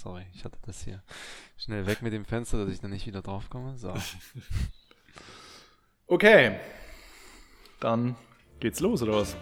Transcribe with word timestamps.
Sorry, 0.00 0.24
ich 0.32 0.44
hatte 0.44 0.58
das 0.64 0.84
hier. 0.84 1.02
Schnell 1.56 1.84
weg 1.88 2.02
mit 2.02 2.12
dem 2.12 2.24
Fenster, 2.24 2.64
dass 2.64 2.72
ich 2.72 2.80
dann 2.80 2.92
nicht 2.92 3.08
wieder 3.08 3.20
drauf 3.20 3.50
komme. 3.50 3.76
So. 3.76 3.92
okay. 6.06 6.60
Dann 7.80 8.14
geht's 8.60 8.78
los, 8.78 9.02
oder 9.02 9.14
was? 9.14 9.36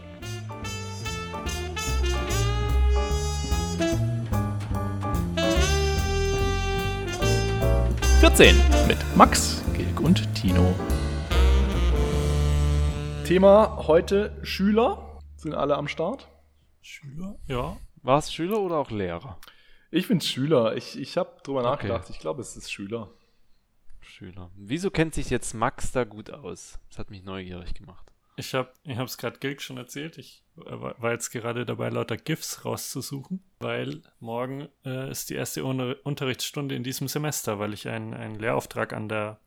Vierzehn 8.20 8.56
mit 8.88 8.98
Max, 9.14 9.62
Gilg 9.74 10.00
und 10.00 10.34
Tino. 10.34 10.74
Thema 13.26 13.86
heute 13.86 14.38
Schüler. 14.42 15.20
Sind 15.36 15.54
alle 15.54 15.76
am 15.76 15.86
Start? 15.86 16.30
Schüler? 16.80 17.36
Ja. 17.46 17.76
War 18.02 18.18
es 18.20 18.32
Schüler 18.32 18.60
oder 18.60 18.78
auch 18.78 18.90
Lehrer? 18.90 19.38
Ich 19.96 20.06
finde 20.06 20.24
Schüler. 20.24 20.76
Ich, 20.76 20.98
ich 20.98 21.16
habe 21.16 21.40
drüber 21.42 21.60
okay. 21.60 21.70
nachgedacht. 21.70 22.10
Ich 22.10 22.18
glaube, 22.18 22.42
es 22.42 22.54
ist 22.54 22.70
Schüler. 22.70 23.10
Schüler. 24.00 24.50
Wieso 24.54 24.90
kennt 24.90 25.14
sich 25.14 25.30
jetzt 25.30 25.54
Max 25.54 25.90
da 25.90 26.04
gut 26.04 26.30
aus? 26.30 26.78
Das 26.90 26.98
hat 26.98 27.10
mich 27.10 27.24
neugierig 27.24 27.72
gemacht. 27.72 28.12
Ich 28.36 28.54
habe 28.54 28.70
ich 28.84 28.98
es 28.98 29.16
gerade 29.16 29.38
Gilg 29.38 29.62
schon 29.62 29.78
erzählt. 29.78 30.18
Ich 30.18 30.44
war 30.54 31.12
jetzt 31.12 31.30
gerade 31.30 31.64
dabei, 31.64 31.88
lauter 31.88 32.18
GIFs 32.18 32.66
rauszusuchen, 32.66 33.42
weil 33.58 34.02
morgen 34.20 34.68
äh, 34.84 35.10
ist 35.10 35.30
die 35.30 35.34
erste 35.34 35.64
Un 35.64 35.94
Unterrichtsstunde 35.94 36.74
in 36.74 36.82
diesem 36.82 37.08
Semester, 37.08 37.58
weil 37.58 37.72
ich 37.72 37.88
einen, 37.88 38.12
einen 38.12 38.38
Lehrauftrag 38.38 38.92
an 38.92 39.08
der 39.08 39.40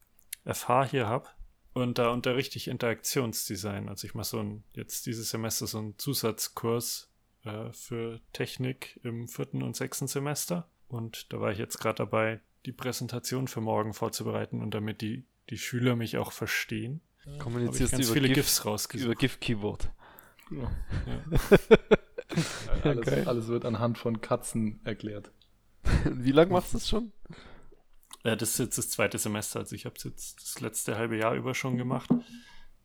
FH 0.45 0.85
hier 0.85 1.07
habe. 1.07 1.29
Und 1.73 1.99
da 1.99 2.09
unterrichte 2.09 2.57
ich 2.57 2.68
Interaktionsdesign. 2.68 3.88
Also 3.88 4.07
ich 4.07 4.16
mache 4.16 4.26
so 4.26 4.40
ein, 4.40 4.63
jetzt 4.73 5.05
dieses 5.05 5.29
Semester 5.29 5.68
so 5.68 5.77
einen 5.77 5.99
Zusatzkurs 5.99 7.09
äh, 7.43 7.71
für 7.71 8.20
Technik 8.34 8.99
im 9.03 9.27
vierten 9.27 9.63
und 9.63 9.75
sechsten 9.75 10.07
Semester. 10.07 10.70
Und 10.88 11.31
da 11.31 11.39
war 11.39 11.52
ich 11.52 11.57
jetzt 11.57 11.79
gerade 11.79 11.98
dabei, 11.98 12.41
die 12.65 12.71
Präsentation 12.71 13.48
für 13.48 13.62
morgen 13.62 13.93
vorzubereiten 13.93 14.62
und 14.62 14.73
damit 14.73 15.01
die, 15.01 15.26
die 15.49 15.57
Schüler 15.57 15.95
mich 15.95 16.17
auch 16.17 16.32
verstehen. 16.32 17.01
Kommunizierst 17.37 17.93
du 17.93 18.01
über 18.01 18.13
viele 18.13 18.27
GIF, 18.27 18.37
GIFs 18.37 18.65
rausgesucht. 18.65 19.05
Über 19.05 19.15
GIF-Keyboard. 19.15 19.91
Ja. 20.51 20.71
ja. 21.05 21.77
alles, 22.84 23.07
okay. 23.07 23.23
alles 23.26 23.48
wird 23.48 23.65
anhand 23.65 23.98
von 23.98 24.21
Katzen 24.21 24.79
erklärt. 24.84 25.32
Wie 26.05 26.32
lange 26.32 26.51
machst 26.51 26.73
du 26.73 26.77
das 26.77 26.90
schon? 26.90 27.12
Ja, 28.23 28.35
das 28.35 28.51
ist 28.51 28.60
jetzt 28.60 28.77
das 28.77 28.90
zweite 28.90 29.17
Semester. 29.17 29.60
Also 29.60 29.76
ich 29.76 29.85
habe 29.85 29.95
es 29.95 30.04
jetzt 30.04 30.41
das 30.41 30.60
letzte 30.60 30.98
halbe 30.98 31.17
Jahr 31.17 31.35
über 31.35 31.54
schon 31.54 31.77
gemacht. 31.77 32.10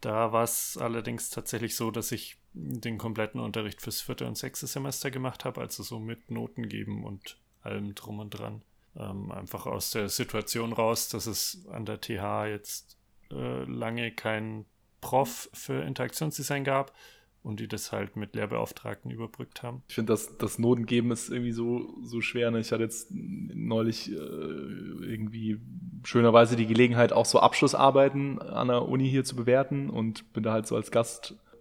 Da 0.01 0.33
war 0.33 0.45
es 0.45 0.77
allerdings 0.77 1.31
tatsächlich 1.31 1.75
so, 1.75 1.91
dass 1.91 2.13
ich 2.13 2.37
den 2.55 2.99
kompletten 2.99 3.41
Unterricht 3.41 3.83
fürs 3.83 4.01
vierte 4.01 4.27
und 4.27 4.39
sechste 4.39 4.67
Semester 4.67 5.11
gemacht 5.11 5.45
habe, 5.45 5.61
also 5.61 5.83
so 5.83 5.99
mit 5.99 6.31
Noten 6.31 6.69
geben 6.69 7.05
und 7.05 7.37
allem 7.63 7.95
drum 7.95 8.21
und 8.21 8.31
dran. 8.31 8.63
Ähm, 8.97 9.33
einfach 9.33 9.67
aus 9.67 9.91
der 9.91 10.09
Situation 10.09 10.73
raus, 10.73 11.09
dass 11.09 11.27
es 11.27 11.67
an 11.71 11.85
der 11.85 12.01
TH 12.01 12.47
jetzt 12.47 12.97
äh, 13.33 13.65
lange 13.65 14.13
keinen 14.13 14.67
Prof 15.01 15.51
für 15.53 15.83
Interaktionsdesign 15.83 16.63
gab 16.63 16.95
und 17.43 17.61
die 17.61 17.69
das 17.69 17.93
halt 17.93 18.17
mit 18.17 18.35
Lehrbeauftragten 18.35 19.11
überbrückt 19.11 19.63
haben. 19.63 19.83
Ich 19.89 19.97
finde, 19.97 20.13
das, 20.13 20.39
das 20.39 20.59
Notengeben 20.59 21.11
ist 21.11 21.29
irgendwie 21.29 21.53
so, 21.53 21.95
so 22.03 22.21
schwer. 22.21 22.51
Ne? 22.51 22.61
Ich 22.61 22.73
hatte 22.73 22.83
jetzt 22.83 23.09
neulich 23.11 24.11
äh, 24.11 24.15
irgendwie 24.15 25.61
schönerweise 26.05 26.57
die 26.57 26.67
Gelegenheit, 26.67 27.13
auch 27.13 27.27
so 27.27 27.41
Abschlussarbeiten 27.41 28.41
an 28.41 28.69
der 28.69 28.89
Uni 28.89 29.09
hier 29.11 29.25
zu 29.25 29.37
bewerten 29.37 29.91
und 29.91 30.33
bin 30.33 30.43
da 30.43 30.53
halt 30.53 30.67
so 30.67 30.77
als 30.77 30.91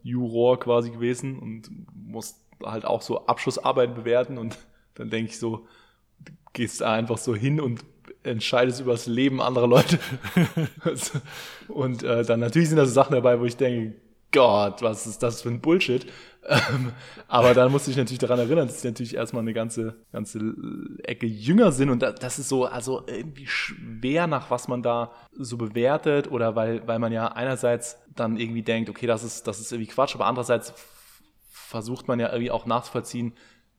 Gastjuror 0.03 0.59
quasi 0.59 0.91
gewesen 0.91 1.39
und 1.39 1.69
muss 1.95 2.35
halt 2.63 2.85
auch 2.85 3.01
so 3.01 3.25
Abschlussarbeiten 3.25 3.95
bewerten 3.95 4.37
und 4.37 4.57
dann 4.95 5.09
denke 5.09 5.31
ich 5.31 5.39
so, 5.39 5.67
gehst 6.53 6.81
da 6.81 6.93
einfach 6.93 7.17
so 7.17 7.35
hin 7.35 7.59
und 7.59 7.83
entscheidest 8.23 8.79
über 8.79 8.91
das 8.91 9.07
Leben 9.07 9.41
anderer 9.41 9.67
Leute. 9.67 9.99
und 11.67 12.03
äh, 12.03 12.23
dann 12.23 12.39
natürlich 12.39 12.69
sind 12.69 12.77
da 12.77 12.85
so 12.85 12.93
Sachen 12.93 13.13
dabei, 13.13 13.39
wo 13.39 13.45
ich 13.45 13.57
denke, 13.57 13.95
Gott, 14.31 14.81
was 14.81 15.05
ist 15.07 15.21
das 15.21 15.41
für 15.41 15.49
ein 15.49 15.61
Bullshit? 15.61 16.05
Ähm, 16.45 16.91
aber 17.27 17.53
dann 17.53 17.71
musste 17.71 17.91
ich 17.91 17.97
natürlich 17.97 18.19
daran 18.19 18.39
erinnern, 18.39 18.67
dass 18.67 18.81
sie 18.81 18.87
natürlich 18.87 19.15
erstmal 19.15 19.41
eine 19.41 19.53
ganze, 19.53 19.95
ganze 20.11 20.39
Ecke 21.03 21.25
jünger 21.25 21.71
sind 21.71 21.89
und 21.89 22.01
das 22.01 22.39
ist 22.39 22.49
so, 22.49 22.65
also 22.65 23.03
irgendwie 23.07 23.47
schwer, 23.47 24.27
nach 24.27 24.51
was 24.51 24.67
man 24.67 24.83
da 24.83 25.11
so 25.31 25.57
bewertet 25.57 26.29
oder 26.29 26.55
weil, 26.55 26.85
weil 26.87 26.99
man 26.99 27.13
ja 27.13 27.27
einerseits 27.27 27.97
dann 28.15 28.37
irgendwie 28.37 28.61
denkt, 28.61 28.89
okay, 28.89 29.07
das 29.07 29.23
ist, 29.23 29.47
das 29.47 29.59
ist 29.59 29.71
irgendwie 29.71 29.91
Quatsch, 29.91 30.15
aber 30.15 30.25
andererseits 30.25 30.73
versucht 31.49 32.07
man 32.07 32.19
ja 32.19 32.27
irgendwie 32.29 32.51
auch 32.51 32.65
nachzuvollziehen, 32.65 33.33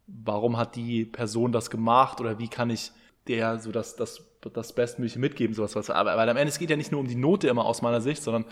warum 0.07 0.57
hat 0.57 0.77
die 0.77 1.05
Person 1.05 1.53
das 1.53 1.71
gemacht 1.71 2.21
oder 2.21 2.39
wie 2.39 2.49
kann 2.49 2.71
ich 2.71 2.93
der 3.27 3.59
so 3.59 3.73
das, 3.73 3.97
das, 3.97 4.23
das 4.51 4.73
Bestmögliche 4.73 5.19
mitgeben, 5.19 5.55
sowas. 5.55 5.77
Was, 5.77 5.91
aber, 5.91 6.17
weil 6.17 6.29
am 6.29 6.37
Ende, 6.37 6.49
es 6.49 6.59
geht 6.59 6.71
ja 6.71 6.77
nicht 6.77 6.93
nur 6.93 7.01
um 7.01 7.09
die 7.09 7.15
Note 7.15 7.49
immer 7.49 7.65
aus 7.65 7.83
meiner 7.83 8.01
Sicht, 8.01 8.23
sondern 8.23 8.45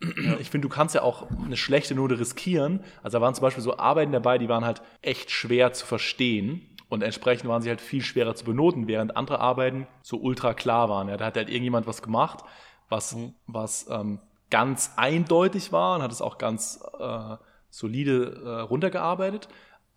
ich 0.40 0.50
finde, 0.50 0.68
du 0.68 0.74
kannst 0.74 0.94
ja 0.94 1.02
auch 1.02 1.26
eine 1.44 1.56
schlechte 1.56 1.94
Note 1.94 2.18
riskieren. 2.18 2.84
Also 3.02 3.18
da 3.18 3.22
waren 3.22 3.34
zum 3.34 3.42
Beispiel 3.42 3.62
so 3.62 3.76
Arbeiten 3.76 4.12
dabei, 4.12 4.38
die 4.38 4.48
waren 4.48 4.64
halt 4.64 4.82
echt 5.02 5.30
schwer 5.30 5.72
zu 5.72 5.86
verstehen. 5.86 6.66
Und 6.88 7.02
entsprechend 7.02 7.48
waren 7.48 7.62
sie 7.62 7.68
halt 7.68 7.80
viel 7.80 8.02
schwerer 8.02 8.34
zu 8.34 8.44
benoten, 8.44 8.88
während 8.88 9.16
andere 9.16 9.40
Arbeiten 9.40 9.86
so 10.02 10.18
ultra 10.18 10.54
klar 10.54 10.88
waren. 10.88 11.08
Ja, 11.08 11.16
da 11.16 11.26
hat 11.26 11.36
halt 11.36 11.48
irgendjemand 11.48 11.86
was 11.86 12.02
gemacht, 12.02 12.44
was, 12.88 13.14
mhm. 13.14 13.34
was 13.46 13.88
ähm, 13.88 14.18
ganz 14.50 14.92
eindeutig 14.96 15.70
war 15.72 15.96
und 15.96 16.02
hat 16.02 16.10
es 16.10 16.20
auch 16.20 16.36
ganz 16.36 16.82
äh, 16.98 17.36
solide 17.70 18.42
äh, 18.44 18.60
runtergearbeitet. 18.62 19.48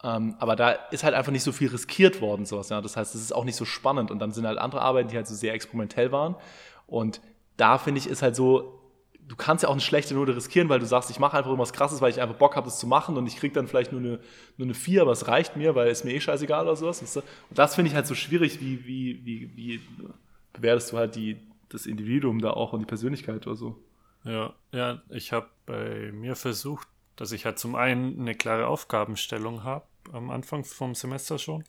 Ähm, 0.03 0.35
aber 0.39 0.55
da 0.55 0.71
ist 0.71 1.03
halt 1.03 1.13
einfach 1.13 1.31
nicht 1.31 1.43
so 1.43 1.51
viel 1.51 1.69
riskiert 1.69 2.19
worden, 2.19 2.45
sowas. 2.45 2.69
Ja. 2.69 2.81
Das 2.81 2.97
heißt, 2.97 3.15
es 3.15 3.21
ist 3.21 3.33
auch 3.33 3.45
nicht 3.45 3.55
so 3.55 3.65
spannend. 3.65 4.11
Und 4.11 4.19
dann 4.19 4.31
sind 4.31 4.45
halt 4.45 4.57
andere 4.57 4.81
Arbeiten, 4.81 5.09
die 5.09 5.15
halt 5.15 5.27
so 5.27 5.35
sehr 5.35 5.53
experimentell 5.53 6.11
waren. 6.11 6.35
Und 6.87 7.21
da 7.55 7.77
finde 7.77 7.99
ich, 7.99 8.07
ist 8.07 8.21
halt 8.21 8.35
so, 8.35 8.81
du 9.27 9.35
kannst 9.37 9.63
ja 9.63 9.69
auch 9.69 9.73
eine 9.73 9.81
schlechte 9.81 10.13
Note 10.13 10.35
riskieren, 10.35 10.67
weil 10.67 10.79
du 10.79 10.85
sagst, 10.85 11.09
ich 11.09 11.19
mache 11.19 11.37
einfach 11.37 11.49
irgendwas 11.49 11.71
krasses, 11.71 12.01
weil 12.01 12.11
ich 12.11 12.21
einfach 12.21 12.35
Bock 12.35 12.55
habe, 12.55 12.65
das 12.65 12.79
zu 12.79 12.87
machen 12.87 13.15
und 13.15 13.27
ich 13.27 13.37
kriege 13.37 13.53
dann 13.53 13.67
vielleicht 13.67 13.91
nur 13.91 14.01
eine, 14.01 14.19
nur 14.57 14.65
eine 14.65 14.73
4, 14.73 15.03
aber 15.03 15.11
es 15.11 15.27
reicht 15.27 15.55
mir, 15.55 15.75
weil 15.75 15.87
es 15.87 16.03
mir 16.03 16.13
eh 16.13 16.19
scheißegal 16.19 16.65
oder 16.65 16.75
sowas. 16.75 17.01
Weißt 17.01 17.17
du? 17.17 17.19
Und 17.21 17.57
das 17.57 17.75
finde 17.75 17.89
ich 17.89 17.95
halt 17.95 18.07
so 18.07 18.15
schwierig, 18.15 18.59
wie, 18.59 18.85
wie, 18.85 19.25
wie, 19.25 19.55
wie 19.55 19.81
bewertest 20.51 20.91
du 20.91 20.97
halt 20.97 21.15
die, 21.15 21.37
das 21.69 21.85
Individuum 21.85 22.39
da 22.39 22.51
auch 22.51 22.73
und 22.73 22.81
die 22.81 22.85
Persönlichkeit 22.85 23.47
oder 23.47 23.55
so. 23.55 23.79
Ja, 24.25 24.53
ja, 24.71 25.01
ich 25.09 25.31
habe 25.31 25.47
bei 25.65 26.11
mir 26.11 26.35
versucht, 26.35 26.87
dass 27.15 27.31
ich 27.31 27.45
halt 27.45 27.59
zum 27.59 27.75
einen 27.75 28.19
eine 28.19 28.35
klare 28.35 28.67
Aufgabenstellung 28.67 29.63
habe 29.63 29.85
am 30.11 30.29
Anfang 30.29 30.63
vom 30.63 30.95
Semester 30.95 31.39
schon 31.39 31.63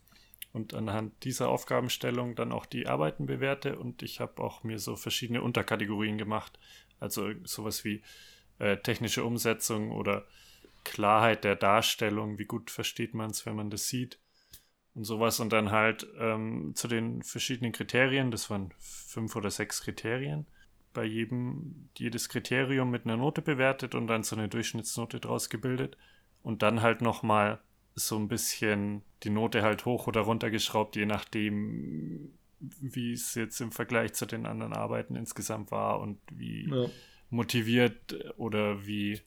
und 0.52 0.74
anhand 0.74 1.24
dieser 1.24 1.48
Aufgabenstellung 1.48 2.36
dann 2.36 2.52
auch 2.52 2.66
die 2.66 2.86
Arbeiten 2.86 3.26
bewerte 3.26 3.78
und 3.78 4.02
ich 4.02 4.20
habe 4.20 4.42
auch 4.42 4.62
mir 4.62 4.78
so 4.78 4.96
verschiedene 4.96 5.42
Unterkategorien 5.42 6.18
gemacht, 6.18 6.58
also 7.00 7.30
sowas 7.44 7.84
wie 7.84 8.02
äh, 8.58 8.76
technische 8.78 9.24
Umsetzung 9.24 9.90
oder 9.90 10.26
Klarheit 10.84 11.44
der 11.44 11.56
Darstellung, 11.56 12.38
wie 12.38 12.44
gut 12.44 12.70
versteht 12.70 13.14
man 13.14 13.30
es, 13.30 13.46
wenn 13.46 13.56
man 13.56 13.70
das 13.70 13.88
sieht 13.88 14.18
und 14.94 15.04
sowas 15.04 15.40
und 15.40 15.52
dann 15.52 15.70
halt 15.70 16.06
ähm, 16.18 16.72
zu 16.74 16.88
den 16.88 17.22
verschiedenen 17.22 17.72
Kriterien, 17.72 18.30
das 18.30 18.48
waren 18.48 18.72
fünf 18.78 19.34
oder 19.34 19.50
sechs 19.50 19.82
Kriterien, 19.82 20.46
bei 20.92 21.04
jedem 21.04 21.88
jedes 21.98 22.28
Kriterium 22.28 22.90
mit 22.90 23.04
einer 23.04 23.16
Note 23.16 23.42
bewertet 23.42 23.94
und 23.96 24.06
dann 24.06 24.22
so 24.22 24.36
eine 24.36 24.48
Durchschnittsnote 24.48 25.18
draus 25.18 25.50
gebildet 25.50 25.96
und 26.42 26.62
dann 26.62 26.80
halt 26.80 27.00
nochmal 27.00 27.60
so 27.94 28.16
ein 28.16 28.28
bisschen 28.28 29.02
die 29.22 29.30
Note 29.30 29.62
halt 29.62 29.84
hoch 29.84 30.06
oder 30.06 30.22
runter 30.22 30.50
geschraubt, 30.50 30.96
je 30.96 31.06
nachdem, 31.06 32.32
wie 32.58 33.12
es 33.12 33.34
jetzt 33.34 33.60
im 33.60 33.72
Vergleich 33.72 34.14
zu 34.14 34.26
den 34.26 34.46
anderen 34.46 34.72
Arbeiten 34.72 35.16
insgesamt 35.16 35.70
war 35.70 36.00
und 36.00 36.18
wie 36.30 36.68
ja. 36.68 36.86
motiviert 37.30 38.34
oder 38.36 38.86
wie, 38.86 39.20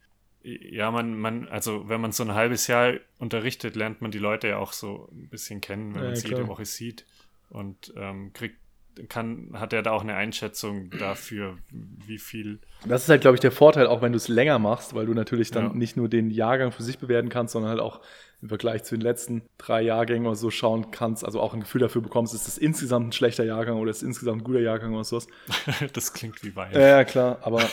ja, 0.43 0.91
man, 0.91 1.17
man, 1.17 1.47
also 1.47 1.87
wenn 1.87 2.01
man 2.01 2.11
so 2.11 2.23
ein 2.23 2.33
halbes 2.33 2.67
Jahr 2.67 2.95
unterrichtet, 3.19 3.75
lernt 3.75 4.01
man 4.01 4.11
die 4.11 4.19
Leute 4.19 4.49
ja 4.49 4.57
auch 4.57 4.73
so 4.73 5.09
ein 5.11 5.29
bisschen 5.29 5.61
kennen, 5.61 5.93
wenn 5.93 6.01
ja, 6.01 6.07
man 6.09 6.15
sie 6.15 6.27
jede 6.27 6.47
Woche 6.47 6.65
sieht 6.65 7.05
und 7.49 7.93
ähm, 7.95 8.33
kriegt 8.33 8.59
kann, 9.07 9.49
hat 9.53 9.73
er 9.73 9.83
da 9.83 9.91
auch 9.91 10.01
eine 10.01 10.15
Einschätzung 10.15 10.89
dafür, 10.91 11.57
wie 11.71 12.17
viel. 12.17 12.59
Das 12.85 13.03
ist 13.03 13.09
halt, 13.09 13.21
glaube 13.21 13.35
ich, 13.35 13.41
der 13.41 13.51
Vorteil, 13.51 13.87
auch 13.87 14.01
wenn 14.01 14.11
du 14.11 14.17
es 14.17 14.27
länger 14.27 14.59
machst, 14.59 14.93
weil 14.93 15.05
du 15.05 15.13
natürlich 15.13 15.51
dann 15.51 15.67
ja. 15.67 15.73
nicht 15.73 15.97
nur 15.97 16.09
den 16.09 16.29
Jahrgang 16.29 16.71
für 16.71 16.83
sich 16.83 16.97
bewerten 16.99 17.29
kannst, 17.29 17.53
sondern 17.53 17.71
halt 17.71 17.81
auch 17.81 18.01
im 18.41 18.49
Vergleich 18.49 18.83
zu 18.83 18.95
den 18.95 19.01
letzten 19.01 19.41
drei 19.57 19.81
Jahrgängen 19.81 20.27
oder 20.27 20.35
so 20.35 20.51
schauen 20.51 20.91
kannst, 20.91 21.25
also 21.25 21.39
auch 21.39 21.55
ein 21.55 21.61
Gefühl 21.61 21.81
dafür 21.81 22.03
bekommst, 22.03 22.35
ist 22.35 22.47
das 22.47 22.59
insgesamt 22.59 23.07
ein 23.07 23.11
schlechter 23.11 23.43
Jahrgang 23.43 23.77
oder 23.77 23.89
ist 23.89 24.03
das 24.03 24.07
insgesamt 24.07 24.41
ein 24.41 24.43
guter 24.43 24.59
Jahrgang 24.59 24.93
oder 24.93 25.03
sowas. 25.03 25.27
das 25.93 26.13
klingt 26.13 26.43
wie 26.43 26.55
Wein. 26.55 26.71
Ja, 26.73 27.03
klar, 27.03 27.39
aber, 27.41 27.63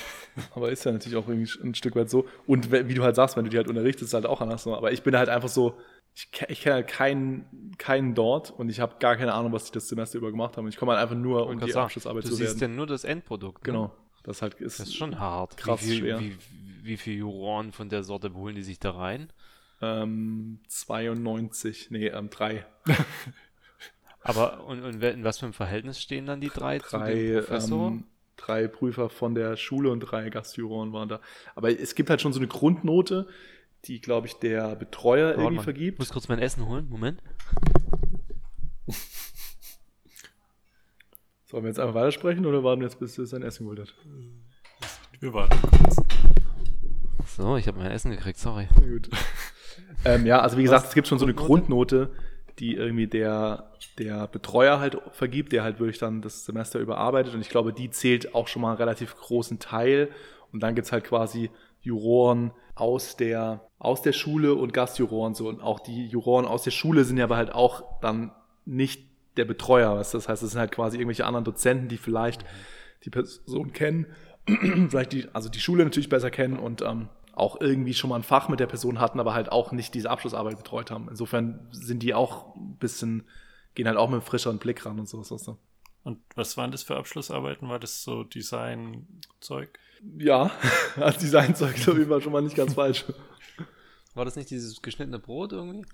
aber 0.55 0.70
ist 0.70 0.85
ja 0.85 0.93
natürlich 0.93 1.19
auch 1.19 1.29
irgendwie 1.29 1.50
ein 1.62 1.75
Stück 1.75 1.94
weit 1.97 2.09
so. 2.09 2.27
Und 2.47 2.73
wie 2.73 2.94
du 2.94 3.03
halt 3.03 3.15
sagst, 3.15 3.37
wenn 3.37 3.44
du 3.44 3.50
die 3.50 3.59
halt 3.59 3.69
unterrichtest, 3.69 4.11
ist 4.11 4.15
halt 4.15 4.25
auch 4.25 4.41
anders. 4.41 4.67
Aber 4.67 4.91
ich 4.91 5.03
bin 5.03 5.17
halt 5.17 5.29
einfach 5.29 5.50
so, 5.50 5.79
ich, 6.15 6.29
ich 6.49 6.61
kenne 6.61 6.77
halt 6.77 6.87
keinen, 6.87 7.75
keinen 7.77 8.15
dort 8.15 8.51
und 8.53 8.69
ich 8.69 8.81
habe 8.81 8.97
gar 9.01 9.17
keine 9.17 9.35
Ahnung, 9.35 9.53
was 9.53 9.65
die 9.65 9.73
das 9.73 9.89
Semester 9.89 10.19
über 10.19 10.31
gemacht 10.31 10.57
haben. 10.57 10.69
Ich 10.69 10.77
komme 10.77 10.93
halt 10.93 11.03
einfach 11.03 11.17
nur, 11.17 11.49
um 11.49 11.59
die 11.59 11.73
sagen, 11.73 11.87
Abschlussarbeit 11.87 12.25
zu 12.25 12.31
werden. 12.31 12.39
Du 12.39 12.47
siehst 12.47 12.61
ja 12.61 12.69
nur 12.69 12.87
das 12.87 13.05
Endprodukt. 13.05 13.67
Ne? 13.67 13.73
Genau. 13.73 13.93
Das, 14.23 14.41
halt 14.41 14.55
ist, 14.55 14.79
das 14.79 14.89
ist 14.89 14.95
schon 14.95 15.19
hart. 15.19 15.57
Krass 15.57 15.83
wie 15.83 15.87
viel, 15.87 15.99
schwer. 15.99 16.21
Wie, 16.21 16.37
wie 16.83 16.97
viele 16.97 17.17
Juroren 17.17 17.73
von 17.73 17.89
der 17.89 18.05
Sorte 18.05 18.33
holen 18.33 18.55
die 18.55 18.63
sich 18.63 18.79
da 18.79 18.93
rein? 18.93 19.33
Ähm, 19.83 20.61
92, 20.69 21.91
nee, 21.91 22.07
ähm, 22.07 22.31
3. 22.31 22.65
Aber 24.23 24.65
und, 24.65 24.83
und 24.83 25.03
in 25.03 25.25
was 25.25 25.39
für 25.39 25.47
einem 25.47 25.53
Verhältnis 25.53 26.01
stehen 26.01 26.27
dann 26.27 26.41
die 26.41 26.49
drei, 26.49 26.79
drei, 26.79 26.89
zu 26.89 26.99
dem 26.99 27.45
Professor? 27.45 27.89
ähm, 27.89 28.05
drei 28.37 28.69
Prüfer 28.69 29.11
von 29.11 29.35
der 29.35 29.57
Schule 29.57 29.91
und 29.91 30.01
drei 30.01 30.31
Gastjuroren 30.31 30.93
waren 30.93 31.09
da. 31.09 31.21
Aber 31.55 31.71
es 31.71 31.95
gibt 31.95 32.09
halt 32.09 32.21
schon 32.23 32.33
so 32.33 32.41
eine 32.41 32.49
Grundnote, 32.49 33.27
die, 33.85 34.01
glaube 34.01 34.27
ich, 34.27 34.35
der 34.35 34.77
Betreuer 34.77 35.29
Warte 35.29 35.41
irgendwie 35.41 35.57
mal, 35.57 35.63
vergibt. 35.63 35.95
Ich 35.95 35.99
muss 35.99 36.11
kurz 36.11 36.29
mein 36.29 36.39
Essen 36.39 36.67
holen. 36.67 36.89
Moment. 36.89 37.23
Sollen 41.47 41.65
wir 41.65 41.69
jetzt 41.69 41.79
einfach 41.79 41.95
weitersprechen 41.95 42.47
oder 42.47 42.65
warten 42.65 42.81
wir 42.81 42.89
jetzt, 42.89 42.99
bis 42.99 43.19
er 43.19 43.27
sein 43.27 43.43
Essen 43.43 43.65
geholt 43.65 43.81
hat? 43.81 43.95
Wir 45.21 45.33
warten 45.33 45.59
kurz. 45.61 45.97
So, 47.37 47.57
ich 47.57 47.69
habe 47.69 47.79
mein 47.79 47.91
Essen 47.91 48.11
gekriegt, 48.11 48.39
sorry. 48.39 48.69
Na 48.75 48.87
gut. 48.87 49.09
ähm, 50.05 50.27
ja, 50.27 50.41
also 50.41 50.57
wie 50.57 50.63
gesagt, 50.63 50.83
Was? 50.83 50.89
es 50.91 50.95
gibt 50.95 51.09
schon 51.09 51.19
so 51.19 51.25
eine 51.25 51.35
Grundnote? 51.35 52.11
Die 52.59 52.75
irgendwie 52.75 53.09
der, 53.09 53.73
der 53.99 54.29
Betreuer 54.29 54.79
halt 54.79 54.97
vergibt, 55.11 55.53
der 55.53 55.65
halt 55.65 55.81
wirklich 55.81 55.99
dann 55.99 56.23
das 56.23 56.45
Semester 56.45 56.79
überarbeitet. 56.79 57.35
Und 57.35 57.41
ich 57.41 57.49
glaube, 57.49 57.73
die 57.73 57.91
zählt 57.91 58.35
auch 58.35 58.47
schon 58.47 58.63
mal 58.63 58.69
einen 58.69 58.79
relativ 58.79 59.17
großen 59.17 59.59
Teil. 59.59 60.11
Und 60.53 60.63
dann 60.63 60.77
gibt's 60.77 60.93
halt 60.93 61.03
quasi 61.03 61.51
Juroren 61.83 62.53
aus 62.75 63.17
der, 63.17 63.69
aus 63.79 64.03
der 64.03 64.12
Schule 64.12 64.55
und 64.55 64.73
Gastjuroren 64.73 65.35
so. 65.35 65.49
Und 65.49 65.61
auch 65.61 65.81
die 65.81 66.06
Juroren 66.06 66.47
aus 66.47 66.62
der 66.62 66.71
Schule 66.71 67.05
sind 67.05 67.17
ja 67.17 67.25
aber 67.25 67.37
halt 67.37 67.53
auch 67.53 68.00
dann 68.00 68.32
nicht 68.65 69.09
der 69.37 69.44
Betreuer. 69.44 69.97
Weißt? 69.97 70.15
Das 70.15 70.29
heißt, 70.29 70.43
es 70.43 70.53
sind 70.53 70.61
halt 70.61 70.73
quasi 70.73 70.97
irgendwelche 70.97 71.26
anderen 71.26 71.44
Dozenten, 71.44 71.88
die 71.88 71.99
vielleicht 71.99 72.44
die 73.05 73.11
Person 73.11 73.73
kennen, 73.73 74.06
vielleicht 74.88 75.12
die, 75.12 75.29
also 75.32 75.49
die 75.49 75.61
Schule 75.61 75.85
natürlich 75.85 76.09
besser 76.09 76.31
kennen 76.31 76.59
und 76.59 76.82
ähm, 76.82 77.09
auch 77.35 77.61
irgendwie 77.61 77.94
schon 77.94 78.11
mal 78.11 78.17
ein 78.17 78.23
Fach 78.23 78.49
mit 78.49 78.61
der 78.61 78.67
Person 78.67 79.00
hatten, 79.00 79.20
aber 79.20 79.35
halt 79.35 79.50
auch 79.50 79.73
nicht 79.73 79.94
diese 79.94 80.11
Abschlussarbeit 80.11 80.56
betreut 80.56 80.91
haben. 80.91 81.09
Insofern 81.09 81.67
sind 81.70 82.03
die 82.03 82.15
auch 82.15 82.55
ein 82.55 82.77
bisschen, 82.79 83.25
gehen 83.75 83.88
halt 83.88 83.99
auch 83.99 84.09
mit 84.09 84.15
einem 84.15 84.23
frischeren 84.23 84.59
Blick 84.59 84.87
ran 84.87 84.99
und 84.99 85.09
sowas. 85.09 85.29
Du? 85.29 85.59
Und 86.05 86.20
was 86.37 86.56
waren 86.56 86.70
das 86.70 86.82
für 86.82 86.97
Abschlussarbeiten? 86.97 87.69
War 87.69 87.79
das 87.79 88.05
so 88.05 88.25
Design-Zeug? 88.25 89.79
Ja, 90.19 90.50
als 90.96 91.19
Designzeug 91.19 91.76
ist 91.76 91.88
auf 91.88 91.96
jeden 91.96 92.08
Fall 92.11 92.20
schon 92.20 92.32
mal 92.32 92.43
nicht 92.43 92.56
ganz 92.56 92.75
falsch. 92.75 93.05
War 94.14 94.25
das 94.25 94.37
nicht 94.37 94.50
dieses 94.50 94.81
geschnittene 94.82 95.19
Brot 95.19 95.52
irgendwie? 95.52 95.85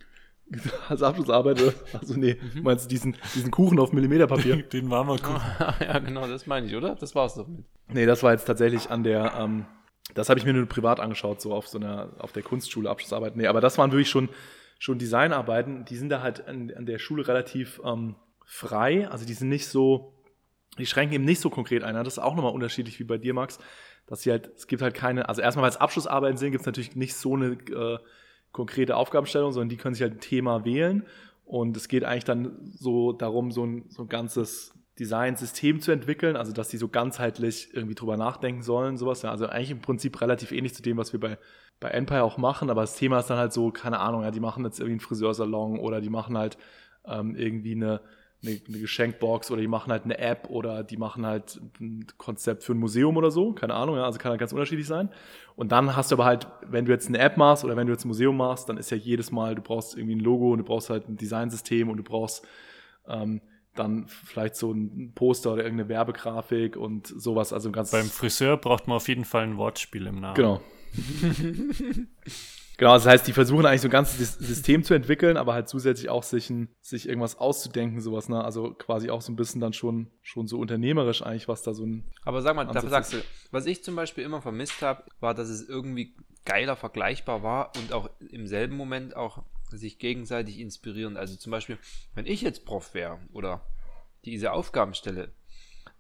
Als 0.89 1.01
Abschlussarbeit, 1.03 1.63
also 1.93 2.15
nee, 2.15 2.37
Mhm. 2.55 2.63
meinst 2.65 2.87
du 2.87 2.89
diesen, 2.89 3.17
diesen 3.37 3.53
Kuchen 3.53 3.79
auf 3.79 3.93
Millimeterpapier? 3.93 4.57
Den 4.73 4.91
war 4.91 5.05
mal 5.05 5.17
gut. 5.19 5.41
ja, 5.81 5.99
genau, 6.01 6.27
das 6.27 6.47
meine 6.49 6.67
ich, 6.67 6.75
oder? 6.75 6.97
Das 6.97 7.15
war's 7.15 7.37
doch 7.37 7.47
mit. 7.47 7.65
Nee, 7.89 8.05
das 8.05 8.23
war 8.25 8.33
jetzt 8.33 8.47
tatsächlich 8.47 8.91
an 8.91 9.05
der, 9.05 9.33
ähm, 9.39 9.65
das 10.15 10.29
habe 10.29 10.41
ich 10.41 10.45
mir 10.45 10.53
nur 10.53 10.67
privat 10.67 10.99
angeschaut, 10.99 11.41
so 11.41 11.55
auf 11.55 11.69
so 11.69 11.79
einer, 11.79 12.11
auf 12.19 12.33
der 12.33 12.43
Kunstschule 12.43 12.91
Abschlussarbeit. 12.91 13.37
Nee, 13.37 13.47
aber 13.47 13.61
das 13.61 13.79
waren 13.79 13.93
wirklich 13.93 14.11
schon, 14.11 14.29
schon 14.81 14.99
Designarbeiten, 14.99 15.85
die 15.85 15.97
sind 15.97 16.09
da 16.09 16.21
halt 16.21 16.47
an, 16.49 16.73
an 16.77 16.85
der 16.85 16.99
Schule 16.99 17.29
relativ 17.29 17.81
ähm, 17.85 18.17
frei, 18.45 19.09
also 19.09 19.25
die 19.25 19.35
sind 19.35 19.51
nicht 19.51 19.69
so, 19.69 20.13
die 20.79 20.87
schränken 20.87 21.15
eben 21.15 21.25
nicht 21.25 21.41
so 21.41 21.51
konkret 21.51 21.83
ein. 21.83 21.95
Das 21.95 22.15
ist 22.15 22.19
auch 22.19 22.35
nochmal 22.35 22.53
unterschiedlich 22.53 22.99
wie 23.01 23.05
bei 23.05 23.19
dir, 23.19 23.35
Max, 23.35 23.59
dass 24.07 24.23
sie 24.23 24.31
halt, 24.31 24.51
es 24.57 24.67
gibt 24.67 24.83
halt 24.83 24.95
keine, 24.95 25.29
also 25.29 25.43
erstmal, 25.43 25.65
weil 25.65 25.71
es 25.71 25.77
Abschlussarbeiten 25.77 26.37
sind, 26.37 26.53
gibt 26.53 26.63
es 26.63 26.67
natürlich 26.67 26.97
nicht 26.97 27.15
so 27.15 27.35
eine 27.35 27.53
äh, 27.53 27.99
konkrete 28.53 28.97
Aufgabenstellung, 28.97 29.53
sondern 29.53 29.69
die 29.69 29.77
können 29.77 29.95
sich 29.95 30.03
halt 30.03 30.15
ein 30.15 30.21
Thema 30.21 30.65
wählen 30.65 31.07
und 31.45 31.77
es 31.77 31.89
geht 31.89 32.05
eigentlich 32.05 32.25
dann 32.25 32.57
so 32.73 33.13
darum, 33.13 33.51
so 33.51 33.65
ein, 33.65 33.85
so 33.89 34.03
ein 34.03 34.09
ganzes 34.09 34.73
Design-System 34.99 35.81
zu 35.81 35.93
entwickeln, 35.93 36.37
also 36.37 36.53
dass 36.53 36.69
die 36.69 36.77
so 36.77 36.89
ganzheitlich 36.89 37.71
irgendwie 37.73 37.95
drüber 37.95 38.17
nachdenken 38.17 38.63
sollen, 38.63 38.99
sowas. 38.99 39.23
Ja, 39.23 39.31
also 39.31 39.47
eigentlich 39.47 39.71
im 39.71 39.81
Prinzip 39.81 40.21
relativ 40.21 40.53
ähnlich 40.53 40.75
zu 40.75 40.83
dem, 40.83 40.99
was 40.99 41.13
wir 41.13 41.21
bei, 41.21 41.39
bei 41.81 41.89
Empire 41.89 42.23
auch 42.23 42.37
machen, 42.37 42.71
aber 42.71 42.83
das 42.83 42.97
Thema 42.97 43.19
ist 43.19 43.31
dann 43.31 43.39
halt 43.39 43.53
so, 43.53 43.71
keine 43.71 43.99
Ahnung, 43.99 44.23
ja, 44.23 44.31
die 44.31 44.41
machen 44.41 44.65
jetzt 44.65 44.79
irgendwie 44.79 44.93
einen 44.93 45.01
Friseursalon 45.01 45.79
oder 45.79 46.01
die 46.01 46.11
machen 46.11 46.37
halt 46.37 46.59
ähm, 47.07 47.35
irgendwie 47.35 47.73
eine, 47.73 48.01
eine, 48.43 48.61
eine 48.67 48.79
Geschenkbox 48.79 49.51
oder 49.51 49.61
die 49.61 49.69
machen 49.69 49.93
halt 49.93 50.05
eine 50.05 50.19
App 50.19 50.49
oder 50.49 50.83
die 50.83 50.97
machen 50.97 51.27
halt 51.27 51.61
ein 51.81 52.07
Konzept 52.17 52.65
für 52.65 52.73
ein 52.73 52.79
Museum 52.79 53.17
oder 53.17 53.31
so, 53.31 53.53
keine 53.53 53.75
Ahnung, 53.75 53.97
ja, 53.97 54.05
also 54.05 54.19
kann 54.19 54.31
halt 54.31 54.41
ganz 54.41 54.53
unterschiedlich 54.53 54.87
sein. 54.87 55.11
Und 55.57 55.73
dann 55.73 55.95
hast 55.95 56.11
du 56.11 56.17
aber 56.17 56.25
halt, 56.25 56.47
wenn 56.67 56.87
du 56.87 56.93
jetzt 56.93 57.09
eine 57.09 57.19
App 57.19 57.37
machst 57.37 57.65
oder 57.65 57.77
wenn 57.77 57.87
du 57.87 57.93
jetzt 57.93 58.05
ein 58.05 58.09
Museum 58.09 58.37
machst, 58.37 58.69
dann 58.69 58.79
ist 58.79 58.91
ja 58.91 58.97
jedes 58.97 59.31
Mal, 59.31 59.55
du 59.55 59.63
brauchst 59.63 59.97
irgendwie 59.97 60.17
ein 60.17 60.21
Logo 60.21 60.53
und 60.53 60.59
du 60.59 60.65
brauchst 60.65 60.89
halt 60.89 61.09
ein 61.09 61.17
Designsystem 61.17 61.91
und 61.91 61.99
du 61.99 62.03
brauchst 62.03 62.47
ähm, 63.07 63.43
dann 63.75 64.07
vielleicht 64.09 64.57
so 64.57 64.73
ein 64.73 65.13
Poster 65.15 65.53
oder 65.53 65.63
irgendeine 65.63 65.89
Werbegrafik 65.89 66.77
und 66.77 67.07
sowas, 67.07 67.53
also 67.53 67.71
ganz 67.71 67.91
Beim 67.91 68.07
Friseur 68.07 68.57
braucht 68.57 68.89
man 68.89 68.97
auf 68.97 69.09
jeden 69.09 69.25
Fall 69.25 69.45
ein 69.45 69.59
Wortspiel 69.59 70.07
im 70.07 70.21
Namen. 70.21 70.35
Genau. 70.35 70.61
genau, 72.81 72.95
das 72.95 73.07
heißt, 73.07 73.27
die 73.27 73.33
versuchen 73.33 73.67
eigentlich 73.67 73.83
so 73.83 73.89
ein 73.89 73.93
ganzes 73.93 74.19
Sys- 74.19 74.43
System 74.43 74.83
zu 74.83 74.95
entwickeln, 74.95 75.37
aber 75.37 75.53
halt 75.55 75.69
zusätzlich 75.69 76.09
auch 76.09 76.23
sich, 76.23 76.49
ein, 76.51 76.75
sich 76.81 77.07
irgendwas 77.07 77.37
auszudenken, 77.37 78.01
sowas, 78.01 78.29
ne? 78.29 78.43
Also 78.43 78.73
quasi 78.73 79.11
auch 79.11 79.21
so 79.21 79.31
ein 79.31 79.37
bisschen 79.37 79.61
dann 79.61 79.75
schon, 79.75 80.11
schon 80.23 80.49
so 80.49 80.59
unternehmerisch 80.59 81.23
eigentlich, 81.23 81.47
was 81.47 81.63
da 81.63 81.75
so 81.75 81.85
ein. 81.85 82.11
Aber 82.25 82.43
sag 82.43 82.57
mal, 82.57 82.63
Ansatz 82.63 82.75
dafür 82.75 82.91
sagst 82.91 83.13
du, 83.13 83.19
was 83.51 83.67
ich 83.67 83.85
zum 83.85 83.95
Beispiel 83.95 84.25
immer 84.25 84.41
vermisst 84.41 84.81
habe, 84.81 85.05
war, 85.21 85.35
dass 85.35 85.51
es 85.51 85.69
irgendwie 85.69 86.17
geiler 86.47 86.75
vergleichbar 86.75 87.43
war 87.43 87.73
und 87.77 87.93
auch 87.93 88.09
im 88.31 88.47
selben 88.47 88.77
Moment 88.77 89.15
auch 89.15 89.45
sich 89.69 89.99
gegenseitig 89.99 90.59
inspirieren. 90.59 91.19
Also 91.19 91.37
zum 91.37 91.53
Beispiel, 91.53 91.79
wenn 92.15 92.27
ich 92.27 92.41
jetzt 92.41 92.65
Prof 92.65 92.95
wäre 92.95 93.21
oder 93.33 93.61
diese 94.25 94.53
Aufgaben 94.53 94.95
stelle, 94.95 95.33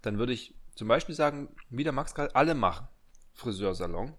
dann 0.02 0.18
würde 0.18 0.32
ich 0.32 0.54
zum 0.74 0.88
Beispiel 0.88 1.14
sagen, 1.14 1.48
wie 1.68 1.84
der 1.84 1.92
Max 1.92 2.14
gerade, 2.14 2.34
alle 2.34 2.54
machen 2.54 2.88
Friseursalon 3.34 4.14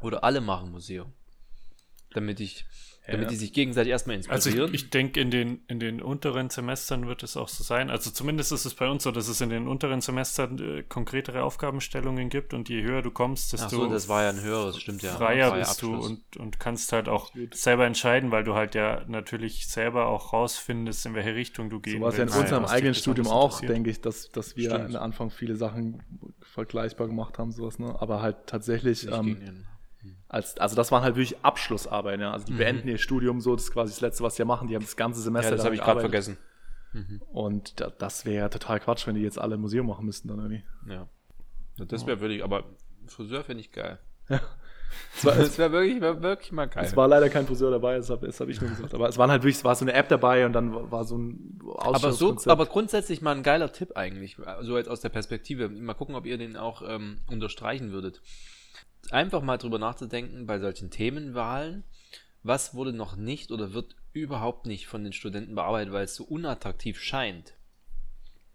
oder 0.00 0.22
alle 0.22 0.40
machen 0.40 0.70
Museum. 0.70 1.12
Damit 2.14 2.40
ich, 2.40 2.64
damit 3.06 3.22
Ja. 3.24 3.28
die 3.28 3.36
sich 3.36 3.52
gegenseitig 3.52 3.90
erstmal 3.90 4.16
Also 4.16 4.32
inspirieren. 4.48 4.74
ich, 4.74 4.84
ich 4.84 4.90
denke, 4.90 5.20
in 5.20 5.30
den, 5.30 5.60
in 5.68 5.78
den 5.78 6.00
unteren 6.02 6.48
Semestern 6.50 7.06
wird 7.06 7.22
es 7.22 7.36
auch 7.36 7.48
so 7.48 7.62
sein. 7.62 7.90
Also 7.90 8.10
zumindest 8.10 8.50
ist 8.52 8.64
es 8.64 8.74
bei 8.74 8.88
uns 8.88 9.02
so, 9.02 9.10
dass 9.10 9.28
es 9.28 9.40
in 9.42 9.50
den 9.50 9.68
unteren 9.68 10.00
Semestern 10.00 10.58
äh, 10.58 10.82
konkretere 10.82 11.42
Aufgabenstellungen 11.42 12.28
gibt 12.30 12.54
und 12.54 12.68
je 12.70 12.82
höher 12.82 13.02
du 13.02 13.10
kommst, 13.10 13.54
Ach 13.54 13.58
desto 13.58 13.84
so, 13.84 13.88
das 13.90 14.08
war 14.08 14.22
ja 14.22 14.30
ein 14.30 14.40
höheres, 14.40 14.78
stimmt 14.78 15.02
ja. 15.02 15.12
freier 15.12 15.50
Freier 15.50 15.60
bist 15.66 15.82
du 15.82 15.94
und, 15.94 16.36
und 16.38 16.58
kannst 16.60 16.92
halt 16.92 17.08
auch 17.08 17.30
selber 17.52 17.86
entscheiden, 17.86 18.30
weil 18.30 18.44
du 18.44 18.54
halt 18.54 18.74
ja 18.74 19.04
natürlich 19.06 19.66
selber 19.68 20.06
auch 20.06 20.32
rausfindest, 20.32 21.04
in 21.06 21.14
welche 21.14 21.34
Richtung 21.34 21.68
du 21.70 21.80
gehen 21.80 21.98
So 21.98 22.00
war 22.00 22.08
es 22.10 22.16
ja 22.16 22.24
in 22.24 22.30
unserem 22.30 22.62
dich 22.64 22.72
eigenen 22.72 22.94
Studium 22.94 23.28
auch, 23.28 23.60
denke 23.60 23.90
ich, 23.90 24.00
dass, 24.00 24.30
dass 24.30 24.56
wir 24.56 24.70
Stimmt. 24.70 24.96
am 24.96 25.02
Anfang 25.02 25.30
viele 25.30 25.56
Sachen 25.56 26.02
vergleichbar 26.40 27.06
gemacht 27.06 27.38
haben, 27.38 27.52
sowas, 27.52 27.78
ne? 27.78 27.94
Aber 28.00 28.22
halt 28.22 28.46
tatsächlich. 28.46 29.06
Ähm, 29.10 29.66
als, 30.28 30.58
also 30.58 30.76
das 30.76 30.92
waren 30.92 31.02
halt 31.02 31.16
wirklich 31.16 31.36
Abschlussarbeiten, 31.42 32.20
ja. 32.20 32.32
Also 32.32 32.46
die 32.46 32.52
Mhm. 32.52 32.58
beenden 32.58 32.88
ihr 32.88 32.98
Studium 32.98 33.40
so, 33.40 33.54
das 33.54 33.64
ist 33.64 33.72
quasi 33.72 33.92
das 33.92 34.00
Letzte, 34.00 34.22
was 34.24 34.36
sie 34.36 34.44
machen. 34.44 34.68
Die 34.68 34.74
haben 34.74 34.82
das 34.84 34.96
ganze 34.96 35.20
Semester 35.22 35.50
Ja, 35.50 35.56
das 35.56 35.64
habe 35.64 35.74
ich 35.74 35.80
gerade 35.80 36.00
vergessen. 36.00 36.36
Und 37.32 37.80
da, 37.80 37.90
das 37.90 38.24
wäre 38.24 38.36
ja 38.36 38.48
total 38.48 38.80
Quatsch, 38.80 39.06
wenn 39.06 39.14
die 39.14 39.20
jetzt 39.22 39.38
alle 39.38 39.56
Museum 39.56 39.86
machen 39.86 40.04
müssten 40.06 40.28
dann 40.28 40.38
irgendwie. 40.38 40.62
Ja. 40.88 41.06
ja 41.76 41.84
das 41.84 42.06
wäre 42.06 42.20
wirklich, 42.20 42.42
aber 42.42 42.64
Friseur 43.06 43.44
finde 43.44 43.60
ich 43.60 43.72
geil. 43.72 43.98
Es 45.14 45.24
war, 45.24 45.32
es, 45.34 45.48
Das 45.50 45.58
wäre 45.58 45.70
wirklich, 45.72 46.00
wär 46.00 46.22
wirklich 46.22 46.50
mal 46.50 46.66
geil. 46.66 46.84
es 46.84 46.96
war 46.96 47.06
leider 47.08 47.28
kein 47.28 47.46
Friseur 47.46 47.70
dabei, 47.70 47.96
das 47.98 48.08
habe 48.08 48.26
hab 48.26 48.48
ich 48.48 48.60
nur 48.60 48.70
gesagt. 48.70 48.94
Aber 48.94 49.06
es 49.08 49.18
waren 49.18 49.30
halt 49.30 49.42
wirklich, 49.42 49.56
es 49.56 49.64
war 49.64 49.74
so 49.74 49.84
eine 49.84 49.92
App 49.92 50.08
dabei 50.08 50.46
und 50.46 50.54
dann 50.54 50.90
war- 50.90 51.04
so 51.04 51.16
ein 51.18 51.60
aber 51.76 52.12
so, 52.12 52.36
aber 52.46 52.64
grundsätzlich 52.66 53.20
mal 53.20 53.36
ein 53.36 53.42
geiler 53.42 53.70
Tipp 53.70 53.92
eigentlich, 53.96 54.38
so 54.62 54.76
jetzt 54.78 54.88
aus 54.88 55.00
der 55.02 55.10
Perspektive. 55.10 55.68
Mal 55.68 55.92
gucken, 55.94 56.14
ob 56.14 56.24
ihr 56.24 56.38
den 56.38 56.56
auch 56.56 56.82
ähm, 56.86 57.18
unterstreichen 57.30 57.92
würdet. 57.92 58.22
Einfach 59.10 59.42
mal 59.42 59.58
drüber 59.58 59.78
nachzudenken 59.78 60.46
bei 60.46 60.58
solchen 60.58 60.90
Themenwahlen, 60.90 61.84
was 62.42 62.74
wurde 62.74 62.92
noch 62.92 63.16
nicht 63.16 63.50
oder 63.50 63.72
wird 63.72 63.96
überhaupt 64.12 64.66
nicht 64.66 64.86
von 64.86 65.04
den 65.04 65.12
Studenten 65.12 65.54
bearbeitet, 65.54 65.92
weil 65.92 66.04
es 66.04 66.14
so 66.14 66.24
unattraktiv 66.24 67.00
scheint. 67.00 67.54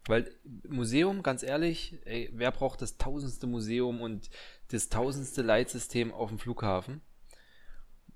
Weil 0.06 0.30
Museum, 0.68 1.24
ganz 1.24 1.44
ehrlich, 1.44 1.98
ey, 2.06 2.30
wer 2.34 2.52
braucht 2.52 2.82
das 2.82 2.98
tausendste 2.98 3.48
Museum 3.48 4.02
und 4.02 4.30
das 4.70 4.90
tausendste 4.90 5.42
Leitsystem 5.42 6.12
auf 6.12 6.30
dem 6.30 6.40
Flughafen? 6.40 7.02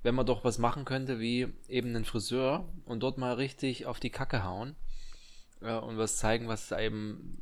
Wenn 0.04 0.16
man 0.16 0.26
doch 0.26 0.44
was 0.44 0.58
machen 0.58 0.86
könnte 0.86 1.20
wie 1.20 1.48
eben 1.68 1.90
einen 1.90 2.06
Friseur 2.06 2.72
und 2.86 3.02
dort 3.02 3.18
mal 3.18 3.34
richtig 3.34 3.86
auf 3.86 4.00
die 4.00 4.10
Kacke 4.10 4.44
hauen 4.44 4.76
ja, 5.62 5.80
und 5.80 5.98
was 5.98 6.18
zeigen, 6.18 6.48
was 6.48 6.72
eben 6.72 7.42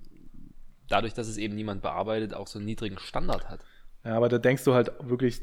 dadurch, 0.88 1.14
dass 1.14 1.28
es 1.28 1.38
eben 1.38 1.56
niemand 1.56 1.82
bearbeitet, 1.82 2.34
auch 2.34 2.48
so 2.48 2.60
einen 2.60 2.66
niedrigen 2.66 3.00
Standard 3.00 3.50
hat. 3.50 3.62
Ja, 4.06 4.16
aber 4.16 4.30
da 4.30 4.38
denkst 4.38 4.64
du 4.64 4.74
halt 4.74 4.92
wirklich 5.02 5.42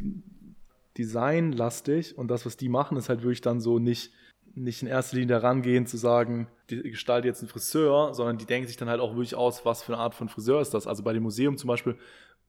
designlastig 0.96 2.16
und 2.16 2.28
das, 2.28 2.46
was 2.46 2.56
die 2.56 2.68
machen, 2.68 2.96
ist 2.96 3.08
halt 3.08 3.22
wirklich 3.22 3.40
dann 3.40 3.60
so 3.60 3.78
nicht, 3.80 4.12
nicht 4.54 4.82
in 4.82 4.88
erster 4.88 5.16
Linie 5.16 5.34
daran 5.40 5.62
gehen 5.62 5.86
zu 5.86 5.96
sagen, 5.96 6.46
die 6.70 6.82
gestalte 6.82 7.26
jetzt 7.26 7.40
einen 7.40 7.48
Friseur, 7.48 8.14
sondern 8.14 8.38
die 8.38 8.46
denken 8.46 8.68
sich 8.68 8.76
dann 8.76 8.88
halt 8.88 9.00
auch 9.00 9.12
wirklich 9.12 9.34
aus, 9.34 9.64
was 9.64 9.82
für 9.82 9.94
eine 9.94 10.02
Art 10.02 10.14
von 10.14 10.28
Friseur 10.28 10.60
ist 10.60 10.74
das. 10.74 10.86
Also 10.86 11.02
bei 11.02 11.12
dem 11.12 11.24
Museum 11.24 11.58
zum 11.58 11.68
Beispiel, 11.68 11.96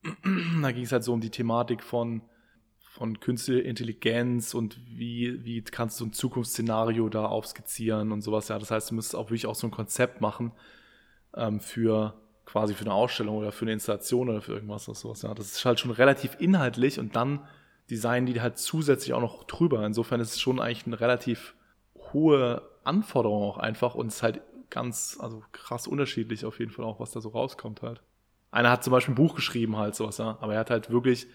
da 0.62 0.70
ging 0.70 0.84
es 0.84 0.92
halt 0.92 1.02
so 1.02 1.12
um 1.12 1.20
die 1.20 1.30
Thematik 1.30 1.82
von, 1.82 2.22
von 2.78 3.18
künstlicher 3.18 3.64
Intelligenz 3.64 4.54
und 4.54 4.78
wie, 4.86 5.44
wie 5.44 5.62
kannst 5.62 5.98
du 5.98 6.04
so 6.04 6.10
ein 6.10 6.12
Zukunftsszenario 6.12 7.08
da 7.08 7.26
aufskizzieren 7.26 8.12
und 8.12 8.20
sowas. 8.20 8.46
Ja, 8.48 8.58
das 8.60 8.70
heißt, 8.70 8.90
du 8.90 8.94
müsstest 8.94 9.16
auch 9.16 9.30
wirklich 9.30 9.46
auch 9.46 9.56
so 9.56 9.66
ein 9.66 9.72
Konzept 9.72 10.20
machen 10.20 10.52
ähm, 11.34 11.58
für 11.58 12.14
quasi 12.46 12.74
für 12.74 12.84
eine 12.84 12.94
Ausstellung 12.94 13.36
oder 13.36 13.52
für 13.52 13.64
eine 13.64 13.72
Installation 13.72 14.28
oder 14.28 14.42
für 14.42 14.52
irgendwas 14.52 14.88
oder 14.88 14.96
sowas. 14.96 15.22
Ja, 15.22 15.34
das 15.34 15.52
ist 15.52 15.64
halt 15.64 15.80
schon 15.80 15.90
relativ 15.90 16.36
inhaltlich 16.38 16.98
und 16.98 17.16
dann 17.16 17.40
designen 17.90 18.26
die 18.26 18.40
halt 18.40 18.58
zusätzlich 18.58 19.12
auch 19.12 19.20
noch 19.20 19.44
drüber. 19.44 19.84
Insofern 19.84 20.20
ist 20.20 20.32
es 20.32 20.40
schon 20.40 20.60
eigentlich 20.60 20.86
eine 20.86 21.00
relativ 21.00 21.54
hohe 22.12 22.62
Anforderung 22.84 23.42
auch 23.42 23.58
einfach 23.58 23.94
und 23.94 24.08
es 24.08 24.16
ist 24.16 24.22
halt 24.22 24.42
ganz, 24.70 25.18
also 25.20 25.42
krass 25.52 25.86
unterschiedlich 25.86 26.44
auf 26.44 26.58
jeden 26.58 26.70
Fall 26.70 26.84
auch, 26.84 27.00
was 27.00 27.12
da 27.12 27.20
so 27.20 27.30
rauskommt 27.30 27.82
halt. 27.82 28.02
Einer 28.50 28.70
hat 28.70 28.84
zum 28.84 28.92
Beispiel 28.92 29.12
ein 29.12 29.16
Buch 29.16 29.34
geschrieben 29.34 29.76
halt, 29.76 29.94
sowas, 29.94 30.18
ja. 30.18 30.38
Aber 30.40 30.54
er 30.54 30.60
hat 30.60 30.70
halt 30.70 30.90
wirklich 30.90 31.26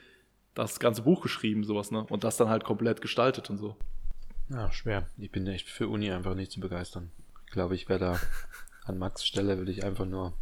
das 0.53 0.79
ganze 0.79 1.01
Buch 1.01 1.21
geschrieben, 1.21 1.63
sowas, 1.63 1.91
ne? 1.91 2.05
Und 2.09 2.23
das 2.23 2.37
dann 2.37 2.49
halt 2.49 2.63
komplett 2.63 3.01
gestaltet 3.01 3.49
und 3.49 3.57
so. 3.57 3.75
Ja, 4.49 4.71
schwer. 4.71 5.07
Ich 5.17 5.31
bin 5.31 5.45
echt 5.47 5.69
für 5.69 5.87
Uni 5.87 6.11
einfach 6.11 6.33
nicht 6.33 6.51
zu 6.51 6.59
begeistern. 6.59 7.11
Ich 7.45 7.51
glaube, 7.51 7.75
ich 7.75 7.87
wäre 7.89 7.99
da 7.99 8.19
an 8.85 8.97
Max 8.97 9.25
Stelle, 9.25 9.57
würde 9.57 9.71
ich 9.71 9.83
einfach 9.83 10.05
nur 10.05 10.33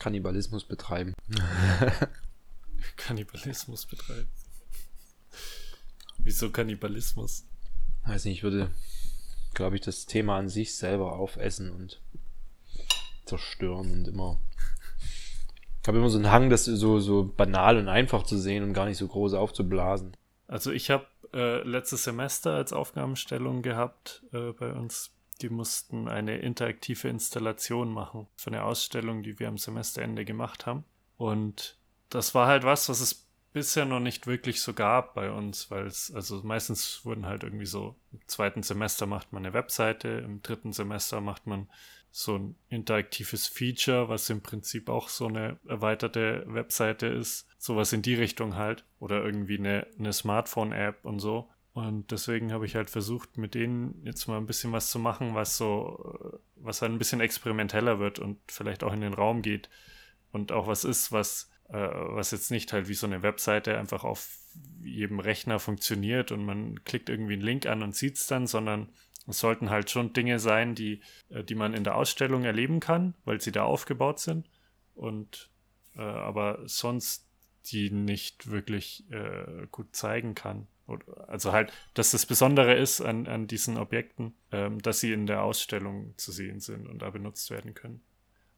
Kannibalismus 0.00 0.64
betreiben. 0.64 1.14
Kannibalismus 2.96 3.86
betreiben. 3.86 4.28
Wieso 6.18 6.50
Kannibalismus? 6.50 7.46
Weiß 8.04 8.24
nicht, 8.24 8.38
ich 8.38 8.42
würde, 8.42 8.70
glaube 9.54 9.76
ich, 9.76 9.82
das 9.82 10.06
Thema 10.06 10.38
an 10.38 10.48
sich 10.48 10.74
selber 10.74 11.12
aufessen 11.12 11.70
und 11.70 12.00
zerstören 13.24 13.92
und 13.92 14.08
immer. 14.08 14.40
Ich 15.82 15.88
habe 15.88 15.98
immer 15.98 16.10
so 16.10 16.18
einen 16.18 16.30
Hang, 16.30 16.50
das 16.50 16.64
so, 16.64 16.98
so 16.98 17.24
banal 17.24 17.76
und 17.76 17.88
einfach 17.88 18.24
zu 18.24 18.36
sehen 18.38 18.64
und 18.64 18.72
gar 18.72 18.86
nicht 18.86 18.98
so 18.98 19.06
groß 19.06 19.34
aufzublasen. 19.34 20.16
Also 20.46 20.72
ich 20.72 20.90
habe 20.90 21.06
äh, 21.32 21.62
letztes 21.62 22.04
Semester 22.04 22.54
als 22.54 22.72
Aufgabenstellung 22.72 23.62
gehabt 23.62 24.24
äh, 24.32 24.52
bei 24.52 24.72
uns, 24.72 25.12
die 25.42 25.48
mussten 25.48 26.08
eine 26.08 26.38
interaktive 26.38 27.08
Installation 27.08 27.92
machen 27.92 28.26
für 28.36 28.50
eine 28.50 28.64
Ausstellung, 28.64 29.22
die 29.22 29.38
wir 29.38 29.48
am 29.48 29.58
Semesterende 29.58 30.24
gemacht 30.24 30.66
haben. 30.66 30.84
Und 31.16 31.76
das 32.08 32.34
war 32.34 32.46
halt 32.46 32.64
was, 32.64 32.88
was 32.88 33.00
es 33.00 33.26
bisher 33.52 33.84
noch 33.84 34.00
nicht 34.00 34.26
wirklich 34.26 34.60
so 34.60 34.72
gab 34.72 35.14
bei 35.14 35.30
uns, 35.30 35.70
weil 35.70 35.86
es, 35.86 36.12
also 36.14 36.40
meistens 36.42 37.04
wurden 37.04 37.26
halt 37.26 37.42
irgendwie 37.42 37.66
so, 37.66 37.96
im 38.12 38.20
zweiten 38.26 38.62
Semester 38.62 39.06
macht 39.06 39.32
man 39.32 39.44
eine 39.44 39.54
Webseite, 39.54 40.08
im 40.08 40.42
dritten 40.42 40.72
Semester 40.72 41.20
macht 41.20 41.46
man 41.46 41.68
so 42.12 42.36
ein 42.36 42.56
interaktives 42.68 43.46
Feature, 43.46 44.08
was 44.08 44.30
im 44.30 44.40
Prinzip 44.40 44.88
auch 44.88 45.08
so 45.08 45.26
eine 45.26 45.58
erweiterte 45.66 46.44
Webseite 46.46 47.06
ist. 47.06 47.46
Sowas 47.58 47.92
in 47.92 48.02
die 48.02 48.14
Richtung 48.14 48.56
halt. 48.56 48.84
Oder 48.98 49.24
irgendwie 49.24 49.58
eine, 49.58 49.86
eine 49.98 50.12
Smartphone-App 50.12 51.04
und 51.04 51.20
so. 51.20 51.48
Und 51.80 52.10
deswegen 52.10 52.52
habe 52.52 52.66
ich 52.66 52.76
halt 52.76 52.90
versucht, 52.90 53.38
mit 53.38 53.54
denen 53.54 54.02
jetzt 54.04 54.26
mal 54.26 54.36
ein 54.36 54.44
bisschen 54.44 54.70
was 54.70 54.90
zu 54.90 54.98
machen, 54.98 55.34
was 55.34 55.56
so, 55.56 56.38
was 56.56 56.82
halt 56.82 56.92
ein 56.92 56.98
bisschen 56.98 57.22
experimenteller 57.22 57.98
wird 57.98 58.18
und 58.18 58.38
vielleicht 58.48 58.84
auch 58.84 58.92
in 58.92 59.00
den 59.00 59.14
Raum 59.14 59.40
geht. 59.40 59.70
Und 60.30 60.52
auch 60.52 60.66
was 60.66 60.84
ist, 60.84 61.10
was, 61.10 61.50
äh, 61.70 61.78
was 61.78 62.32
jetzt 62.32 62.50
nicht 62.50 62.74
halt 62.74 62.88
wie 62.88 62.94
so 62.94 63.06
eine 63.06 63.22
Webseite 63.22 63.78
einfach 63.78 64.04
auf 64.04 64.28
jedem 64.82 65.20
Rechner 65.20 65.58
funktioniert 65.58 66.32
und 66.32 66.44
man 66.44 66.84
klickt 66.84 67.08
irgendwie 67.08 67.32
einen 67.32 67.42
Link 67.42 67.64
an 67.64 67.82
und 67.82 67.96
sieht 67.96 68.16
es 68.16 68.26
dann, 68.26 68.46
sondern 68.46 68.90
es 69.26 69.38
sollten 69.38 69.70
halt 69.70 69.88
schon 69.88 70.12
Dinge 70.12 70.38
sein, 70.38 70.74
die, 70.74 71.00
äh, 71.30 71.42
die 71.42 71.54
man 71.54 71.72
in 71.72 71.84
der 71.84 71.94
Ausstellung 71.94 72.44
erleben 72.44 72.80
kann, 72.80 73.14
weil 73.24 73.40
sie 73.40 73.52
da 73.52 73.62
aufgebaut 73.62 74.20
sind. 74.20 74.50
Und 74.94 75.48
äh, 75.96 76.02
aber 76.02 76.58
sonst 76.66 77.26
die 77.66 77.90
nicht 77.90 78.50
wirklich 78.50 79.10
äh, 79.10 79.66
gut 79.70 79.96
zeigen 79.96 80.34
kann. 80.34 80.66
Also 81.26 81.52
halt, 81.52 81.72
dass 81.94 82.10
das 82.10 82.26
Besondere 82.26 82.74
ist 82.74 83.00
an, 83.00 83.26
an 83.26 83.46
diesen 83.46 83.76
Objekten, 83.76 84.34
ähm, 84.52 84.80
dass 84.82 85.00
sie 85.00 85.12
in 85.12 85.26
der 85.26 85.42
Ausstellung 85.42 86.14
zu 86.16 86.32
sehen 86.32 86.60
sind 86.60 86.86
und 86.88 87.00
da 87.00 87.10
benutzt 87.10 87.50
werden 87.50 87.74
können. 87.74 88.02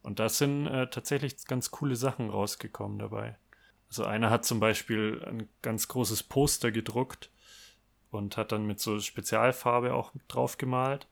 Und 0.03 0.19
da 0.19 0.29
sind 0.29 0.67
äh, 0.67 0.89
tatsächlich 0.89 1.45
ganz 1.47 1.71
coole 1.71 1.97
Sachen 1.97 2.31
rausgekommen 2.31 2.99
dabei. 2.99 3.37
Also 3.89 4.05
einer 4.05 4.31
hat 4.31 4.45
zum 4.45 4.59
Beispiel 4.59 5.23
ein 5.27 5.49
ganz 5.61 5.87
großes 5.87 6.23
Poster 6.23 6.73
gedruckt 6.73 7.31
und 8.11 8.37
hat 8.37 8.53
dann 8.53 8.67
mit 8.67 8.81
so 8.81 8.99
Spezialfarbe 8.99 9.95
auch 9.95 10.13
drauf 10.29 10.59
gemalt. 10.59 11.07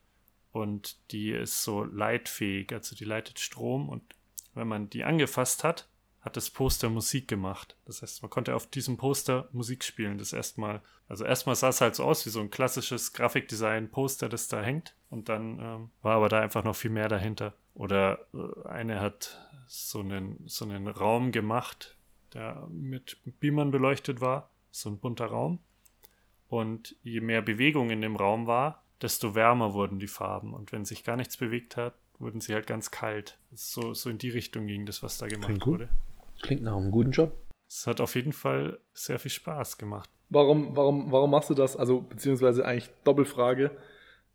Und 0.51 0.97
die 1.11 1.31
ist 1.31 1.63
so 1.63 1.83
leitfähig, 1.83 2.73
also 2.73 2.95
die 2.95 3.05
leitet 3.05 3.39
Strom. 3.39 3.87
Und 3.87 4.03
wenn 4.53 4.67
man 4.67 4.89
die 4.89 5.03
angefasst 5.03 5.63
hat, 5.63 5.87
hat 6.21 6.37
das 6.37 6.51
Poster 6.51 6.89
Musik 6.89 7.27
gemacht. 7.27 7.75
Das 7.85 8.01
heißt, 8.01 8.21
man 8.21 8.29
konnte 8.29 8.55
auf 8.55 8.67
diesem 8.67 8.97
Poster 8.97 9.49
Musik 9.51 9.83
spielen. 9.83 10.19
Das 10.19 10.33
erstmal, 10.33 10.81
also 11.09 11.25
erstmal 11.25 11.55
sah 11.55 11.69
es 11.69 11.81
halt 11.81 11.95
so 11.95 12.03
aus 12.03 12.25
wie 12.25 12.29
so 12.29 12.39
ein 12.39 12.51
klassisches 12.51 13.13
Grafikdesign-Poster, 13.13 14.29
das 14.29 14.47
da 14.47 14.61
hängt. 14.61 14.95
Und 15.09 15.29
dann 15.29 15.59
ähm, 15.59 15.89
war 16.03 16.15
aber 16.15 16.29
da 16.29 16.39
einfach 16.39 16.63
noch 16.63 16.75
viel 16.75 16.91
mehr 16.91 17.09
dahinter. 17.09 17.53
Oder 17.73 18.27
äh, 18.33 18.67
eine 18.67 18.99
hat 18.99 19.39
so 19.67 19.99
einen, 19.99 20.37
so 20.45 20.65
einen 20.65 20.87
Raum 20.87 21.31
gemacht, 21.31 21.97
der 22.33 22.67
mit 22.69 23.17
Beamern 23.39 23.71
beleuchtet 23.71 24.21
war. 24.21 24.51
So 24.69 24.89
ein 24.89 24.99
bunter 24.99 25.25
Raum. 25.25 25.59
Und 26.47 26.95
je 27.01 27.21
mehr 27.21 27.41
Bewegung 27.41 27.89
in 27.89 28.01
dem 28.01 28.15
Raum 28.15 28.45
war, 28.45 28.83
desto 29.01 29.33
wärmer 29.33 29.73
wurden 29.73 29.97
die 29.97 30.07
Farben. 30.07 30.53
Und 30.53 30.71
wenn 30.71 30.85
sich 30.85 31.03
gar 31.03 31.15
nichts 31.15 31.35
bewegt 31.35 31.77
hat, 31.77 31.95
wurden 32.19 32.41
sie 32.41 32.53
halt 32.53 32.67
ganz 32.67 32.91
kalt. 32.91 33.39
So, 33.53 33.95
so 33.95 34.09
in 34.09 34.19
die 34.19 34.29
Richtung 34.29 34.67
ging 34.67 34.85
das, 34.85 35.01
was 35.01 35.17
da 35.17 35.27
gemacht 35.27 35.65
wurde. 35.65 35.89
Klingt 36.41 36.63
nach 36.63 36.75
einem 36.75 36.91
guten 36.91 37.11
Job. 37.11 37.37
Es 37.67 37.87
hat 37.87 38.01
auf 38.01 38.15
jeden 38.15 38.33
Fall 38.33 38.79
sehr 38.93 39.19
viel 39.19 39.31
Spaß 39.31 39.77
gemacht. 39.77 40.09
Warum, 40.29 40.75
warum, 40.75 41.11
warum 41.11 41.31
machst 41.31 41.49
du 41.49 41.53
das? 41.53 41.75
Also, 41.75 42.01
beziehungsweise 42.01 42.65
eigentlich 42.65 42.89
Doppelfrage 43.03 43.71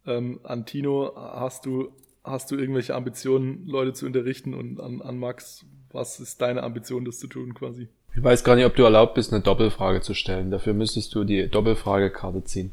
ähm, 0.06 0.40
an 0.42 0.66
Tino. 0.66 1.12
Hast 1.16 1.66
du, 1.66 1.92
hast 2.24 2.50
du 2.50 2.56
irgendwelche 2.56 2.94
Ambitionen, 2.94 3.66
Leute 3.66 3.92
zu 3.92 4.06
unterrichten? 4.06 4.54
Und 4.54 4.80
an, 4.80 5.02
an 5.02 5.18
Max, 5.18 5.64
was 5.90 6.20
ist 6.20 6.40
deine 6.40 6.62
Ambition, 6.62 7.04
das 7.04 7.18
zu 7.18 7.26
tun 7.26 7.54
quasi? 7.54 7.88
Ich 8.16 8.22
weiß 8.22 8.44
gar 8.44 8.56
nicht, 8.56 8.64
ob 8.64 8.74
du 8.74 8.82
erlaubt 8.84 9.14
bist, 9.14 9.32
eine 9.32 9.42
Doppelfrage 9.42 10.00
zu 10.00 10.14
stellen. 10.14 10.50
Dafür 10.50 10.72
müsstest 10.72 11.14
du 11.14 11.24
die 11.24 11.48
Doppelfragekarte 11.48 12.44
ziehen. 12.44 12.72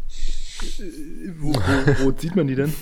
Wo, 1.38 1.54
wo, 1.54 2.06
wo 2.06 2.12
zieht 2.14 2.36
man 2.38 2.48
die 2.48 2.56
denn? 2.56 2.74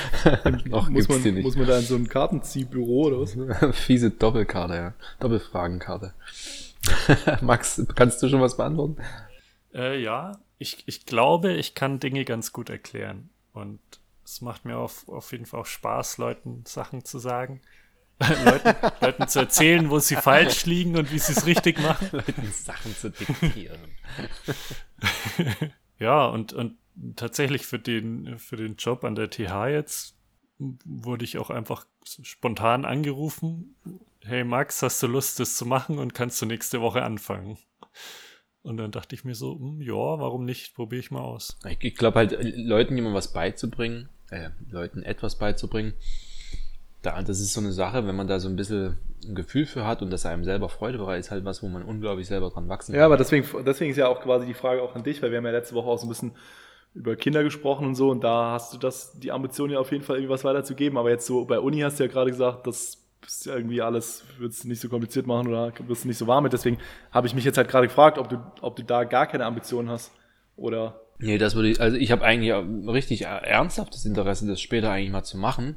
Noch 0.66 0.88
muss, 0.90 1.08
gibt's 1.08 1.08
man, 1.08 1.22
die 1.24 1.32
nicht. 1.32 1.44
muss 1.44 1.56
man 1.56 1.66
da 1.66 1.78
in 1.78 1.84
so 1.84 1.96
ein 1.96 2.08
Kartenziehbüro 2.08 3.06
oder 3.06 3.20
was? 3.20 3.36
Fiese 3.76 4.10
Doppelkarte, 4.10 4.74
ja. 4.74 4.94
Doppelfragenkarte. 5.18 6.14
Max, 7.40 7.84
kannst 7.96 8.22
du 8.22 8.28
schon 8.28 8.40
was 8.40 8.56
beantworten? 8.56 8.96
Äh, 9.74 10.00
ja, 10.00 10.38
ich, 10.58 10.84
ich 10.86 11.06
glaube, 11.06 11.54
ich 11.54 11.74
kann 11.74 11.98
Dinge 11.98 12.24
ganz 12.24 12.52
gut 12.52 12.70
erklären. 12.70 13.30
Und 13.52 13.80
es 14.24 14.40
macht 14.40 14.64
mir 14.64 14.76
auf, 14.76 15.08
auf 15.08 15.32
jeden 15.32 15.46
Fall 15.46 15.60
auch 15.60 15.66
Spaß, 15.66 16.18
Leuten 16.18 16.62
Sachen 16.64 17.04
zu 17.04 17.18
sagen. 17.18 17.60
Leuten, 18.18 18.74
Leuten 19.00 19.28
zu 19.28 19.40
erzählen, 19.40 19.90
wo 19.90 19.98
sie 19.98 20.16
falsch 20.16 20.66
liegen 20.66 20.96
und 20.96 21.12
wie 21.12 21.18
sie 21.18 21.32
es 21.32 21.46
richtig 21.46 21.80
machen. 21.80 22.08
Leuten 22.12 22.52
Sachen 22.52 22.96
zu 22.96 23.10
diktieren. 23.10 23.78
Ja, 25.98 26.26
und, 26.26 26.52
und 26.52 26.76
tatsächlich 27.16 27.66
für 27.66 27.78
den, 27.78 28.38
für 28.38 28.56
den 28.56 28.76
Job 28.76 29.04
an 29.04 29.14
der 29.14 29.30
TH 29.30 29.68
jetzt 29.68 30.16
wurde 30.58 31.24
ich 31.24 31.38
auch 31.38 31.50
einfach 31.50 31.86
spontan 32.02 32.84
angerufen. 32.84 33.76
Hey 34.20 34.44
Max, 34.44 34.82
hast 34.82 35.02
du 35.02 35.06
Lust, 35.06 35.40
das 35.40 35.56
zu 35.56 35.66
machen 35.66 35.98
und 35.98 36.14
kannst 36.14 36.40
du 36.40 36.46
nächste 36.46 36.80
Woche 36.80 37.02
anfangen? 37.02 37.58
Und 38.62 38.78
dann 38.78 38.92
dachte 38.92 39.14
ich 39.14 39.24
mir 39.24 39.34
so, 39.34 39.58
hm, 39.58 39.80
ja, 39.82 39.92
warum 39.92 40.44
nicht? 40.44 40.74
Probiere 40.74 41.00
ich 41.00 41.10
mal 41.10 41.20
aus. 41.20 41.58
Ich, 41.68 41.82
ich 41.82 41.96
glaube 41.96 42.20
halt, 42.20 42.36
Leuten 42.56 42.96
jemand 42.96 43.14
was 43.14 43.32
beizubringen, 43.32 44.08
äh, 44.30 44.50
Leuten 44.70 45.02
etwas 45.02 45.38
beizubringen, 45.38 45.94
da, 47.04 47.20
das 47.22 47.40
ist 47.40 47.52
so 47.52 47.60
eine 47.60 47.72
Sache, 47.72 48.06
wenn 48.06 48.16
man 48.16 48.26
da 48.26 48.40
so 48.40 48.48
ein 48.48 48.56
bisschen 48.56 48.98
ein 49.26 49.34
Gefühl 49.34 49.66
für 49.66 49.86
hat 49.86 50.02
und 50.02 50.10
das 50.10 50.26
einem 50.26 50.44
selber 50.44 50.68
Freude 50.68 50.98
bereitet, 50.98 51.26
ist 51.26 51.30
halt 51.30 51.44
was, 51.44 51.62
wo 51.62 51.68
man 51.68 51.82
unglaublich 51.82 52.26
selber 52.26 52.50
dran 52.50 52.68
wachsen 52.68 52.92
kann. 52.92 53.00
Ja, 53.00 53.06
aber 53.06 53.16
deswegen, 53.16 53.46
deswegen 53.64 53.90
ist 53.90 53.96
ja 53.96 54.08
auch 54.08 54.20
quasi 54.20 54.46
die 54.46 54.54
Frage 54.54 54.82
auch 54.82 54.94
an 54.94 55.02
dich, 55.02 55.22
weil 55.22 55.30
wir 55.30 55.38
haben 55.38 55.46
ja 55.46 55.52
letzte 55.52 55.74
Woche 55.74 55.88
auch 55.88 55.98
so 55.98 56.06
ein 56.06 56.08
bisschen 56.08 56.32
über 56.94 57.16
Kinder 57.16 57.42
gesprochen 57.42 57.86
und 57.86 57.94
so 57.94 58.10
und 58.10 58.22
da 58.22 58.52
hast 58.52 58.72
du 58.72 58.78
das, 58.78 59.18
die 59.18 59.32
Ambition 59.32 59.70
ja 59.70 59.78
auf 59.78 59.90
jeden 59.90 60.04
Fall 60.04 60.16
irgendwie 60.16 60.32
was 60.32 60.44
weiterzugeben, 60.44 60.96
aber 60.96 61.10
jetzt 61.10 61.26
so 61.26 61.44
bei 61.44 61.58
Uni 61.58 61.80
hast 61.80 61.98
du 61.98 62.04
ja 62.04 62.10
gerade 62.10 62.30
gesagt, 62.30 62.66
das 62.66 62.98
ist 63.26 63.46
ja 63.46 63.56
irgendwie 63.56 63.82
alles, 63.82 64.24
würdest 64.38 64.64
du 64.64 64.68
nicht 64.68 64.80
so 64.80 64.88
kompliziert 64.88 65.26
machen 65.26 65.48
oder 65.48 65.72
wirst 65.88 66.04
du 66.04 66.08
nicht 66.08 66.18
so 66.18 66.26
warm 66.26 66.44
mit, 66.44 66.52
deswegen 66.52 66.78
habe 67.10 67.26
ich 67.26 67.34
mich 67.34 67.44
jetzt 67.44 67.56
halt 67.56 67.68
gerade 67.68 67.88
gefragt, 67.88 68.18
ob 68.18 68.28
du, 68.28 68.38
ob 68.60 68.76
du 68.76 68.84
da 68.84 69.04
gar 69.04 69.26
keine 69.26 69.44
Ambitionen 69.44 69.90
hast 69.90 70.12
oder 70.56 71.00
Nee, 71.18 71.38
das 71.38 71.54
würde 71.54 71.70
ich, 71.70 71.80
also 71.80 71.96
ich 71.96 72.10
habe 72.10 72.24
eigentlich 72.24 72.52
richtig 72.88 73.22
ernsthaftes 73.22 74.04
Interesse, 74.04 74.46
das 74.46 74.60
später 74.60 74.90
eigentlich 74.90 75.12
mal 75.12 75.22
zu 75.22 75.38
machen. 75.38 75.76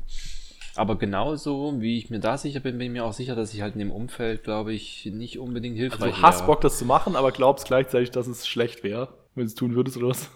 Aber 0.77 0.97
genauso, 0.97 1.81
wie 1.81 1.97
ich 1.97 2.09
mir 2.09 2.19
da 2.19 2.37
sicher 2.37 2.59
bin, 2.59 2.77
bin 2.77 2.87
ich 2.87 2.93
mir 2.93 3.03
auch 3.03 3.13
sicher, 3.13 3.35
dass 3.35 3.53
ich 3.53 3.61
halt 3.61 3.73
in 3.73 3.79
dem 3.79 3.91
Umfeld, 3.91 4.43
glaube 4.43 4.73
ich, 4.73 5.05
nicht 5.11 5.39
unbedingt 5.39 5.75
hilfreich 5.75 6.01
also 6.01 6.15
du 6.15 6.21
hast 6.21 6.39
wäre. 6.41 6.47
Bock 6.47 6.61
das 6.61 6.77
zu 6.77 6.85
machen, 6.85 7.15
aber 7.15 7.31
glaubst 7.31 7.65
gleichzeitig, 7.65 8.11
dass 8.11 8.27
es 8.27 8.47
schlecht 8.47 8.83
wäre, 8.83 9.09
wenn 9.33 9.45
du 9.45 9.47
es 9.47 9.55
tun 9.55 9.75
würdest 9.75 9.97
oder 9.97 10.09
was? 10.09 10.29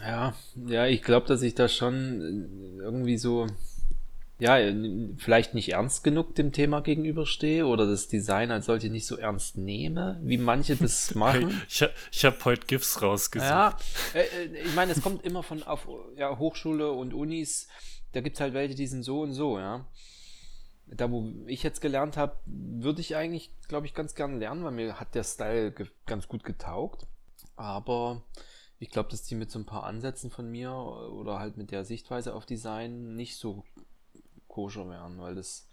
Ja, 0.00 0.34
ja, 0.66 0.86
ich 0.86 1.02
glaube, 1.02 1.26
dass 1.26 1.42
ich 1.42 1.54
da 1.54 1.68
schon 1.68 2.78
irgendwie 2.80 3.18
so, 3.18 3.48
ja, 4.38 4.56
vielleicht 5.18 5.52
nicht 5.52 5.72
ernst 5.72 6.04
genug 6.04 6.34
dem 6.34 6.52
Thema 6.52 6.80
gegenüberstehe 6.80 7.66
oder 7.66 7.86
das 7.86 8.08
Design 8.08 8.50
als 8.50 8.66
solche 8.66 8.88
nicht 8.88 9.06
so 9.06 9.16
ernst 9.16 9.58
nehme, 9.58 10.18
wie 10.22 10.38
manche 10.38 10.76
das 10.76 11.14
machen. 11.14 11.60
ich 11.68 11.84
ich 12.10 12.24
habe 12.24 12.36
heute 12.44 12.66
GIFs 12.66 13.02
rausgesucht. 13.02 13.50
Ja, 13.50 13.76
äh, 14.14 14.20
äh, 14.20 14.62
ich 14.64 14.74
meine, 14.74 14.92
es 14.92 15.02
kommt 15.02 15.24
immer 15.24 15.42
von 15.42 15.62
auf 15.64 15.86
ja, 16.16 16.38
Hochschule 16.38 16.90
und 16.92 17.12
Unis, 17.12 17.68
da 18.12 18.20
gibt 18.20 18.36
es 18.36 18.40
halt 18.40 18.54
welche, 18.54 18.74
die 18.74 18.86
sind 18.86 19.02
so 19.02 19.22
und 19.22 19.32
so, 19.32 19.58
ja. 19.58 19.86
Da, 20.86 21.10
wo 21.10 21.32
ich 21.46 21.62
jetzt 21.62 21.80
gelernt 21.80 22.16
habe, 22.16 22.36
würde 22.46 23.00
ich 23.00 23.14
eigentlich, 23.14 23.52
glaube 23.68 23.86
ich, 23.86 23.94
ganz 23.94 24.16
gern 24.16 24.38
lernen, 24.40 24.64
weil 24.64 24.72
mir 24.72 24.98
hat 24.98 25.14
der 25.14 25.22
Style 25.22 25.72
ganz 26.06 26.26
gut 26.26 26.42
getaugt. 26.42 27.06
Aber 27.54 28.22
ich 28.80 28.90
glaube, 28.90 29.10
dass 29.10 29.22
die 29.22 29.36
mit 29.36 29.50
so 29.50 29.58
ein 29.58 29.66
paar 29.66 29.84
Ansätzen 29.84 30.30
von 30.30 30.50
mir 30.50 30.72
oder 30.72 31.38
halt 31.38 31.56
mit 31.56 31.70
der 31.70 31.84
Sichtweise 31.84 32.34
auf 32.34 32.46
Design 32.46 33.14
nicht 33.14 33.36
so 33.36 33.62
koscher 34.48 34.88
wären, 34.88 35.20
weil 35.20 35.36
das 35.36 35.68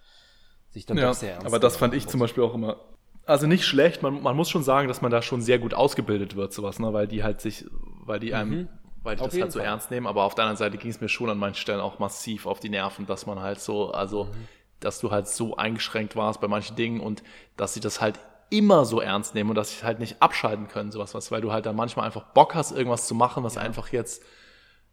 sich 0.70 0.86
dann 0.86 0.98
ja, 0.98 1.08
doch 1.08 1.14
sehr 1.14 1.34
ernst 1.34 1.48
aber 1.48 1.60
das 1.60 1.78
fand 1.78 1.94
ich 1.94 2.08
zum 2.08 2.20
Beispiel 2.20 2.44
auch 2.44 2.54
immer. 2.54 2.78
Also 3.26 3.48
nicht 3.48 3.66
schlecht, 3.66 4.04
man, 4.04 4.22
man 4.22 4.36
muss 4.36 4.50
schon 4.50 4.64
sagen, 4.64 4.88
dass 4.88 5.02
man 5.02 5.12
da 5.12 5.22
schon 5.22 5.42
sehr 5.42 5.58
gut 5.60 5.74
ausgebildet 5.74 6.36
wird, 6.36 6.54
sowas, 6.54 6.80
ne? 6.80 6.94
weil 6.94 7.08
die 7.08 7.24
halt 7.24 7.42
sich, 7.42 7.66
weil 8.06 8.20
die 8.20 8.34
einem, 8.34 8.52
Mhm. 8.52 8.70
Weil 9.08 9.16
die 9.16 9.22
Auf 9.24 9.30
das 9.32 9.42
halt 9.42 9.52
so 9.54 9.60
Fall. 9.60 9.68
ernst 9.68 9.90
nehmen, 9.90 10.06
aber 10.06 10.24
auf 10.24 10.36
der 10.36 10.44
anderen 10.44 10.58
Seite 10.58 10.78
ging 10.78 10.92
es 10.92 11.02
mir 11.02 11.10
schon 11.10 11.30
an 11.30 11.38
manchen 11.38 11.60
Stellen 11.62 11.80
auch 11.80 11.98
massiv 12.00 12.46
auf 12.46 12.60
die 12.60 12.70
Nerven, 12.70 13.06
dass 13.06 13.26
man 13.26 13.40
halt 13.40 13.60
so, 13.60 13.92
also, 13.92 14.26
Mhm. 14.26 14.48
dass 14.82 15.00
du 15.00 15.12
halt 15.12 15.28
so 15.28 15.56
eingeschränkt 15.56 16.16
warst 16.16 16.42
bei 16.42 16.48
manchen 16.48 16.76
Dingen 16.76 17.00
und 17.00 17.24
dass 17.56 17.74
sie 17.74 17.80
das 17.80 18.02
halt 18.02 18.20
immer 18.50 18.86
so 18.86 19.02
ernst 19.02 19.34
nehmen 19.36 19.50
und 19.50 19.56
dass 19.56 19.80
sie 19.80 19.86
halt 19.86 20.00
nicht 20.00 20.22
abschalten 20.22 20.68
können, 20.68 20.92
sowas, 20.92 21.14
was, 21.14 21.32
weil 21.32 21.42
du 21.42 21.52
halt 21.52 21.66
dann 21.66 21.76
manchmal 21.76 22.06
einfach 22.06 22.24
Bock 22.34 22.54
hast, 22.56 22.72
irgendwas 22.72 23.08
zu 23.08 23.16
machen, 23.16 23.44
was 23.44 23.58
einfach 23.58 23.92
jetzt 23.92 24.24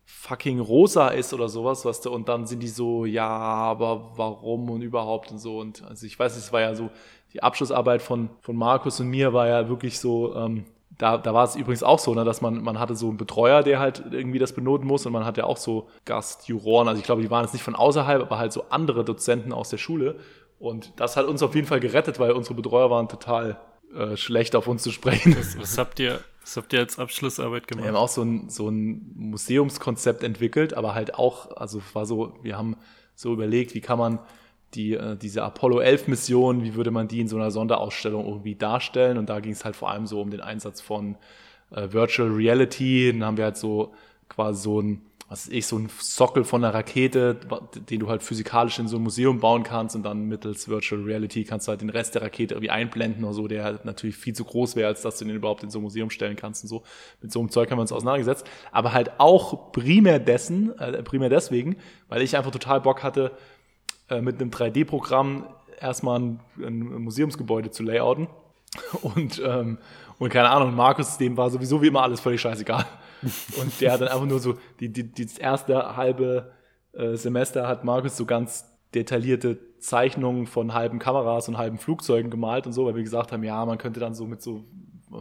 fucking 0.07 0.61
rosa 0.61 1.09
ist 1.09 1.33
oder 1.33 1.49
sowas, 1.49 1.85
was 1.85 2.01
du, 2.01 2.11
und 2.13 2.29
dann 2.29 2.47
sind 2.47 2.61
die 2.61 2.69
so, 2.69 3.05
ja, 3.07 3.27
aber 3.29 4.13
warum 4.17 4.69
und 4.71 4.83
überhaupt 4.83 5.31
und 5.31 5.39
so. 5.39 5.59
Und 5.59 5.83
also 5.85 6.05
ich 6.07 6.19
weiß, 6.19 6.37
es 6.37 6.53
war 6.53 6.61
ja 6.61 6.75
so, 6.75 6.91
die 7.33 7.43
Abschlussarbeit 7.43 8.03
von, 8.03 8.31
von 8.41 8.55
Markus 8.55 9.01
und 9.01 9.09
mir 9.09 9.33
war 9.33 9.49
ja 9.49 9.69
wirklich 9.69 9.99
so, 9.99 10.35
ähm, 10.37 10.67
da, 10.99 11.19
da 11.19 11.35
war 11.35 11.45
es 11.45 11.57
übrigens 11.57 11.83
auch 11.83 11.99
so, 11.99 12.15
ne, 12.15 12.25
dass 12.25 12.41
man, 12.41 12.63
man 12.63 12.79
hatte 12.79 12.95
so 12.95 13.09
einen 13.09 13.17
Betreuer, 13.17 13.63
der 13.63 13.81
halt 13.81 14.03
irgendwie 14.11 14.39
das 14.39 14.53
benoten 14.53 14.87
muss 14.87 15.07
und 15.07 15.13
man 15.13 15.25
hatte 15.25 15.47
auch 15.47 15.57
so 15.57 15.89
Gastjuroren, 16.05 16.89
also 16.89 16.99
ich 16.99 17.05
glaube, 17.05 17.23
die 17.23 17.31
waren 17.31 17.45
jetzt 17.45 17.53
nicht 17.53 17.63
von 17.63 17.75
außerhalb, 17.75 18.23
aber 18.23 18.39
halt 18.39 18.53
so 18.53 18.65
andere 18.71 19.05
Dozenten 19.05 19.53
aus 19.53 19.71
der 19.71 19.79
Schule. 19.79 20.17
Und 20.59 20.93
das 20.97 21.17
hat 21.17 21.27
uns 21.27 21.43
auf 21.43 21.55
jeden 21.55 21.67
Fall 21.67 21.81
gerettet, 21.81 22.19
weil 22.21 22.33
unsere 22.33 22.55
Betreuer 22.55 22.91
waren 22.91 23.09
total 23.09 23.59
äh, 23.95 24.17
schlecht 24.17 24.57
auf 24.57 24.67
uns 24.67 24.83
zu 24.83 24.91
sprechen. 24.93 25.37
Was, 25.39 25.59
was, 25.59 25.79
habt 25.79 25.99
ihr, 26.01 26.21
was 26.41 26.57
habt 26.57 26.73
ihr 26.73 26.81
als 26.81 26.99
Abschlussarbeit 26.99 27.69
Wir 27.69 27.77
haben 27.79 27.87
gemacht? 27.87 28.03
auch 28.03 28.09
so 28.09 28.23
ein, 28.23 28.49
so 28.49 28.69
ein 28.69 29.13
Museumskonzept 29.15 30.23
entwickelt, 30.23 30.75
aber 30.75 30.95
halt 30.95 31.15
auch, 31.15 31.57
also 31.57 31.83
war 31.93 32.07
so, 32.07 32.39
wir 32.43 32.57
haben 32.57 32.77
so 33.15 33.33
überlegt, 33.33 33.75
wie 33.75 33.81
kann 33.81 33.99
man 33.99 34.21
die, 34.75 34.95
äh, 34.95 35.17
diese 35.17 35.43
Apollo 35.43 35.81
11 35.81 36.09
Mission, 36.09 36.65
wie 36.65 36.75
würde 36.75 36.91
man 36.91 37.09
die 37.09 37.21
in 37.21 37.29
so 37.29 37.37
einer 37.37 37.51
Sonderausstellung 37.51 38.27
irgendwie 38.27 38.55
darstellen? 38.55 39.19
Und 39.19 39.29
da 39.29 39.41
ging 39.41 39.53
es 39.53 39.65
halt 39.65 39.77
vor 39.77 39.91
allem 39.91 40.07
so 40.07 40.21
um 40.21 40.31
den 40.31 40.41
Einsatz 40.41 40.81
von 40.81 41.17
äh, 41.71 41.93
Virtual 41.93 42.31
Reality. 42.31 43.13
Dann 43.13 43.25
haben 43.25 43.37
wir 43.37 43.45
halt 43.45 43.57
so 43.57 43.93
quasi 44.29 44.63
so 44.63 44.81
ein, 44.81 45.03
was 45.29 45.49
ich, 45.49 45.67
so 45.67 45.79
ein 45.79 45.89
Sockel 45.99 46.45
von 46.45 46.63
einer 46.63 46.75
Rakete, 46.75 47.37
den 47.89 48.01
du 48.01 48.09
halt 48.09 48.23
physikalisch 48.23 48.79
in 48.79 48.89
so 48.89 48.97
ein 48.97 49.03
Museum 49.03 49.41
bauen 49.41 49.63
kannst 49.63 49.97
und 49.97 50.03
dann 50.03 50.29
mittels 50.29 50.69
Virtual 50.69 51.03
Reality 51.03 51.45
kannst 51.45 51.67
du 51.67 51.71
halt 51.71 51.81
den 51.81 51.91
Rest 51.91 52.15
der 52.15 52.23
Rakete 52.23 52.55
irgendwie 52.55 52.71
einblenden 52.71 53.25
oder 53.25 53.33
so, 53.33 53.49
der 53.49 53.65
halt 53.65 53.85
natürlich 53.85 54.17
viel 54.17 54.35
zu 54.35 54.45
groß 54.45 54.77
wäre, 54.77 54.89
als 54.89 55.03
dass 55.03 55.19
du 55.19 55.25
den 55.25 55.37
überhaupt 55.37 55.63
in 55.63 55.71
so 55.71 55.79
ein 55.79 55.83
Museum 55.83 56.11
stellen 56.11 56.37
kannst 56.37 56.65
und 56.65 56.69
so. 56.69 56.83
Mit 57.23 57.33
so 57.33 57.41
einem 57.41 57.51
Zeug 57.51 57.71
haben 57.71 57.79
wir 57.79 57.83
uns 57.83 57.93
auseinandergesetzt. 57.93 58.47
Aber 58.71 58.93
halt 58.93 59.13
auch 59.19 59.73
primär 59.73 60.19
dessen, 60.19 60.79
äh, 60.79 61.03
primär 61.03 61.31
deswegen, 61.31 61.77
weil 62.09 62.21
ich 62.23 62.37
einfach 62.37 62.51
total 62.51 62.83
Bock 62.83 63.03
hatte, 63.03 63.33
äh, 64.15 64.23
mit 64.23 64.41
einem 64.41 64.51
3D-Programm 64.51 65.47
erstmal 65.81 66.21
ein, 66.21 66.41
ein 66.59 67.03
Museumsgebäude 67.03 67.71
zu 67.71 67.83
layouten. 67.83 68.29
Und, 69.03 69.41
ähm, 69.45 69.79
und 70.19 70.31
keine 70.31 70.51
Ahnung, 70.51 70.75
Markus, 70.75 71.17
dem 71.17 71.37
war 71.37 71.49
sowieso 71.51 71.81
wie 71.81 71.89
immer 71.89 72.03
alles 72.03 72.21
völlig 72.21 72.41
scheißegal. 72.41 72.85
Und 73.61 73.81
der 73.81 73.93
hat 73.93 74.01
dann 74.01 74.09
einfach 74.09 74.27
nur 74.27 74.41
so, 74.41 74.57
die, 74.81 74.89
die, 74.89 75.13
das 75.13 75.39
erste 75.39 75.97
halbe 75.97 76.53
äh, 76.93 77.15
Semester 77.17 77.69
hat 77.69 77.85
Markus 77.85 78.17
so 78.17 78.27
ganz 78.27 78.65
detaillierte 78.95 79.59
Zeichnungen 79.79 80.47
von 80.47 80.73
halben 80.73 80.99
Kameras 80.99 81.49
und 81.49 81.59
halben 81.59 81.79
Flugzeugen 81.79 82.31
gemalt 82.31 82.67
und 82.67 82.73
so, 82.73 82.87
weil 82.87 82.95
wir 82.95 83.03
gesagt 83.03 83.33
haben, 83.33 83.43
ja, 83.43 83.65
man 83.65 83.79
könnte 83.79 84.01
dann 84.01 84.15
so 84.15 84.27
mit 84.27 84.41
so 84.41 84.65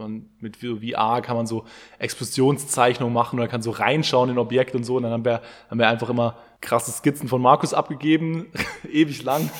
man, 0.00 0.28
mit 0.40 0.58
VR 0.58 1.22
kann 1.22 1.36
man 1.36 1.46
so 1.46 1.64
Explosionszeichnungen 1.98 3.12
machen 3.12 3.38
oder 3.38 3.48
kann 3.48 3.62
so 3.62 3.70
reinschauen 3.70 4.30
in 4.30 4.38
Objekte 4.38 4.76
und 4.76 4.84
so. 4.84 4.96
Und 4.96 5.04
dann 5.04 5.12
haben 5.12 5.24
wir, 5.24 5.42
haben 5.70 5.78
wir 5.78 5.88
einfach 5.88 6.10
immer 6.10 6.36
krasse 6.60 6.90
Skizzen 6.90 7.28
von 7.28 7.42
Markus 7.42 7.74
abgegeben, 7.74 8.46
ewig 8.90 9.22
lang, 9.22 9.50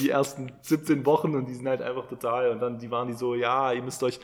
die 0.00 0.10
ersten 0.10 0.52
17 0.60 1.04
Wochen 1.06 1.34
und 1.34 1.48
die 1.48 1.54
sind 1.54 1.68
halt 1.68 1.82
einfach 1.82 2.06
total. 2.06 2.50
Und 2.50 2.60
dann 2.60 2.78
die 2.78 2.90
waren 2.90 3.08
die 3.08 3.14
so, 3.14 3.34
ja, 3.34 3.72
ihr 3.72 3.82
müsst 3.82 4.02
euch, 4.02 4.20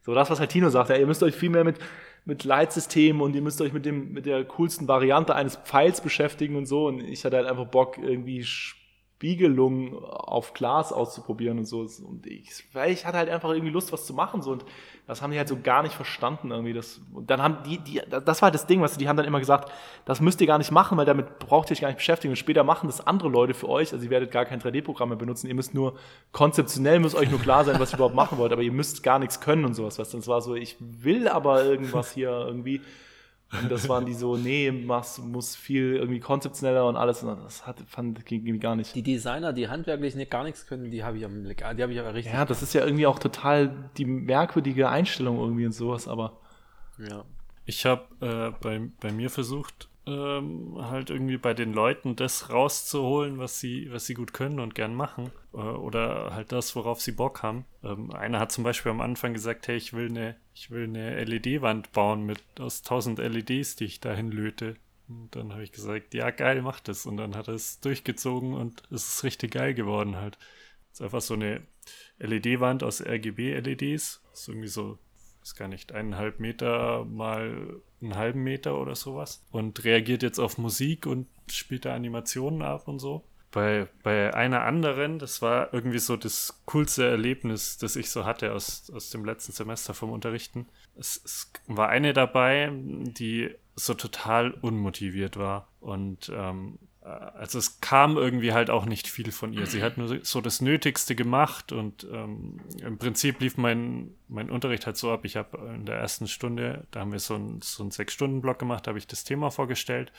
so 0.00 0.14
das, 0.14 0.30
was 0.30 0.40
halt 0.40 0.50
Tino 0.50 0.68
sagt, 0.70 0.90
ja, 0.90 0.96
ihr 0.96 1.06
müsst 1.06 1.22
euch 1.22 1.34
viel 1.34 1.50
mehr 1.50 1.64
mit, 1.64 1.78
mit 2.24 2.44
Leitsystemen 2.44 3.20
und 3.20 3.34
ihr 3.34 3.42
müsst 3.42 3.60
euch 3.60 3.72
mit 3.72 3.84
dem, 3.84 4.12
mit 4.12 4.26
der 4.26 4.44
coolsten 4.44 4.88
Variante 4.88 5.34
eines 5.34 5.56
Pfeils 5.56 6.00
beschäftigen 6.00 6.56
und 6.56 6.66
so. 6.66 6.86
Und 6.86 7.00
ich 7.00 7.24
hatte 7.24 7.36
halt 7.36 7.46
einfach 7.46 7.66
Bock, 7.66 7.98
irgendwie 7.98 8.44
Spiegelung 9.22 10.04
auf 10.04 10.52
Glas 10.52 10.92
auszuprobieren 10.92 11.58
und 11.58 11.64
so. 11.64 11.86
Und 12.04 12.26
ich, 12.26 12.64
ich 12.88 13.06
hatte 13.06 13.18
halt 13.18 13.30
einfach 13.30 13.50
irgendwie 13.50 13.70
Lust, 13.70 13.92
was 13.92 14.04
zu 14.04 14.14
machen. 14.14 14.42
So. 14.42 14.50
Und 14.50 14.64
das 15.06 15.22
haben 15.22 15.30
die 15.30 15.38
halt 15.38 15.46
so 15.46 15.60
gar 15.62 15.84
nicht 15.84 15.94
verstanden 15.94 16.50
irgendwie. 16.50 16.72
Das, 16.72 17.00
und 17.14 17.30
dann 17.30 17.40
haben 17.40 17.58
die, 17.64 17.78
die, 17.78 18.00
das 18.10 18.42
war 18.42 18.46
halt 18.46 18.56
das 18.56 18.66
Ding, 18.66 18.80
was 18.80 18.98
die 18.98 19.08
haben 19.08 19.16
dann 19.16 19.26
immer 19.26 19.38
gesagt, 19.38 19.70
das 20.06 20.20
müsst 20.20 20.40
ihr 20.40 20.48
gar 20.48 20.58
nicht 20.58 20.72
machen, 20.72 20.98
weil 20.98 21.06
damit 21.06 21.38
braucht 21.38 21.70
ihr 21.70 21.74
euch 21.74 21.82
gar 21.82 21.86
nicht 21.86 21.98
beschäftigen. 21.98 22.32
Und 22.32 22.36
später 22.36 22.64
machen 22.64 22.88
das 22.88 23.06
andere 23.06 23.28
Leute 23.28 23.54
für 23.54 23.68
euch. 23.68 23.92
Also 23.92 24.04
ihr 24.04 24.10
werdet 24.10 24.32
gar 24.32 24.44
kein 24.44 24.60
3D-Programm 24.60 25.10
mehr 25.10 25.18
benutzen. 25.18 25.46
Ihr 25.46 25.54
müsst 25.54 25.72
nur 25.72 25.94
konzeptionell 26.32 26.98
muss 26.98 27.14
euch 27.14 27.30
nur 27.30 27.38
klar 27.38 27.64
sein, 27.64 27.78
was 27.78 27.92
ihr 27.92 27.98
überhaupt 27.98 28.16
machen 28.16 28.38
wollt. 28.38 28.52
Aber 28.52 28.62
ihr 28.62 28.72
müsst 28.72 29.04
gar 29.04 29.20
nichts 29.20 29.38
können 29.38 29.64
und 29.64 29.74
sowas. 29.74 30.00
Was 30.00 30.10
das 30.10 30.26
war 30.26 30.40
so, 30.40 30.56
ich 30.56 30.76
will 30.80 31.28
aber 31.28 31.62
irgendwas 31.62 32.10
hier 32.12 32.30
irgendwie. 32.30 32.80
Und 33.60 33.70
das 33.70 33.88
waren 33.88 34.06
die 34.06 34.14
so, 34.14 34.36
nee, 34.36 34.70
mach's, 34.70 35.18
muss 35.18 35.54
viel 35.54 35.96
irgendwie 35.96 36.20
konzeptioneller 36.20 36.86
und 36.86 36.96
alles. 36.96 37.22
Und 37.22 37.38
das 37.44 37.66
hat, 37.66 37.80
fand, 37.86 38.24
ging 38.24 38.46
irgendwie 38.46 38.60
gar 38.60 38.76
nicht. 38.76 38.94
Die 38.94 39.02
Designer, 39.02 39.52
die 39.52 39.68
handwerklich 39.68 40.14
nicht, 40.14 40.30
gar 40.30 40.44
nichts 40.44 40.66
können, 40.66 40.90
die 40.90 41.04
habe 41.04 41.18
ich 41.18 41.24
am 41.24 41.44
Die 41.44 41.54
habe 41.82 41.92
ich 41.92 42.00
aber 42.00 42.14
richtig. 42.14 42.32
Ja, 42.32 42.44
das 42.44 42.62
ist 42.62 42.72
ja 42.72 42.84
irgendwie 42.84 43.06
auch 43.06 43.18
total 43.18 43.90
die 43.98 44.06
merkwürdige 44.06 44.88
Einstellung 44.88 45.38
irgendwie 45.38 45.66
und 45.66 45.72
sowas, 45.72 46.08
aber 46.08 46.40
Ja. 46.98 47.24
Ich 47.64 47.84
habe 47.86 48.02
äh, 48.20 48.50
bei, 48.60 48.88
bei 49.00 49.12
mir 49.12 49.30
versucht, 49.30 49.88
ähm, 50.06 50.76
halt 50.80 51.10
irgendwie 51.10 51.36
bei 51.36 51.54
den 51.54 51.72
Leuten 51.72 52.16
das 52.16 52.50
rauszuholen, 52.50 53.38
was 53.38 53.60
sie, 53.60 53.88
was 53.92 54.06
sie 54.06 54.14
gut 54.14 54.32
können 54.32 54.58
und 54.58 54.74
gern 54.74 54.94
machen. 54.94 55.30
Äh, 55.54 55.58
oder 55.58 56.34
halt 56.34 56.50
das, 56.52 56.74
worauf 56.74 57.00
sie 57.00 57.12
Bock 57.12 57.42
haben. 57.42 57.64
Ähm, 57.84 58.10
einer 58.10 58.40
hat 58.40 58.50
zum 58.50 58.64
Beispiel 58.64 58.90
am 58.90 59.00
Anfang 59.00 59.32
gesagt, 59.32 59.68
hey, 59.68 59.76
ich 59.76 59.92
will 59.92 60.08
eine, 60.08 60.36
ich 60.54 60.70
will 60.70 60.84
eine 60.84 61.24
LED-Wand 61.24 61.92
bauen 61.92 62.24
mit 62.24 62.42
aus 62.58 62.80
1000 62.80 63.18
LEDs, 63.18 63.76
die 63.76 63.84
ich 63.84 64.00
dahin 64.00 64.30
löte. 64.30 64.76
Und 65.08 65.34
dann 65.34 65.52
habe 65.52 65.64
ich 65.64 65.72
gesagt, 65.72 66.14
ja, 66.14 66.30
geil, 66.30 66.62
mach 66.62 66.80
das. 66.80 67.06
Und 67.06 67.16
dann 67.16 67.34
hat 67.34 67.48
er 67.48 67.54
es 67.54 67.80
durchgezogen 67.80 68.54
und 68.54 68.82
es 68.90 69.08
ist 69.08 69.24
richtig 69.24 69.52
geil 69.52 69.74
geworden 69.74 70.16
halt. 70.16 70.38
Es 70.92 71.00
ist 71.00 71.02
einfach 71.02 71.20
so 71.20 71.34
eine 71.34 71.62
LED-Wand 72.18 72.82
aus 72.82 73.00
RGB-LEDs. 73.04 74.22
Ist 74.32 74.48
irgendwie 74.48 74.68
so 74.68 74.98
ist 75.42 75.56
gar 75.56 75.68
nicht, 75.68 75.92
eineinhalb 75.92 76.38
Meter 76.38 77.04
mal 77.04 77.80
einen 78.00 78.14
halben 78.14 78.42
Meter 78.42 78.80
oder 78.80 78.94
sowas. 78.94 79.44
Und 79.50 79.84
reagiert 79.84 80.22
jetzt 80.22 80.38
auf 80.38 80.58
Musik 80.58 81.06
und 81.06 81.26
spielt 81.50 81.84
da 81.84 81.94
Animationen 81.94 82.62
ab 82.62 82.88
und 82.88 82.98
so. 82.98 83.24
Bei, 83.52 83.86
bei 84.02 84.34
einer 84.34 84.62
anderen, 84.62 85.18
das 85.18 85.42
war 85.42 85.72
irgendwie 85.74 85.98
so 85.98 86.16
das 86.16 86.62
coolste 86.64 87.06
Erlebnis, 87.06 87.76
das 87.76 87.96
ich 87.96 88.10
so 88.10 88.24
hatte 88.24 88.52
aus, 88.54 88.90
aus 88.90 89.10
dem 89.10 89.26
letzten 89.26 89.52
Semester 89.52 89.92
vom 89.92 90.10
Unterrichten. 90.10 90.66
Es, 90.98 91.20
es 91.22 91.52
war 91.66 91.90
eine 91.90 92.14
dabei, 92.14 92.72
die 92.72 93.50
so 93.76 93.92
total 93.92 94.52
unmotiviert 94.52 95.36
war. 95.36 95.68
Und 95.80 96.32
ähm, 96.34 96.78
also 97.02 97.58
es 97.58 97.80
kam 97.80 98.16
irgendwie 98.16 98.52
halt 98.52 98.70
auch 98.70 98.86
nicht 98.86 99.06
viel 99.06 99.32
von 99.32 99.52
ihr. 99.52 99.66
Sie 99.66 99.82
hat 99.82 99.98
nur 99.98 100.24
so 100.24 100.40
das 100.40 100.60
Nötigste 100.60 101.14
gemacht 101.14 101.72
und 101.72 102.06
ähm, 102.10 102.60
im 102.80 102.96
Prinzip 102.96 103.40
lief 103.40 103.58
mein, 103.58 104.14
mein 104.28 104.50
Unterricht 104.50 104.86
halt 104.86 104.96
so 104.96 105.12
ab. 105.12 105.24
Ich 105.24 105.36
habe 105.36 105.58
in 105.74 105.84
der 105.84 105.96
ersten 105.96 106.26
Stunde, 106.26 106.86
da 106.90 107.00
haben 107.00 107.12
wir 107.12 107.18
so 107.18 107.34
einen 107.34 107.60
so 107.60 107.82
einen 107.82 107.90
Sechs-Stunden-Block 107.90 108.58
gemacht, 108.58 108.88
habe 108.88 108.98
ich 108.98 109.06
das 109.06 109.24
Thema 109.24 109.50
vorgestellt 109.50 110.10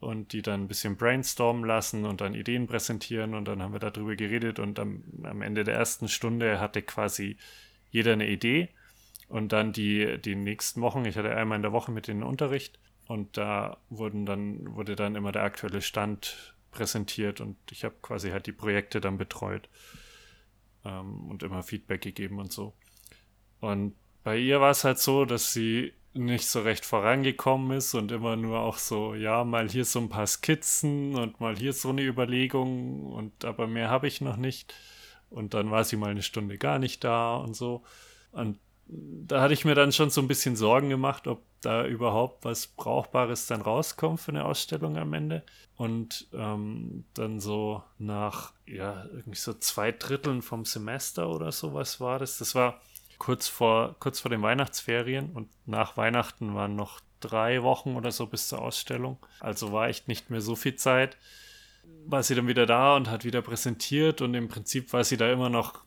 und 0.00 0.32
die 0.32 0.42
dann 0.42 0.62
ein 0.62 0.68
bisschen 0.68 0.96
brainstormen 0.96 1.64
lassen 1.64 2.04
und 2.04 2.20
dann 2.20 2.34
Ideen 2.34 2.66
präsentieren 2.66 3.34
und 3.34 3.46
dann 3.46 3.62
haben 3.62 3.72
wir 3.72 3.80
darüber 3.80 4.14
geredet 4.16 4.58
und 4.58 4.78
am, 4.78 5.02
am 5.22 5.42
Ende 5.42 5.64
der 5.64 5.74
ersten 5.74 6.08
Stunde 6.08 6.60
hatte 6.60 6.82
quasi 6.82 7.36
jeder 7.90 8.12
eine 8.12 8.28
Idee 8.28 8.68
und 9.28 9.52
dann 9.52 9.72
die, 9.72 10.18
die 10.18 10.34
nächsten 10.34 10.80
Wochen, 10.80 11.04
ich 11.04 11.16
hatte 11.16 11.34
einmal 11.34 11.56
in 11.56 11.62
der 11.62 11.72
Woche 11.72 11.92
mit 11.92 12.08
denen 12.08 12.22
Unterricht 12.22 12.78
und 13.06 13.36
da 13.36 13.78
wurden 13.88 14.26
dann, 14.26 14.74
wurde 14.74 14.96
dann 14.96 15.14
immer 15.14 15.32
der 15.32 15.42
aktuelle 15.42 15.82
Stand 15.82 16.54
präsentiert 16.70 17.40
und 17.40 17.56
ich 17.70 17.84
habe 17.84 17.94
quasi 18.02 18.30
halt 18.30 18.46
die 18.46 18.52
Projekte 18.52 19.00
dann 19.00 19.18
betreut 19.18 19.68
ähm, 20.84 21.30
und 21.30 21.42
immer 21.42 21.62
Feedback 21.62 22.02
gegeben 22.02 22.38
und 22.38 22.52
so. 22.52 22.74
Und 23.60 23.94
bei 24.22 24.36
ihr 24.36 24.60
war 24.60 24.70
es 24.70 24.84
halt 24.84 24.98
so, 24.98 25.24
dass 25.24 25.52
sie 25.52 25.92
nicht 26.16 26.46
so 26.46 26.62
recht 26.62 26.84
vorangekommen 26.84 27.76
ist 27.76 27.94
und 27.94 28.12
immer 28.12 28.36
nur 28.36 28.60
auch 28.60 28.78
so, 28.78 29.14
ja, 29.14 29.44
mal 29.44 29.68
hier 29.68 29.84
so 29.84 29.98
ein 30.00 30.08
paar 30.08 30.26
Skizzen 30.26 31.14
und 31.14 31.40
mal 31.40 31.56
hier 31.56 31.72
so 31.72 31.90
eine 31.90 32.02
Überlegung 32.02 33.12
und 33.12 33.44
aber 33.44 33.66
mehr 33.66 33.90
habe 33.90 34.08
ich 34.08 34.20
noch 34.20 34.36
nicht. 34.36 34.74
Und 35.30 35.54
dann 35.54 35.70
war 35.70 35.84
sie 35.84 35.96
mal 35.96 36.10
eine 36.10 36.22
Stunde 36.22 36.58
gar 36.58 36.78
nicht 36.78 37.02
da 37.04 37.36
und 37.36 37.54
so. 37.54 37.82
Und 38.32 38.58
da 38.88 39.40
hatte 39.40 39.54
ich 39.54 39.64
mir 39.64 39.74
dann 39.74 39.92
schon 39.92 40.10
so 40.10 40.20
ein 40.20 40.28
bisschen 40.28 40.56
Sorgen 40.56 40.88
gemacht, 40.88 41.26
ob 41.26 41.42
da 41.60 41.84
überhaupt 41.84 42.44
was 42.44 42.68
Brauchbares 42.68 43.46
dann 43.46 43.60
rauskommt 43.60 44.20
für 44.20 44.30
eine 44.30 44.44
Ausstellung 44.44 44.96
am 44.96 45.12
Ende. 45.12 45.42
Und 45.76 46.28
ähm, 46.32 47.04
dann 47.14 47.40
so 47.40 47.82
nach, 47.98 48.52
ja, 48.66 49.04
irgendwie 49.06 49.38
so 49.38 49.52
zwei 49.54 49.92
Dritteln 49.92 50.42
vom 50.42 50.64
Semester 50.64 51.28
oder 51.28 51.50
sowas 51.52 52.00
war 52.00 52.18
das. 52.18 52.38
Das 52.38 52.54
war 52.54 52.80
kurz 53.18 53.48
vor, 53.48 53.96
kurz 53.98 54.20
vor 54.20 54.30
den 54.30 54.42
Weihnachtsferien 54.42 55.30
und 55.32 55.48
nach 55.66 55.96
Weihnachten 55.96 56.54
waren 56.54 56.76
noch 56.76 57.00
drei 57.20 57.62
Wochen 57.62 57.96
oder 57.96 58.12
so 58.12 58.26
bis 58.26 58.48
zur 58.48 58.60
Ausstellung. 58.60 59.18
Also 59.40 59.72
war 59.72 59.88
echt 59.88 60.08
nicht 60.08 60.30
mehr 60.30 60.40
so 60.40 60.56
viel 60.56 60.76
Zeit. 60.76 61.16
war 62.06 62.22
sie 62.22 62.34
dann 62.34 62.48
wieder 62.48 62.66
da 62.66 62.96
und 62.96 63.10
hat 63.10 63.24
wieder 63.24 63.42
präsentiert 63.42 64.20
und 64.20 64.34
im 64.34 64.48
Prinzip 64.48 64.92
war 64.92 65.04
sie 65.04 65.16
da 65.16 65.30
immer 65.30 65.48
noch 65.48 65.86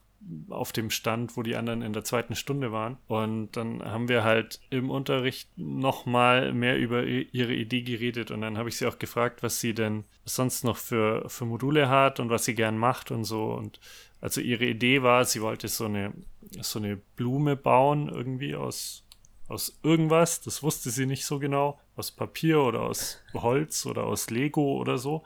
auf 0.50 0.72
dem 0.72 0.90
Stand, 0.90 1.36
wo 1.36 1.42
die 1.42 1.56
anderen 1.56 1.82
in 1.82 1.92
der 1.92 2.04
zweiten 2.04 2.34
Stunde 2.34 2.72
waren. 2.72 2.98
Und 3.08 3.56
dann 3.56 3.82
haben 3.82 4.08
wir 4.08 4.22
halt 4.22 4.60
im 4.70 4.90
Unterricht 4.90 5.48
nochmal 5.56 6.52
mehr 6.52 6.78
über 6.78 7.04
ihre 7.04 7.54
Idee 7.54 7.82
geredet. 7.82 8.30
Und 8.30 8.42
dann 8.42 8.58
habe 8.58 8.68
ich 8.68 8.76
sie 8.76 8.86
auch 8.86 8.98
gefragt, 8.98 9.42
was 9.42 9.60
sie 9.60 9.74
denn 9.74 10.04
sonst 10.24 10.62
noch 10.64 10.76
für, 10.76 11.28
für 11.28 11.46
Module 11.46 11.88
hat 11.88 12.20
und 12.20 12.28
was 12.28 12.44
sie 12.44 12.54
gern 12.54 12.76
macht 12.76 13.10
und 13.10 13.24
so. 13.24 13.52
Und 13.52 13.80
also 14.20 14.40
ihre 14.40 14.66
Idee 14.66 15.02
war, 15.02 15.24
sie 15.24 15.40
wollte 15.40 15.68
so 15.68 15.86
eine, 15.86 16.12
so 16.60 16.78
eine 16.78 16.96
Blume 16.96 17.56
bauen, 17.56 18.08
irgendwie 18.08 18.54
aus, 18.54 19.04
aus 19.48 19.78
irgendwas. 19.82 20.40
Das 20.40 20.62
wusste 20.62 20.90
sie 20.90 21.06
nicht 21.06 21.24
so 21.24 21.38
genau. 21.38 21.80
Aus 21.96 22.10
Papier 22.10 22.60
oder 22.60 22.82
aus 22.82 23.18
Holz 23.34 23.86
oder 23.86 24.04
aus 24.04 24.30
Lego 24.30 24.76
oder 24.76 24.98
so. 24.98 25.22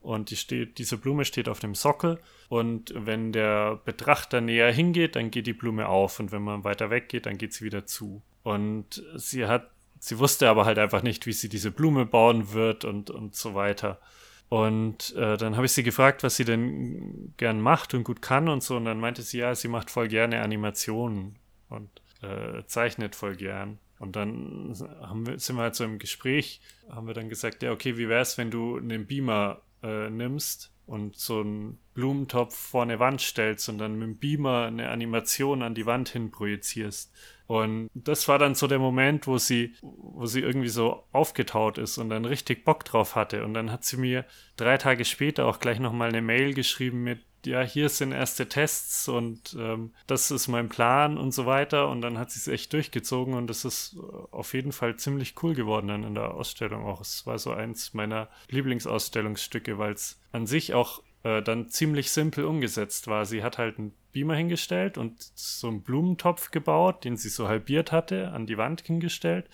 Und 0.00 0.30
die 0.30 0.36
steht, 0.36 0.78
diese 0.78 0.96
Blume 0.96 1.24
steht 1.24 1.48
auf 1.48 1.58
dem 1.58 1.74
Sockel. 1.74 2.20
Und 2.48 2.92
wenn 2.94 3.32
der 3.32 3.80
Betrachter 3.84 4.40
näher 4.40 4.72
hingeht, 4.72 5.16
dann 5.16 5.30
geht 5.30 5.46
die 5.46 5.52
Blume 5.52 5.88
auf. 5.88 6.20
Und 6.20 6.32
wenn 6.32 6.42
man 6.42 6.64
weiter 6.64 6.90
weggeht, 6.90 7.26
dann 7.26 7.38
geht 7.38 7.52
sie 7.52 7.64
wieder 7.64 7.84
zu. 7.84 8.22
Und 8.42 9.02
sie 9.16 9.46
hat, 9.46 9.70
sie 9.98 10.18
wusste 10.18 10.48
aber 10.48 10.64
halt 10.64 10.78
einfach 10.78 11.02
nicht, 11.02 11.26
wie 11.26 11.32
sie 11.32 11.48
diese 11.48 11.70
Blume 11.70 12.06
bauen 12.06 12.52
wird 12.52 12.84
und, 12.84 13.10
und 13.10 13.34
so 13.34 13.54
weiter. 13.54 14.00
Und 14.48 15.14
äh, 15.14 15.36
dann 15.36 15.56
habe 15.56 15.66
ich 15.66 15.72
sie 15.72 15.82
gefragt, 15.82 16.22
was 16.22 16.36
sie 16.36 16.44
denn 16.44 17.34
gern 17.36 17.60
macht 17.60 17.92
und 17.92 18.04
gut 18.04 18.22
kann 18.22 18.48
und 18.48 18.62
so. 18.62 18.76
Und 18.76 18.86
dann 18.86 18.98
meinte 18.98 19.22
sie, 19.22 19.38
ja, 19.38 19.54
sie 19.54 19.68
macht 19.68 19.90
voll 19.90 20.08
gerne 20.08 20.40
Animationen 20.40 21.36
und 21.68 21.90
äh, 22.22 22.64
zeichnet 22.66 23.14
voll 23.14 23.36
gern. 23.36 23.78
Und 23.98 24.16
dann 24.16 24.74
haben 25.02 25.26
wir, 25.26 25.38
sind 25.38 25.56
wir 25.56 25.62
halt 25.62 25.74
so 25.74 25.84
im 25.84 25.98
Gespräch, 25.98 26.60
haben 26.88 27.06
wir 27.06 27.14
dann 27.14 27.28
gesagt, 27.28 27.62
ja, 27.62 27.72
okay, 27.72 27.98
wie 27.98 28.08
wäre 28.08 28.22
es, 28.22 28.38
wenn 28.38 28.50
du 28.50 28.78
einen 28.78 29.06
Beamer 29.06 29.60
äh, 29.82 30.08
nimmst 30.08 30.72
und 30.88 31.16
so 31.16 31.40
einen 31.40 31.78
Blumentopf 31.92 32.56
vor 32.56 32.82
eine 32.82 32.98
Wand 32.98 33.20
stellst 33.20 33.68
und 33.68 33.78
dann 33.78 33.98
mit 33.98 34.08
dem 34.08 34.16
Beamer 34.16 34.66
eine 34.66 34.88
Animation 34.88 35.62
an 35.62 35.74
die 35.74 35.84
Wand 35.84 36.08
hin 36.08 36.30
projizierst. 36.30 37.12
Und 37.46 37.90
das 37.94 38.26
war 38.26 38.38
dann 38.38 38.54
so 38.54 38.66
der 38.66 38.78
Moment, 38.78 39.26
wo 39.26 39.36
sie, 39.36 39.74
wo 39.82 40.24
sie 40.26 40.40
irgendwie 40.40 40.68
so 40.68 41.04
aufgetaut 41.12 41.76
ist 41.76 41.98
und 41.98 42.08
dann 42.08 42.24
richtig 42.24 42.64
Bock 42.64 42.84
drauf 42.84 43.16
hatte. 43.16 43.44
Und 43.44 43.54
dann 43.54 43.70
hat 43.70 43.84
sie 43.84 43.98
mir 43.98 44.24
drei 44.56 44.78
Tage 44.78 45.04
später 45.04 45.46
auch 45.46 45.58
gleich 45.58 45.78
nochmal 45.78 46.08
eine 46.08 46.22
Mail 46.22 46.54
geschrieben 46.54 47.04
mit, 47.04 47.20
ja, 47.44 47.62
hier 47.62 47.88
sind 47.88 48.12
erste 48.12 48.48
Tests 48.48 49.08
und 49.08 49.56
ähm, 49.58 49.92
das 50.06 50.30
ist 50.30 50.48
mein 50.48 50.68
Plan 50.68 51.16
und 51.16 51.32
so 51.32 51.46
weiter. 51.46 51.88
Und 51.88 52.00
dann 52.00 52.18
hat 52.18 52.30
sie 52.30 52.38
es 52.38 52.48
echt 52.48 52.72
durchgezogen 52.72 53.34
und 53.34 53.48
das 53.48 53.64
ist 53.64 53.96
auf 54.30 54.54
jeden 54.54 54.72
Fall 54.72 54.96
ziemlich 54.96 55.34
cool 55.42 55.54
geworden 55.54 55.88
dann 55.88 56.04
in 56.04 56.14
der 56.14 56.34
Ausstellung 56.34 56.84
auch. 56.84 57.00
Es 57.00 57.26
war 57.26 57.38
so 57.38 57.52
eins 57.52 57.94
meiner 57.94 58.28
Lieblingsausstellungsstücke, 58.50 59.78
weil 59.78 59.92
es 59.92 60.20
an 60.32 60.46
sich 60.46 60.74
auch 60.74 61.02
äh, 61.22 61.42
dann 61.42 61.68
ziemlich 61.68 62.10
simpel 62.10 62.44
umgesetzt 62.44 63.06
war. 63.06 63.24
Sie 63.24 63.42
hat 63.42 63.58
halt 63.58 63.78
einen 63.78 63.94
Beamer 64.12 64.34
hingestellt 64.34 64.98
und 64.98 65.14
so 65.34 65.68
einen 65.68 65.82
Blumentopf 65.82 66.50
gebaut, 66.50 67.04
den 67.04 67.16
sie 67.16 67.28
so 67.28 67.48
halbiert 67.48 67.92
hatte, 67.92 68.32
an 68.32 68.46
die 68.46 68.58
Wand 68.58 68.82
hingestellt 68.82 69.48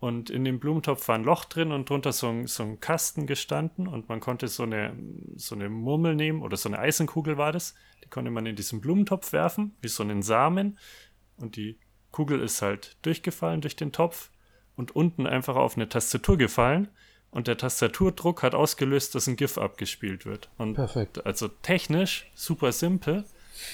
und 0.00 0.28
in 0.28 0.44
dem 0.44 0.60
Blumentopf 0.60 1.08
war 1.08 1.14
ein 1.14 1.24
Loch 1.24 1.44
drin 1.46 1.72
und 1.72 1.88
drunter 1.88 2.12
so 2.12 2.28
ein, 2.28 2.46
so 2.46 2.62
ein 2.62 2.80
Kasten 2.80 3.26
gestanden 3.26 3.86
und 3.86 4.08
man 4.08 4.20
konnte 4.20 4.48
so 4.48 4.64
eine, 4.64 4.94
so 5.36 5.54
eine 5.54 5.68
Murmel 5.70 6.14
nehmen 6.14 6.42
oder 6.42 6.56
so 6.56 6.68
eine 6.68 6.78
Eisenkugel 6.78 7.38
war 7.38 7.52
das. 7.52 7.74
Die 8.04 8.08
konnte 8.08 8.30
man 8.30 8.44
in 8.44 8.56
diesen 8.56 8.80
Blumentopf 8.80 9.32
werfen, 9.32 9.74
wie 9.80 9.88
so 9.88 10.02
einen 10.02 10.22
Samen. 10.22 10.78
Und 11.38 11.56
die 11.56 11.78
Kugel 12.10 12.40
ist 12.40 12.60
halt 12.60 12.96
durchgefallen 13.02 13.60
durch 13.60 13.76
den 13.76 13.92
Topf 13.92 14.30
und 14.76 14.94
unten 14.94 15.26
einfach 15.26 15.56
auf 15.56 15.76
eine 15.76 15.88
Tastatur 15.88 16.36
gefallen. 16.36 16.88
Und 17.30 17.48
der 17.48 17.56
Tastaturdruck 17.56 18.42
hat 18.42 18.54
ausgelöst, 18.54 19.14
dass 19.14 19.26
ein 19.26 19.36
GIF 19.36 19.58
abgespielt 19.58 20.24
wird. 20.24 20.50
Und 20.56 20.74
Perfekt. 20.74 21.26
Also 21.26 21.48
technisch 21.48 22.30
super 22.34 22.70
simpel, 22.70 23.24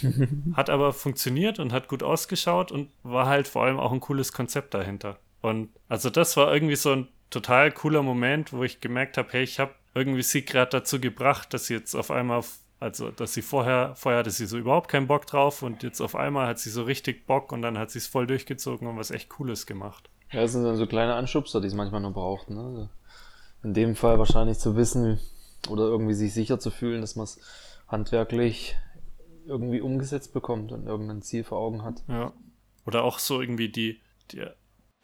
hat 0.54 0.70
aber 0.70 0.92
funktioniert 0.92 1.58
und 1.58 1.72
hat 1.72 1.88
gut 1.88 2.02
ausgeschaut 2.02 2.72
und 2.72 2.88
war 3.02 3.26
halt 3.26 3.48
vor 3.48 3.64
allem 3.64 3.78
auch 3.78 3.92
ein 3.92 4.00
cooles 4.00 4.32
Konzept 4.32 4.74
dahinter. 4.74 5.18
Und 5.42 5.70
also 5.88 6.10
das 6.10 6.36
war 6.36 6.52
irgendwie 6.52 6.76
so 6.76 6.92
ein 6.92 7.08
total 7.30 7.72
cooler 7.72 8.02
Moment, 8.02 8.52
wo 8.52 8.62
ich 8.62 8.80
gemerkt 8.80 9.16
habe, 9.16 9.28
hey, 9.32 9.42
ich 9.42 9.58
habe 9.58 9.72
irgendwie 9.94 10.22
sie 10.22 10.44
gerade 10.44 10.70
dazu 10.70 11.00
gebracht, 11.00 11.54
dass 11.54 11.66
sie 11.66 11.74
jetzt 11.74 11.94
auf 11.94 12.10
einmal, 12.10 12.38
auf, 12.38 12.58
also 12.78 13.10
dass 13.10 13.34
sie 13.34 13.42
vorher, 13.42 13.94
vorher 13.96 14.20
hatte 14.20 14.30
sie 14.30 14.46
so 14.46 14.58
überhaupt 14.58 14.88
keinen 14.90 15.06
Bock 15.06 15.26
drauf 15.26 15.62
und 15.62 15.82
jetzt 15.82 16.00
auf 16.00 16.14
einmal 16.14 16.46
hat 16.46 16.58
sie 16.58 16.70
so 16.70 16.82
richtig 16.82 17.26
Bock 17.26 17.52
und 17.52 17.62
dann 17.62 17.78
hat 17.78 17.90
sie 17.90 17.98
es 17.98 18.06
voll 18.06 18.26
durchgezogen 18.26 18.86
und 18.86 18.96
was 18.96 19.10
echt 19.10 19.28
Cooles 19.30 19.66
gemacht. 19.66 20.10
Ja, 20.32 20.42
das 20.42 20.52
sind 20.52 20.64
dann 20.64 20.76
so 20.76 20.86
kleine 20.86 21.14
Anschubser, 21.14 21.60
die 21.60 21.66
es 21.66 21.74
manchmal 21.74 22.00
nur 22.00 22.12
braucht. 22.12 22.50
Ne? 22.50 22.60
Also 22.60 22.88
in 23.62 23.74
dem 23.74 23.96
Fall 23.96 24.18
wahrscheinlich 24.18 24.58
zu 24.58 24.76
wissen 24.76 25.20
oder 25.68 25.84
irgendwie 25.84 26.14
sich 26.14 26.32
sicher 26.32 26.58
zu 26.58 26.70
fühlen, 26.70 27.00
dass 27.00 27.16
man 27.16 27.24
es 27.24 27.40
handwerklich 27.88 28.76
irgendwie 29.46 29.80
umgesetzt 29.80 30.32
bekommt 30.32 30.70
und 30.72 30.86
irgendein 30.86 31.22
Ziel 31.22 31.44
vor 31.44 31.58
Augen 31.58 31.82
hat. 31.82 32.04
Ja. 32.08 32.32
Oder 32.86 33.02
auch 33.02 33.18
so 33.18 33.40
irgendwie 33.40 33.68
die, 33.68 34.00
die 34.30 34.46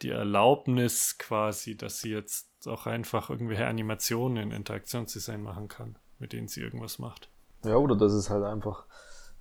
die 0.01 0.09
Erlaubnis 0.09 1.17
quasi, 1.17 1.75
dass 1.75 1.99
sie 1.99 2.11
jetzt 2.11 2.67
auch 2.67 2.85
einfach 2.85 3.29
irgendwelche 3.29 3.65
Animationen 3.65 4.37
in 4.37 4.51
Interaktionsdesign 4.51 5.41
machen 5.41 5.67
kann, 5.67 5.97
mit 6.19 6.33
denen 6.33 6.47
sie 6.47 6.61
irgendwas 6.61 6.99
macht. 6.99 7.29
Ja, 7.63 7.75
oder 7.77 7.95
dass 7.95 8.13
es 8.13 8.29
halt 8.29 8.43
einfach, 8.43 8.85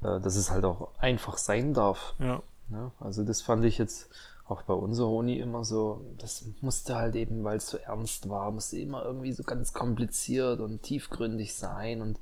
äh, 0.02 0.20
dass 0.20 0.36
es 0.36 0.50
halt 0.50 0.64
auch 0.64 0.98
einfach 0.98 1.38
sein 1.38 1.74
darf. 1.74 2.14
Ja. 2.18 2.42
ja. 2.70 2.92
Also 3.00 3.24
das 3.24 3.42
fand 3.42 3.64
ich 3.64 3.78
jetzt 3.78 4.08
auch 4.48 4.62
bei 4.62 4.74
unserer 4.74 5.10
Uni 5.10 5.38
immer 5.38 5.64
so, 5.64 6.04
das 6.18 6.44
musste 6.60 6.94
halt 6.94 7.16
eben, 7.16 7.42
weil 7.42 7.56
es 7.56 7.68
so 7.68 7.78
ernst 7.78 8.28
war, 8.28 8.50
musste 8.52 8.78
immer 8.78 9.04
irgendwie 9.04 9.32
so 9.32 9.42
ganz 9.42 9.72
kompliziert 9.72 10.60
und 10.60 10.82
tiefgründig 10.82 11.54
sein 11.54 12.00
und 12.00 12.20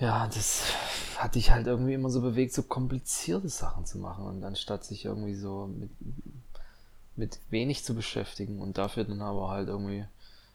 ja, 0.00 0.28
das 0.28 0.62
hat 1.16 1.34
dich 1.34 1.50
halt 1.50 1.66
irgendwie 1.66 1.94
immer 1.94 2.10
so 2.10 2.20
bewegt, 2.20 2.54
so 2.54 2.62
komplizierte 2.62 3.48
Sachen 3.48 3.84
zu 3.84 3.98
machen 3.98 4.26
und 4.26 4.44
anstatt 4.44 4.84
sich 4.84 5.04
irgendwie 5.04 5.34
so 5.34 5.66
mit 5.66 5.90
mit 7.18 7.40
wenig 7.50 7.84
zu 7.84 7.94
beschäftigen 7.94 8.60
und 8.60 8.78
dafür 8.78 9.04
dann 9.04 9.20
aber 9.20 9.50
halt 9.50 9.68
irgendwie 9.68 10.04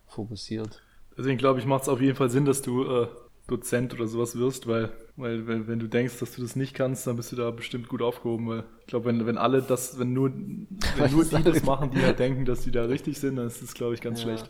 fokussiert. 0.07 0.81
Deswegen 1.17 1.37
glaube 1.37 1.59
ich, 1.59 1.65
macht 1.65 1.83
es 1.83 1.89
auf 1.89 2.01
jeden 2.01 2.15
Fall 2.15 2.29
Sinn, 2.29 2.45
dass 2.45 2.61
du 2.61 2.83
äh, 2.83 3.07
Dozent 3.47 3.93
oder 3.93 4.07
sowas 4.07 4.37
wirst, 4.37 4.67
weil, 4.67 4.89
weil 5.15 5.45
wenn, 5.47 5.67
wenn, 5.67 5.79
du 5.79 5.87
denkst, 5.87 6.19
dass 6.19 6.33
du 6.33 6.41
das 6.41 6.55
nicht 6.55 6.73
kannst, 6.73 7.05
dann 7.05 7.17
bist 7.17 7.31
du 7.31 7.35
da 7.35 7.51
bestimmt 7.51 7.89
gut 7.89 8.01
aufgehoben, 8.01 8.47
weil 8.47 8.63
ich 8.81 8.87
glaube, 8.87 9.05
wenn, 9.05 9.25
wenn 9.25 9.37
alle 9.37 9.61
das, 9.61 9.99
wenn 9.99 10.13
nur, 10.13 10.31
wenn 10.97 11.11
nur 11.11 11.25
die 11.25 11.43
das 11.43 11.63
machen, 11.63 11.91
die 11.91 12.01
halt 12.01 12.19
denken, 12.19 12.45
dass 12.45 12.61
die 12.61 12.71
da 12.71 12.85
richtig 12.85 13.19
sind, 13.19 13.35
dann 13.35 13.47
ist 13.47 13.61
das, 13.61 13.73
glaube 13.73 13.93
ich, 13.93 14.01
ganz 14.01 14.19
ja. 14.19 14.29
schlecht. 14.29 14.49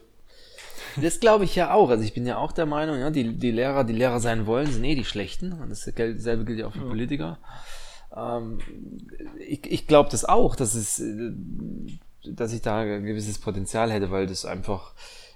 Das 1.02 1.20
glaube 1.20 1.44
ich 1.44 1.56
ja 1.56 1.74
auch. 1.74 1.90
Also 1.90 2.04
ich 2.04 2.14
bin 2.14 2.26
ja 2.26 2.38
auch 2.38 2.52
der 2.52 2.68
Meinung, 2.68 3.00
ja, 3.00 3.10
die, 3.10 3.36
die 3.36 3.50
Lehrer, 3.50 3.84
die 3.84 3.94
Lehrer 3.94 4.20
sein 4.20 4.46
wollen, 4.46 4.72
sind 4.72 4.84
eh 4.84 4.94
die 4.94 5.06
Schlechten. 5.06 5.54
Und 5.54 5.72
dasselbe 5.72 6.46
gilt 6.46 6.60
ja 6.60 6.68
auch 6.68 6.74
für 6.74 6.84
ja. 6.84 6.88
Politiker. 6.88 7.40
Ähm, 8.16 8.60
ich 9.40 9.66
ich 9.72 9.88
glaube 9.88 10.10
das 10.12 10.24
auch, 10.26 10.56
dass 10.56 10.76
es, 10.76 11.00
äh, 11.00 11.32
dass 12.26 12.54
ich 12.54 12.62
da 12.62 12.80
ein 12.80 13.06
gewisses 13.06 13.40
Potenzial 13.40 13.92
hätte, 13.92 14.12
weil 14.12 14.28
das 14.28 14.46
einfach, 14.46 14.94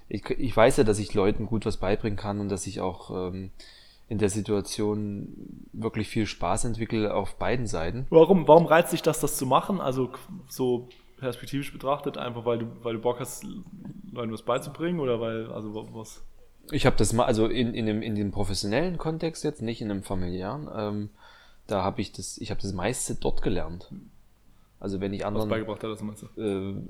ich, 0.08 0.28
ich 0.30 0.56
weiß 0.56 0.78
ja, 0.78 0.84
dass 0.84 0.98
ich 0.98 1.14
Leuten 1.14 1.46
gut 1.46 1.66
was 1.66 1.76
beibringen 1.76 2.18
kann 2.18 2.40
und 2.40 2.48
dass 2.48 2.66
ich 2.66 2.80
auch 2.80 3.10
ähm, 3.10 3.50
in 4.08 4.18
der 4.18 4.30
Situation 4.30 5.66
wirklich 5.72 6.08
viel 6.08 6.26
Spaß 6.26 6.64
entwickle 6.64 7.12
auf 7.12 7.36
beiden 7.36 7.66
Seiten. 7.66 8.06
Warum, 8.10 8.48
warum 8.48 8.66
reizt 8.66 8.90
sich 8.90 9.02
das, 9.02 9.20
das 9.20 9.36
zu 9.36 9.46
machen? 9.46 9.80
Also 9.80 10.10
so 10.48 10.88
perspektivisch 11.18 11.72
betrachtet, 11.72 12.16
einfach 12.16 12.44
weil 12.44 12.58
du, 12.58 12.66
weil 12.82 12.94
du 12.94 13.00
Bock 13.00 13.20
hast, 13.20 13.44
Leuten 14.10 14.32
was 14.32 14.42
beizubringen 14.42 15.00
oder 15.00 15.20
weil, 15.20 15.52
also 15.52 15.88
was? 15.92 16.22
Ich 16.70 16.86
habe 16.86 16.96
das 16.96 17.12
mal, 17.12 17.24
also 17.24 17.46
in, 17.46 17.74
in, 17.74 17.86
dem, 17.86 18.02
in 18.02 18.14
dem 18.14 18.30
professionellen 18.30 18.98
Kontext 18.98 19.44
jetzt, 19.44 19.62
nicht 19.62 19.80
in 19.80 19.90
einem 19.90 20.02
familiären, 20.02 20.68
ähm, 20.74 21.10
da 21.66 21.82
habe 21.82 22.00
ich 22.00 22.12
das, 22.12 22.38
ich 22.38 22.50
habe 22.50 22.60
das 22.60 22.72
meiste 22.72 23.14
dort 23.14 23.42
gelernt. 23.42 23.90
Also 24.80 25.00
wenn 25.00 25.12
ich 25.12 25.26
anderen 25.26 25.48
was 25.48 25.56
beigebracht 25.56 25.82
hat, 25.82 25.90
das 25.90 26.02
meinst 26.02 26.24
du? 26.36 26.40
Äh, 26.40 26.82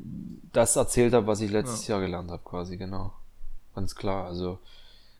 das 0.52 0.76
erzählt 0.76 1.14
habe, 1.14 1.26
was 1.26 1.40
ich 1.40 1.50
letztes 1.50 1.86
ja. 1.86 1.94
Jahr 1.94 2.04
gelernt 2.04 2.30
habe, 2.30 2.42
quasi 2.44 2.76
genau, 2.76 3.12
ganz 3.74 3.94
klar. 3.94 4.26
Also 4.26 4.58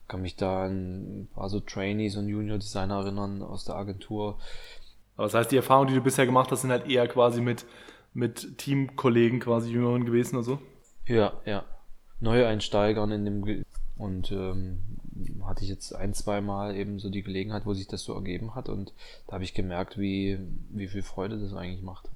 kann 0.07 0.21
mich 0.21 0.35
da 0.35 0.65
an 0.65 1.21
ein 1.21 1.27
paar 1.33 1.49
so 1.49 1.59
Trainees 1.59 2.15
und 2.15 2.29
Junior 2.29 2.57
Designer 2.57 2.99
erinnern 2.99 3.41
aus 3.41 3.65
der 3.65 3.75
Agentur. 3.75 4.39
Aber 5.15 5.25
das 5.25 5.33
heißt, 5.33 5.51
die 5.51 5.57
Erfahrungen, 5.57 5.89
die 5.89 5.95
du 5.95 6.01
bisher 6.01 6.25
gemacht 6.25 6.51
hast, 6.51 6.61
sind 6.61 6.71
halt 6.71 6.87
eher 6.87 7.07
quasi 7.07 7.41
mit 7.41 7.65
mit 8.13 8.57
Teamkollegen 8.57 9.39
quasi 9.39 9.71
Jüngeren 9.71 10.05
gewesen 10.05 10.35
oder 10.35 10.43
so? 10.43 10.59
Ja, 11.05 11.33
ja. 11.45 11.63
Neueinsteigern 12.19 13.11
in 13.11 13.25
dem 13.25 13.65
und 13.97 14.31
ähm, 14.31 14.79
hatte 15.43 15.63
ich 15.63 15.69
jetzt 15.69 15.93
ein, 15.93 16.13
zwei 16.13 16.41
Mal 16.41 16.75
eben 16.75 16.99
so 16.99 17.09
die 17.09 17.23
Gelegenheit, 17.23 17.65
wo 17.65 17.73
sich 17.73 17.87
das 17.87 18.03
so 18.03 18.13
ergeben 18.13 18.55
hat 18.55 18.69
und 18.69 18.93
da 19.27 19.33
habe 19.33 19.43
ich 19.43 19.53
gemerkt, 19.53 19.97
wie, 19.97 20.39
wie 20.69 20.87
viel 20.87 21.01
Freude 21.01 21.39
das 21.39 21.53
eigentlich 21.53 21.81
macht. 21.81 22.09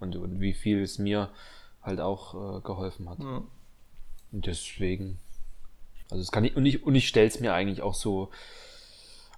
Und, 0.00 0.16
und 0.16 0.40
wie 0.40 0.54
viel 0.54 0.82
es 0.82 0.98
mir 0.98 1.30
halt 1.82 2.00
auch 2.00 2.58
äh, 2.58 2.60
geholfen 2.60 3.08
hat. 3.08 3.18
Ja. 3.18 3.42
Und 4.32 4.46
deswegen, 4.46 5.18
also 6.10 6.22
es 6.22 6.30
kann 6.30 6.44
ich, 6.44 6.56
und 6.56 6.66
ich, 6.66 6.84
und 6.84 6.94
ich 6.94 7.08
stelle 7.08 7.28
es 7.28 7.40
mir 7.40 7.54
eigentlich 7.54 7.82
auch 7.82 7.94
so 7.94 8.30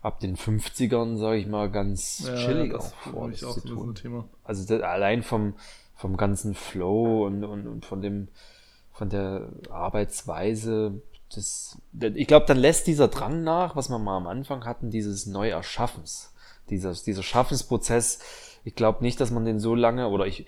ab 0.03 0.20
den 0.20 0.37
50ern, 0.37 1.16
sage 1.18 1.38
ich 1.38 1.46
mal, 1.46 1.70
ganz 1.70 2.25
ja, 2.27 2.37
chillig 2.37 2.75
auch 2.75 2.94
vor. 2.94 3.31
Das 3.31 3.44
auch 3.44 3.55
zu 3.55 3.68
tun. 3.68 3.94
Thema. 3.94 4.29
Also 4.44 4.66
das, 4.66 4.83
allein 4.83 5.23
vom, 5.23 5.55
vom 5.94 6.16
ganzen 6.16 6.55
Flow 6.55 7.27
und, 7.27 7.44
und, 7.44 7.66
und 7.66 7.85
von 7.85 8.03
dem, 8.03 8.29
von 8.92 9.09
der 9.09 9.49
Arbeitsweise 9.70 11.03
das, 11.35 11.79
ich 11.92 12.27
glaube, 12.27 12.46
dann 12.46 12.59
lässt 12.59 12.87
dieser 12.87 13.09
Drang 13.09 13.44
nach, 13.44 13.77
was 13.77 13.88
wir 13.88 13.99
mal 13.99 14.16
am 14.16 14.27
Anfang 14.27 14.64
hatten, 14.64 14.90
dieses 14.90 15.27
Neuerschaffens. 15.27 16.33
Dieser, 16.70 16.92
dieser 16.92 17.23
Schaffensprozess, 17.23 18.18
ich 18.64 18.75
glaube 18.75 19.03
nicht, 19.03 19.20
dass 19.20 19.31
man 19.31 19.44
den 19.44 19.59
so 19.59 19.75
lange, 19.75 20.09
oder 20.09 20.27
ich, 20.27 20.46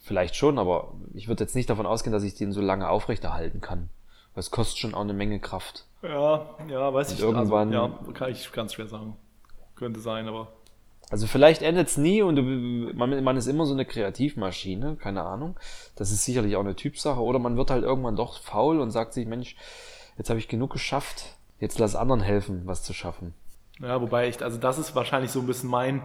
vielleicht 0.00 0.36
schon, 0.36 0.58
aber 0.58 0.92
ich 1.14 1.28
würde 1.28 1.44
jetzt 1.44 1.54
nicht 1.54 1.70
davon 1.70 1.86
ausgehen, 1.86 2.12
dass 2.12 2.22
ich 2.24 2.34
den 2.34 2.52
so 2.52 2.60
lange 2.60 2.88
aufrechterhalten 2.88 3.60
kann. 3.60 3.88
Weil 4.34 4.40
es 4.40 4.50
kostet 4.50 4.78
schon 4.78 4.94
auch 4.94 5.02
eine 5.02 5.12
Menge 5.12 5.40
Kraft. 5.40 5.86
Ja, 6.02 6.56
ja, 6.68 6.92
weiß 6.92 7.10
Und 7.10 7.14
ich 7.14 7.20
irgendwann- 7.22 7.74
Also, 7.74 7.94
ja, 8.08 8.12
kann 8.14 8.30
ich 8.30 8.50
ganz 8.52 8.74
schwer 8.74 8.88
sagen. 8.88 9.16
Könnte 9.76 10.00
sein, 10.00 10.26
aber. 10.26 10.48
Also 11.10 11.26
vielleicht 11.26 11.60
endet 11.60 11.88
es 11.88 11.98
nie 11.98 12.22
und 12.22 12.36
du, 12.36 12.42
man, 12.42 13.22
man 13.22 13.36
ist 13.36 13.46
immer 13.46 13.66
so 13.66 13.74
eine 13.74 13.84
Kreativmaschine, 13.84 14.96
keine 14.96 15.22
Ahnung. 15.24 15.56
Das 15.96 16.10
ist 16.10 16.24
sicherlich 16.24 16.56
auch 16.56 16.60
eine 16.60 16.74
Typsache. 16.74 17.20
Oder 17.20 17.38
man 17.38 17.56
wird 17.58 17.70
halt 17.70 17.84
irgendwann 17.84 18.16
doch 18.16 18.40
faul 18.40 18.80
und 18.80 18.90
sagt 18.90 19.12
sich, 19.12 19.26
Mensch, 19.26 19.54
jetzt 20.16 20.30
habe 20.30 20.38
ich 20.40 20.48
genug 20.48 20.72
geschafft, 20.72 21.36
jetzt 21.60 21.78
lass 21.78 21.96
anderen 21.96 22.22
helfen, 22.22 22.62
was 22.64 22.82
zu 22.82 22.94
schaffen. 22.94 23.34
Ja, 23.80 24.00
wobei 24.00 24.28
ich, 24.28 24.42
also 24.42 24.56
das 24.58 24.78
ist 24.78 24.94
wahrscheinlich 24.94 25.30
so 25.30 25.40
ein 25.40 25.46
bisschen 25.46 25.68
mein 25.68 26.02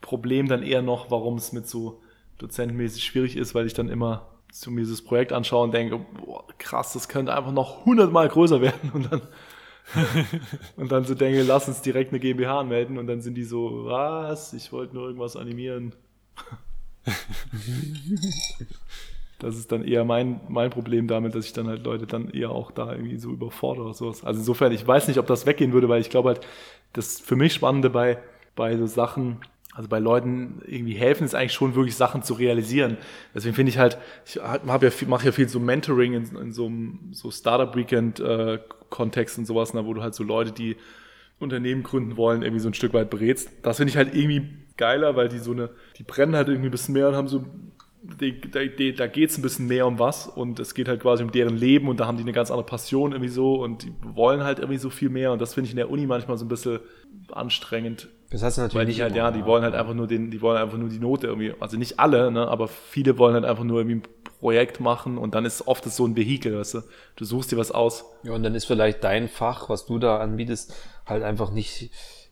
Problem 0.00 0.48
dann 0.48 0.62
eher 0.62 0.82
noch, 0.82 1.10
warum 1.10 1.36
es 1.36 1.52
mit 1.52 1.68
so 1.68 2.00
dozentenmäßig 2.38 3.04
schwierig 3.04 3.36
ist, 3.36 3.54
weil 3.54 3.66
ich 3.66 3.74
dann 3.74 3.88
immer 3.88 4.28
so 4.52 4.70
mir 4.70 4.80
dieses 4.80 5.02
Projekt 5.02 5.32
anschaue 5.32 5.64
und 5.64 5.74
denke, 5.74 5.98
boah, 6.24 6.44
krass, 6.58 6.92
das 6.92 7.08
könnte 7.08 7.34
einfach 7.34 7.52
noch 7.52 7.84
hundertmal 7.84 8.28
größer 8.28 8.60
werden 8.60 8.90
und 8.92 9.10
dann 9.12 9.22
und 10.76 10.90
dann 10.90 11.04
so 11.04 11.14
denke, 11.14 11.42
lass 11.42 11.68
uns 11.68 11.80
direkt 11.80 12.10
eine 12.10 12.20
GmbH 12.20 12.60
anmelden 12.60 12.98
und 12.98 13.06
dann 13.06 13.20
sind 13.20 13.34
die 13.34 13.44
so, 13.44 13.84
was? 13.84 14.52
Ich 14.52 14.72
wollte 14.72 14.94
nur 14.94 15.06
irgendwas 15.06 15.36
animieren. 15.36 15.94
Das 19.38 19.56
ist 19.56 19.70
dann 19.70 19.84
eher 19.84 20.06
mein, 20.06 20.40
mein 20.48 20.70
Problem 20.70 21.08
damit, 21.08 21.34
dass 21.34 21.44
ich 21.44 21.52
dann 21.52 21.68
halt 21.68 21.84
Leute 21.84 22.06
dann 22.06 22.30
eher 22.30 22.50
auch 22.50 22.70
da 22.70 22.92
irgendwie 22.92 23.18
so 23.18 23.30
überfordere 23.30 23.84
oder 23.84 23.94
sowas. 23.94 24.24
Also 24.24 24.40
insofern, 24.40 24.72
ich 24.72 24.86
weiß 24.86 25.08
nicht, 25.08 25.18
ob 25.18 25.26
das 25.26 25.44
weggehen 25.44 25.74
würde, 25.74 25.90
weil 25.90 26.00
ich 26.00 26.08
glaube 26.08 26.30
halt, 26.30 26.40
das 26.94 27.20
für 27.20 27.36
mich 27.36 27.52
Spannende 27.52 27.90
bei, 27.90 28.18
bei 28.54 28.74
so 28.78 28.86
Sachen, 28.86 29.42
also 29.76 29.90
bei 29.90 29.98
Leuten 29.98 30.62
irgendwie 30.66 30.94
helfen, 30.94 31.24
ist 31.24 31.34
eigentlich 31.34 31.52
schon 31.52 31.74
wirklich 31.74 31.96
Sachen 31.96 32.22
zu 32.22 32.32
realisieren. 32.32 32.96
Deswegen 33.34 33.54
finde 33.54 33.68
ich 33.68 33.76
halt, 33.76 33.98
ich 34.24 34.38
hab 34.38 34.82
ja 34.82 34.90
mache 35.06 35.26
ja 35.26 35.32
viel 35.32 35.50
so 35.50 35.60
Mentoring 35.60 36.14
in, 36.14 36.34
in 36.34 36.52
so 36.52 36.64
einem 36.64 37.10
so 37.12 37.30
Startup 37.30 37.76
Weekend 37.76 38.18
äh, 38.18 38.58
Kontext 38.88 39.36
und 39.36 39.44
sowas, 39.44 39.74
na, 39.74 39.84
wo 39.84 39.92
du 39.92 40.02
halt 40.02 40.14
so 40.14 40.24
Leute, 40.24 40.52
die 40.52 40.76
Unternehmen 41.38 41.82
gründen 41.82 42.16
wollen, 42.16 42.40
irgendwie 42.40 42.60
so 42.60 42.70
ein 42.70 42.74
Stück 42.74 42.94
weit 42.94 43.10
berätst. 43.10 43.50
Das 43.62 43.76
finde 43.76 43.90
ich 43.90 43.98
halt 43.98 44.14
irgendwie 44.14 44.48
geiler, 44.78 45.14
weil 45.14 45.28
die 45.28 45.40
so 45.40 45.52
eine, 45.52 45.68
die 45.98 46.04
brennen 46.04 46.34
halt 46.34 46.48
irgendwie 46.48 46.68
ein 46.68 46.72
bisschen 46.72 46.94
mehr 46.94 47.10
und 47.10 47.14
haben 47.14 47.28
so, 47.28 47.44
die, 48.20 48.40
die, 48.76 48.94
da 48.94 49.06
geht 49.06 49.30
es 49.30 49.38
ein 49.38 49.42
bisschen 49.42 49.66
mehr 49.66 49.86
um 49.86 49.98
was 49.98 50.26
und 50.26 50.58
es 50.60 50.74
geht 50.74 50.88
halt 50.88 51.00
quasi 51.00 51.22
um 51.22 51.32
deren 51.32 51.56
Leben 51.56 51.88
und 51.88 52.00
da 52.00 52.06
haben 52.06 52.16
die 52.16 52.22
eine 52.22 52.32
ganz 52.32 52.50
andere 52.50 52.66
Passion 52.66 53.12
irgendwie 53.12 53.30
so 53.30 53.62
und 53.62 53.84
die 53.84 53.92
wollen 54.02 54.42
halt 54.42 54.58
irgendwie 54.58 54.78
so 54.78 54.90
viel 54.90 55.08
mehr 55.08 55.32
und 55.32 55.40
das 55.40 55.54
finde 55.54 55.66
ich 55.66 55.72
in 55.72 55.76
der 55.76 55.90
Uni 55.90 56.06
manchmal 56.06 56.38
so 56.38 56.44
ein 56.44 56.48
bisschen 56.48 56.80
anstrengend, 57.32 58.08
Das 58.30 58.42
heißt 58.42 58.58
natürlich 58.58 58.74
weil 58.74 58.86
nicht 58.86 58.98
die 58.98 59.02
halt, 59.02 59.14
immer, 59.14 59.24
ja, 59.24 59.30
die 59.30 59.44
wollen 59.44 59.62
halt 59.62 59.74
einfach 59.74 59.94
nur 59.94 60.06
den, 60.06 60.30
die 60.30 60.40
wollen 60.42 60.58
einfach 60.58 60.78
nur 60.78 60.88
die 60.88 60.98
Note 60.98 61.26
irgendwie, 61.26 61.54
also 61.60 61.76
nicht 61.76 61.98
alle, 61.98 62.30
ne, 62.30 62.46
aber 62.46 62.68
viele 62.68 63.18
wollen 63.18 63.34
halt 63.34 63.44
einfach 63.44 63.64
nur 63.64 63.80
irgendwie 63.80 63.96
ein 63.96 64.02
Projekt 64.40 64.80
machen 64.80 65.18
und 65.18 65.34
dann 65.34 65.44
ist 65.44 65.66
oft 65.66 65.86
das 65.86 65.96
so 65.96 66.06
ein 66.06 66.16
Vehikel, 66.16 66.58
weißt 66.58 66.74
du, 66.74 66.82
du 67.16 67.24
suchst 67.24 67.52
dir 67.52 67.56
was 67.56 67.72
aus. 67.72 68.04
Ja, 68.22 68.32
und 68.32 68.42
dann 68.42 68.54
ist 68.54 68.66
vielleicht 68.66 69.02
dein 69.02 69.28
Fach, 69.28 69.68
was 69.68 69.86
du 69.86 69.98
da 69.98 70.18
anbietest, 70.18 70.74
halt 71.06 71.22
einfach 71.22 71.50
nicht 71.50 71.90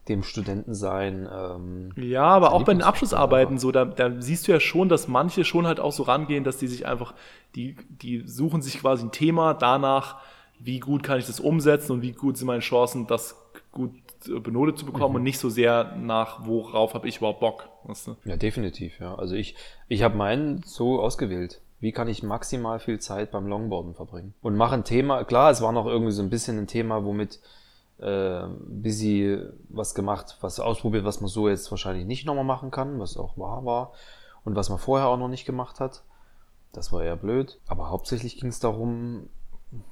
dem 0.08 0.22
Studenten 0.22 0.74
sein. 0.74 1.28
Ähm, 1.32 1.92
Ja, 1.96 2.24
aber 2.24 2.52
auch 2.52 2.60
bei 2.60 2.72
den 2.72 2.78
Lieblingsfach 2.78 2.88
Abschlussarbeiten 2.88 3.58
so, 3.58 3.72
da, 3.72 3.84
da 3.84 4.20
siehst 4.20 4.46
du 4.46 4.52
ja 4.52 4.60
schon, 4.60 4.88
dass 4.88 5.08
manche 5.08 5.44
schon 5.44 5.66
halt 5.66 5.80
auch 5.80 5.92
so 5.92 6.02
rangehen, 6.02 6.44
dass 6.44 6.58
die 6.58 6.68
sich 6.68 6.86
einfach, 6.86 7.14
die, 7.54 7.76
die 7.88 8.22
suchen 8.26 8.62
sich 8.62 8.80
quasi 8.80 9.04
ein 9.04 9.12
Thema 9.12 9.54
danach, 9.54 10.16
wie 10.58 10.80
gut 10.80 11.02
kann 11.02 11.18
ich 11.18 11.26
das 11.26 11.40
umsetzen 11.40 11.92
und 11.92 12.02
wie 12.02 12.12
gut 12.12 12.36
sind 12.36 12.46
meine 12.46 12.60
Chancen, 12.60 13.06
das 13.06 13.36
gut 13.72 13.92
äh, 14.28 14.38
benotet 14.38 14.78
zu 14.78 14.86
bekommen 14.86 15.16
und 15.16 15.22
nicht 15.22 15.38
so 15.38 15.48
sehr 15.48 15.96
nach, 15.96 16.46
worauf 16.46 16.94
habe 16.94 17.08
ich 17.08 17.18
überhaupt 17.18 17.40
Bock. 17.40 17.68
Weißt 17.84 18.06
du? 18.06 18.16
ja, 18.24 18.36
definitiv, 18.36 18.98
ja. 19.00 19.14
Also 19.14 19.34
ich, 19.34 19.56
ich 19.88 20.02
habe 20.02 20.16
meinen 20.16 20.62
so 20.64 21.00
ausgewählt. 21.00 21.60
Wie 21.80 21.92
kann 21.92 22.08
ich 22.08 22.22
maximal 22.22 22.78
viel 22.78 22.98
Zeit 22.98 23.30
beim 23.30 23.46
Longboarden 23.46 23.94
verbringen? 23.94 24.32
Und 24.40 24.56
mache 24.56 24.74
ein 24.74 24.84
Thema, 24.84 25.24
klar, 25.24 25.50
es 25.50 25.60
war 25.60 25.72
noch 25.72 25.86
irgendwie 25.86 26.12
so 26.12 26.22
ein 26.22 26.30
bisschen 26.30 26.58
ein 26.58 26.66
Thema, 26.66 27.04
womit 27.04 27.40
äh, 27.98 28.46
busy 28.68 29.38
was 29.68 29.94
gemacht, 29.94 30.36
was 30.40 30.60
ausprobiert, 30.60 31.04
was 31.04 31.20
man 31.20 31.28
so 31.28 31.48
jetzt 31.48 31.70
wahrscheinlich 31.70 32.06
nicht 32.06 32.26
nochmal 32.26 32.44
machen 32.44 32.70
kann, 32.70 32.98
was 32.98 33.16
auch 33.16 33.36
wahr 33.38 33.64
war 33.64 33.92
und 34.44 34.56
was 34.56 34.68
man 34.68 34.78
vorher 34.78 35.08
auch 35.08 35.16
noch 35.18 35.28
nicht 35.28 35.44
gemacht 35.46 35.80
hat. 35.80 36.02
Das 36.72 36.92
war 36.92 37.02
eher 37.04 37.16
blöd. 37.16 37.60
Aber 37.68 37.90
hauptsächlich 37.90 38.38
ging 38.40 38.48
es 38.48 38.58
darum, 38.58 39.28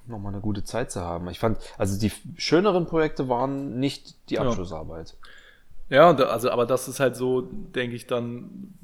nochmal 0.07 0.33
eine 0.33 0.43
gute 0.43 0.65
Zeit 0.65 0.91
zu 0.91 1.01
haben. 1.01 1.29
Ich 1.31 1.39
fand, 1.39 1.59
also 1.79 1.99
die 1.99 2.13
schöneren 2.37 2.87
Projekte 2.87 3.29
waren 3.29 3.79
nicht 3.79 4.17
die 4.31 4.35
Ja. 4.35 4.43
Abschlussarbeit. 4.43 5.17
Ja, 5.89 6.13
da- 6.13 6.25
also, 6.27 6.51
aber 6.51 6.67
das 6.67 6.89
ist 6.89 7.01
halt 7.01 7.17
so, 7.17 7.43
denke 7.43 7.95
ich, 7.97 8.07
dann 8.07 8.75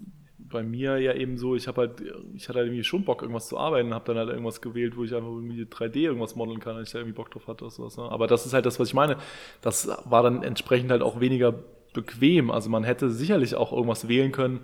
bei 0.50 0.62
mir 0.62 0.98
ja 0.98 1.14
eben 1.14 1.36
so, 1.36 1.54
ich 1.56 1.68
habe 1.68 1.82
halt, 1.82 2.02
ich 2.34 2.48
hatte 2.48 2.58
halt 2.58 2.68
irgendwie 2.68 2.84
schon 2.84 3.04
Bock, 3.04 3.22
irgendwas 3.22 3.48
zu 3.48 3.58
arbeiten, 3.58 3.94
habe 3.94 4.04
dann 4.06 4.16
halt 4.16 4.30
irgendwas 4.30 4.60
gewählt, 4.60 4.96
wo 4.96 5.04
ich 5.04 5.14
einfach 5.14 5.28
irgendwie 5.28 5.62
3D 5.62 5.96
irgendwas 5.96 6.36
modeln 6.36 6.60
kann, 6.60 6.76
wenn 6.76 6.82
ich 6.82 6.90
da 6.90 6.98
irgendwie 6.98 7.16
Bock 7.16 7.30
drauf 7.30 7.46
hatte 7.46 7.64
oder 7.64 7.70
sowas. 7.70 7.96
Ne? 7.96 8.04
Aber 8.04 8.26
das 8.26 8.46
ist 8.46 8.54
halt 8.54 8.66
das, 8.66 8.80
was 8.80 8.88
ich 8.88 8.94
meine. 8.94 9.16
Das 9.60 9.88
war 10.04 10.22
dann 10.22 10.42
entsprechend 10.42 10.90
halt 10.90 11.02
auch 11.02 11.20
weniger 11.20 11.54
bequem. 11.92 12.50
Also 12.50 12.70
man 12.70 12.84
hätte 12.84 13.10
sicherlich 13.10 13.54
auch 13.54 13.72
irgendwas 13.72 14.08
wählen 14.08 14.32
können, 14.32 14.60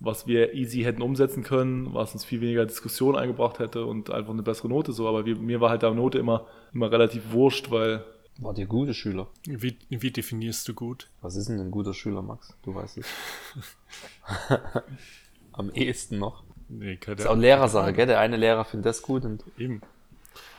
was 0.00 0.26
wir 0.26 0.54
easy 0.54 0.82
hätten 0.82 1.02
umsetzen 1.02 1.42
können, 1.42 1.92
was 1.92 2.12
uns 2.12 2.24
viel 2.24 2.40
weniger 2.40 2.66
Diskussion 2.66 3.16
eingebracht 3.16 3.58
hätte 3.58 3.84
und 3.84 4.10
einfach 4.10 4.32
eine 4.32 4.42
bessere 4.42 4.68
Note 4.68 4.92
so. 4.92 5.08
Aber 5.08 5.26
wir, 5.26 5.36
mir 5.36 5.60
war 5.60 5.70
halt 5.70 5.82
da 5.82 5.90
Note 5.90 6.18
immer, 6.18 6.46
immer 6.72 6.90
relativ 6.92 7.32
wurscht, 7.32 7.70
weil 7.70 8.04
Wart 8.38 8.56
ihr 8.58 8.66
gute 8.66 8.94
Schüler? 8.94 9.26
Wie, 9.46 9.76
wie 9.88 10.10
definierst 10.12 10.68
du 10.68 10.74
gut? 10.74 11.08
Was 11.22 11.34
ist 11.34 11.48
denn 11.48 11.60
ein 11.60 11.72
guter 11.72 11.92
Schüler, 11.92 12.22
Max? 12.22 12.54
Du 12.62 12.72
weißt 12.72 12.98
es. 12.98 13.06
Am 15.52 15.70
ehesten 15.70 16.18
noch. 16.18 16.44
Nee, 16.68 16.96
keine 16.96 17.16
Das 17.16 17.24
ist 17.24 17.30
auch 17.30 17.36
Lehrersache, 17.36 17.92
gell? 17.92 18.06
Der 18.06 18.20
eine 18.20 18.36
Lehrer 18.36 18.64
findet 18.64 18.86
das 18.86 19.02
gut 19.02 19.24
und 19.24 19.42
Eben. 19.58 19.82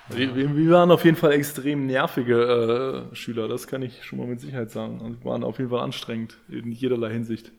Wir, 0.09 0.35
wir, 0.35 0.57
wir 0.57 0.71
waren 0.71 0.91
auf 0.91 1.05
jeden 1.05 1.15
Fall 1.15 1.31
extrem 1.33 1.85
nervige 1.85 3.07
äh, 3.11 3.15
Schüler, 3.15 3.47
das 3.47 3.67
kann 3.67 3.83
ich 3.83 4.03
schon 4.03 4.17
mal 4.17 4.27
mit 4.27 4.41
Sicherheit 4.41 4.71
sagen. 4.71 4.99
Und 4.99 5.23
waren 5.23 5.43
auf 5.43 5.59
jeden 5.59 5.69
Fall 5.69 5.81
anstrengend 5.81 6.37
in 6.49 6.71
jederlei 6.71 7.11
Hinsicht. 7.11 7.51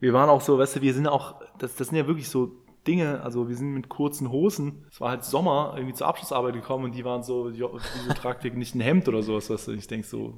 Wir 0.00 0.12
waren 0.12 0.30
auch 0.30 0.40
so, 0.40 0.58
weißt 0.58 0.76
du, 0.76 0.82
wir 0.82 0.94
sind 0.94 1.06
auch, 1.06 1.42
das, 1.58 1.76
das 1.76 1.88
sind 1.88 1.98
ja 1.98 2.06
wirklich 2.06 2.28
so 2.28 2.56
Dinge, 2.86 3.22
also 3.22 3.48
wir 3.48 3.56
sind 3.56 3.72
mit 3.72 3.88
kurzen 3.88 4.30
Hosen, 4.30 4.84
es 4.90 5.00
war 5.00 5.10
halt 5.10 5.24
Sommer, 5.24 5.74
irgendwie 5.76 5.94
zur 5.94 6.06
Abschlussarbeit 6.06 6.54
gekommen 6.54 6.84
und 6.84 6.94
die 6.94 7.04
waren 7.04 7.22
so, 7.22 7.50
tragt 8.14 8.44
ihr 8.44 8.52
nicht 8.52 8.74
ein 8.74 8.80
Hemd 8.80 9.08
oder 9.08 9.22
sowas, 9.22 9.50
weißt 9.50 9.68
du? 9.68 9.72
Ich 9.72 9.86
denk 9.86 10.04
so, 10.04 10.34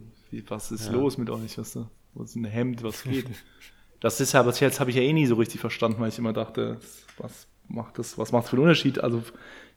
was 0.49 0.71
ist 0.71 0.91
los 0.91 1.19
mit 1.19 1.31
euch, 1.31 1.59
weißt 1.59 1.77
du? 1.77 1.87
Was 2.15 2.31
ist 2.31 2.37
ein 2.37 2.45
Hemd, 2.45 2.83
was 2.83 3.03
geht? 3.03 3.27
Das 3.99 4.21
ist 4.21 4.35
ja, 4.35 4.41
aber 4.41 4.53
jetzt 4.53 4.79
habe 4.79 4.91
ich 4.91 4.97
ja 4.97 5.03
eh 5.03 5.13
nie 5.15 5.27
so 5.27 5.37
richtig 5.37 5.59
verstanden, 5.59 6.01
weil 6.01 6.11
ich 6.11 6.19
immer 6.19 6.35
dachte, 6.35 6.79
was 7.17 7.49
macht 7.67 7.99
das, 7.99 8.19
was 8.19 8.31
macht 8.31 8.45
das 8.45 8.51
für 8.51 8.57
einen 8.57 8.65
Unterschied? 8.65 9.03
Also 9.03 9.23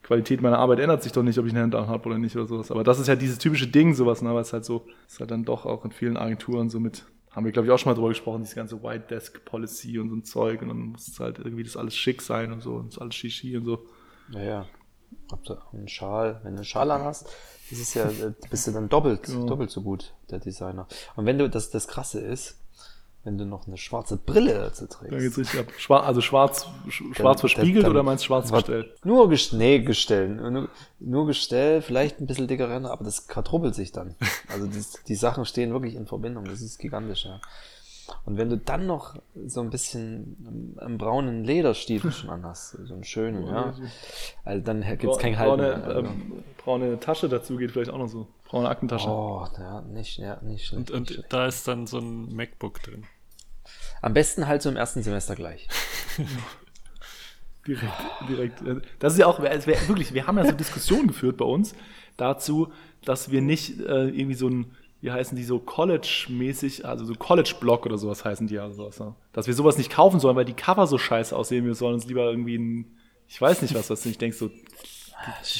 Qualität 0.03 0.41
meiner 0.41 0.60
Arbeit 0.60 0.79
ändert 0.79 1.03
sich 1.03 1.12
doch 1.12 1.23
nicht, 1.23 1.38
ob 1.39 1.45
ich 1.45 1.51
eine 1.53 1.62
Hemd 1.62 1.73
habe 1.73 2.05
oder 2.08 2.17
nicht 2.17 2.36
oder 2.36 2.45
sowas. 2.45 2.71
Aber 2.71 2.84
das 2.84 2.99
ist 2.99 3.08
ja 3.08 3.15
dieses 3.15 3.38
typische 3.38 3.67
Ding, 3.67 3.93
sowas, 3.93 4.21
ne, 4.21 4.34
weil 4.34 4.41
es 4.41 4.53
halt 4.53 4.65
so, 4.65 4.86
ist 5.08 5.19
halt 5.19 5.32
dann 5.32 5.45
doch 5.45 5.65
auch 5.65 5.86
in 5.86 5.91
vielen 5.91 6.17
Agenturen 6.17 6.69
so 6.69 6.79
mit, 6.79 7.05
haben 7.32 7.46
wir 7.46 7.52
glaube 7.52 7.68
ich 7.68 7.72
auch 7.72 7.78
schon 7.80 7.92
mal 7.92 7.96
drüber 7.96 8.10
gesprochen, 8.10 8.44
diese 8.44 8.56
ganze 8.56 8.82
White 8.84 9.06
Desk 9.10 9.44
Policy 9.46 10.00
und 10.00 10.10
so 10.10 10.15
ein 10.15 10.24
Zeug 10.24 10.62
und 10.62 10.70
dann 10.70 10.78
muss 10.78 11.08
es 11.08 11.20
halt 11.20 11.39
irgendwie 11.39 11.63
das 11.63 11.78
alles 11.78 11.96
schick 11.96 12.22
sein 12.22 12.52
und 12.52 12.62
so 12.62 12.76
und 12.76 12.94
das 12.94 13.00
alles 13.00 13.15
Shishi 13.15 13.56
und 13.58 13.65
so. 13.65 13.86
naja, 14.30 14.65
habt 15.32 15.50
ihr 15.50 15.62
einen 15.74 15.88
Schal, 15.88 16.39
wenn 16.44 16.54
du 16.54 16.58
einen 16.60 16.65
Schal 16.65 16.92
an 16.92 17.02
hast, 17.04 17.28
das 17.70 17.80
ist 17.80 17.94
ja, 17.94 18.06
äh, 18.10 18.34
bist 18.50 18.65
du 18.68 18.72
dann 18.72 18.89
doppelt, 18.89 19.24
Genau. 19.24 19.46
doppelt 19.46 19.70
so 19.70 19.82
gut, 19.82 20.13
der 20.32 20.39
Designer. 20.39 20.88
Und 21.15 21.26
wenn 21.26 21.38
du, 21.38 21.50
das, 21.50 21.70
das 21.70 21.88
krasse 21.88 22.20
ist, 22.20 22.59
wenn 23.30 23.38
du 23.38 23.46
noch 23.46 23.68
eine 23.68 23.78
schwarze 23.78 24.18
Brille 24.18 24.56
dazu 24.56 24.88
Dann 24.88 25.10
trägst. 25.10 25.20
geht's 25.20 25.38
richtig 25.38 25.60
ab. 25.60 25.68
Schwarz, 25.78 26.06
also 26.08 26.22
schwarz, 26.22 26.68
sch- 26.88 27.15
schwarz 27.15 27.39
verspiegelt 27.42 27.84
dann- 27.86 27.92
oder 27.92 28.02
meinst 28.04 28.24
du 28.24 28.28
schwarz 28.28 28.52
Warte, 28.52 28.72
verstellt? 28.72 29.06
Nur 29.06 29.30
Gestell, 29.30 29.60
nee, 29.60 29.80
Gestell, 29.80 30.30
nur, 30.30 30.68
nur 31.00 31.28
Gestell, 31.28 31.82
vielleicht 31.84 32.20
ein 32.20 32.26
bisschen 32.26 32.48
dicker 32.48 32.70
Ränder, 32.70 32.92
aber 32.92 33.04
das 33.06 33.28
quadruppelt 33.28 33.76
sich 33.76 33.92
dann. 33.92 34.15
Also 34.52 34.65
die, 34.65 34.84
die 35.08 35.15
Sachen 35.15 35.46
stehen 35.46 35.72
wirklich 35.72 35.94
in 35.94 36.08
Verbindung, 36.08 36.46
das 36.46 36.62
ist 36.62 36.80
gigantisch, 36.80 37.26
ja. 37.26 37.39
Und 38.26 38.38
wenn 38.38 38.50
du 38.50 38.58
dann 38.58 38.88
noch 38.88 39.15
so 39.46 39.62
ein 39.62 39.70
bisschen 39.70 40.76
einen 40.80 40.98
braunen 40.98 41.44
Lederstiefel 41.44 42.12
schon 42.12 42.32
anhast, 42.32 42.72
so 42.84 42.94
einen 42.96 43.04
schönen, 43.04 43.46
ja, 43.46 43.76
also 44.44 44.63
dann 44.65 44.82
gibt's 44.98 45.20
kein 45.20 45.38
Halten 45.38 45.58
braune, 45.58 45.78
mehr. 45.78 45.84
Also. 45.86 46.00
ähm, 46.00 46.44
braune 46.58 47.00
Tasche 47.00 47.30
dazu 47.30 47.58
geht 47.58 47.70
vielleicht 47.72 47.92
auch 47.92 48.00
noch 48.00 48.08
so. 48.08 48.26
Braune 48.48 48.68
Aktentasche. 48.68 49.08
Oh, 49.08 49.46
ja, 49.60 49.82
nicht, 49.82 50.18
ja, 50.18 50.39
nicht 50.42 50.65
schlecht. 50.65 50.89
Und, 50.89 50.89
nicht 50.89 51.10
und 51.12 51.13
schlecht. 51.13 51.32
da 51.34 51.46
ist 51.46 51.68
dann 51.68 51.86
so 51.86 52.00
ein 52.00 52.34
MacBook 52.36 52.82
drin. 52.82 53.04
Am 54.02 54.14
besten 54.14 54.48
halt 54.48 54.62
so 54.62 54.70
im 54.70 54.78
ersten 54.78 55.04
Semester 55.04 55.36
gleich. 55.36 55.68
Direkt, 57.68 57.94
direkt. 58.28 58.64
Das 58.98 59.14
ist 59.14 59.20
ja 59.20 59.28
auch, 59.28 59.40
es 59.42 59.68
wär, 59.68 59.88
wirklich, 59.88 60.14
wir 60.14 60.26
haben 60.26 60.38
ja 60.38 60.46
so 60.46 60.54
Diskussionen 60.54 61.10
geführt 61.10 61.38
bei 61.38 61.46
uns 61.46 61.76
dazu, 62.18 62.72
dass 63.04 63.32
wir 63.32 63.42
nicht 63.42 63.80
äh, 63.82 64.08
irgendwie 64.08 64.34
so 64.34 64.48
ein, 64.48 64.72
wie 65.02 65.12
heißen 65.12 65.38
die 65.38 65.44
so 65.44 65.60
College-mäßig, 65.60 66.86
also 66.86 67.06
so 67.06 67.14
College-Block 67.14 67.86
oder 67.86 67.98
sowas 67.98 68.26
heißen 68.26 68.48
die 68.48 68.56
ja 68.56 68.72
sowas, 68.72 69.00
ne? 69.00 69.14
Dass 69.34 69.46
wir 69.46 69.54
sowas 69.54 69.78
nicht 69.78 69.92
kaufen 69.92 70.20
sollen, 70.20 70.36
weil 70.36 70.46
die 70.46 70.54
Cover 70.54 70.88
so 70.88 70.98
scheiße 70.98 71.36
aussehen, 71.36 71.66
wir 71.66 71.76
sollen 71.76 71.94
uns 71.94 72.08
lieber 72.08 72.32
irgendwie 72.32 72.58
ein, 72.58 72.98
ich 73.28 73.40
weiß 73.40 73.62
nicht 73.62 73.76
was, 73.76 73.90
was 73.90 74.02
du 74.02 74.10
nicht 74.10 74.22
denkst, 74.22 74.38
so, 74.38 74.50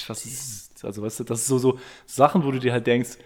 was 0.08 0.26
ist 0.26 0.84
Also, 0.84 1.04
weißt 1.04 1.20
du, 1.20 1.24
das 1.26 1.42
ist 1.42 1.48
so, 1.48 1.60
so 1.60 1.80
Sachen, 2.06 2.44
wo 2.44 2.52
du 2.52 2.60
dir 2.60 2.72
halt 2.72 2.88
denkst, 2.88 3.18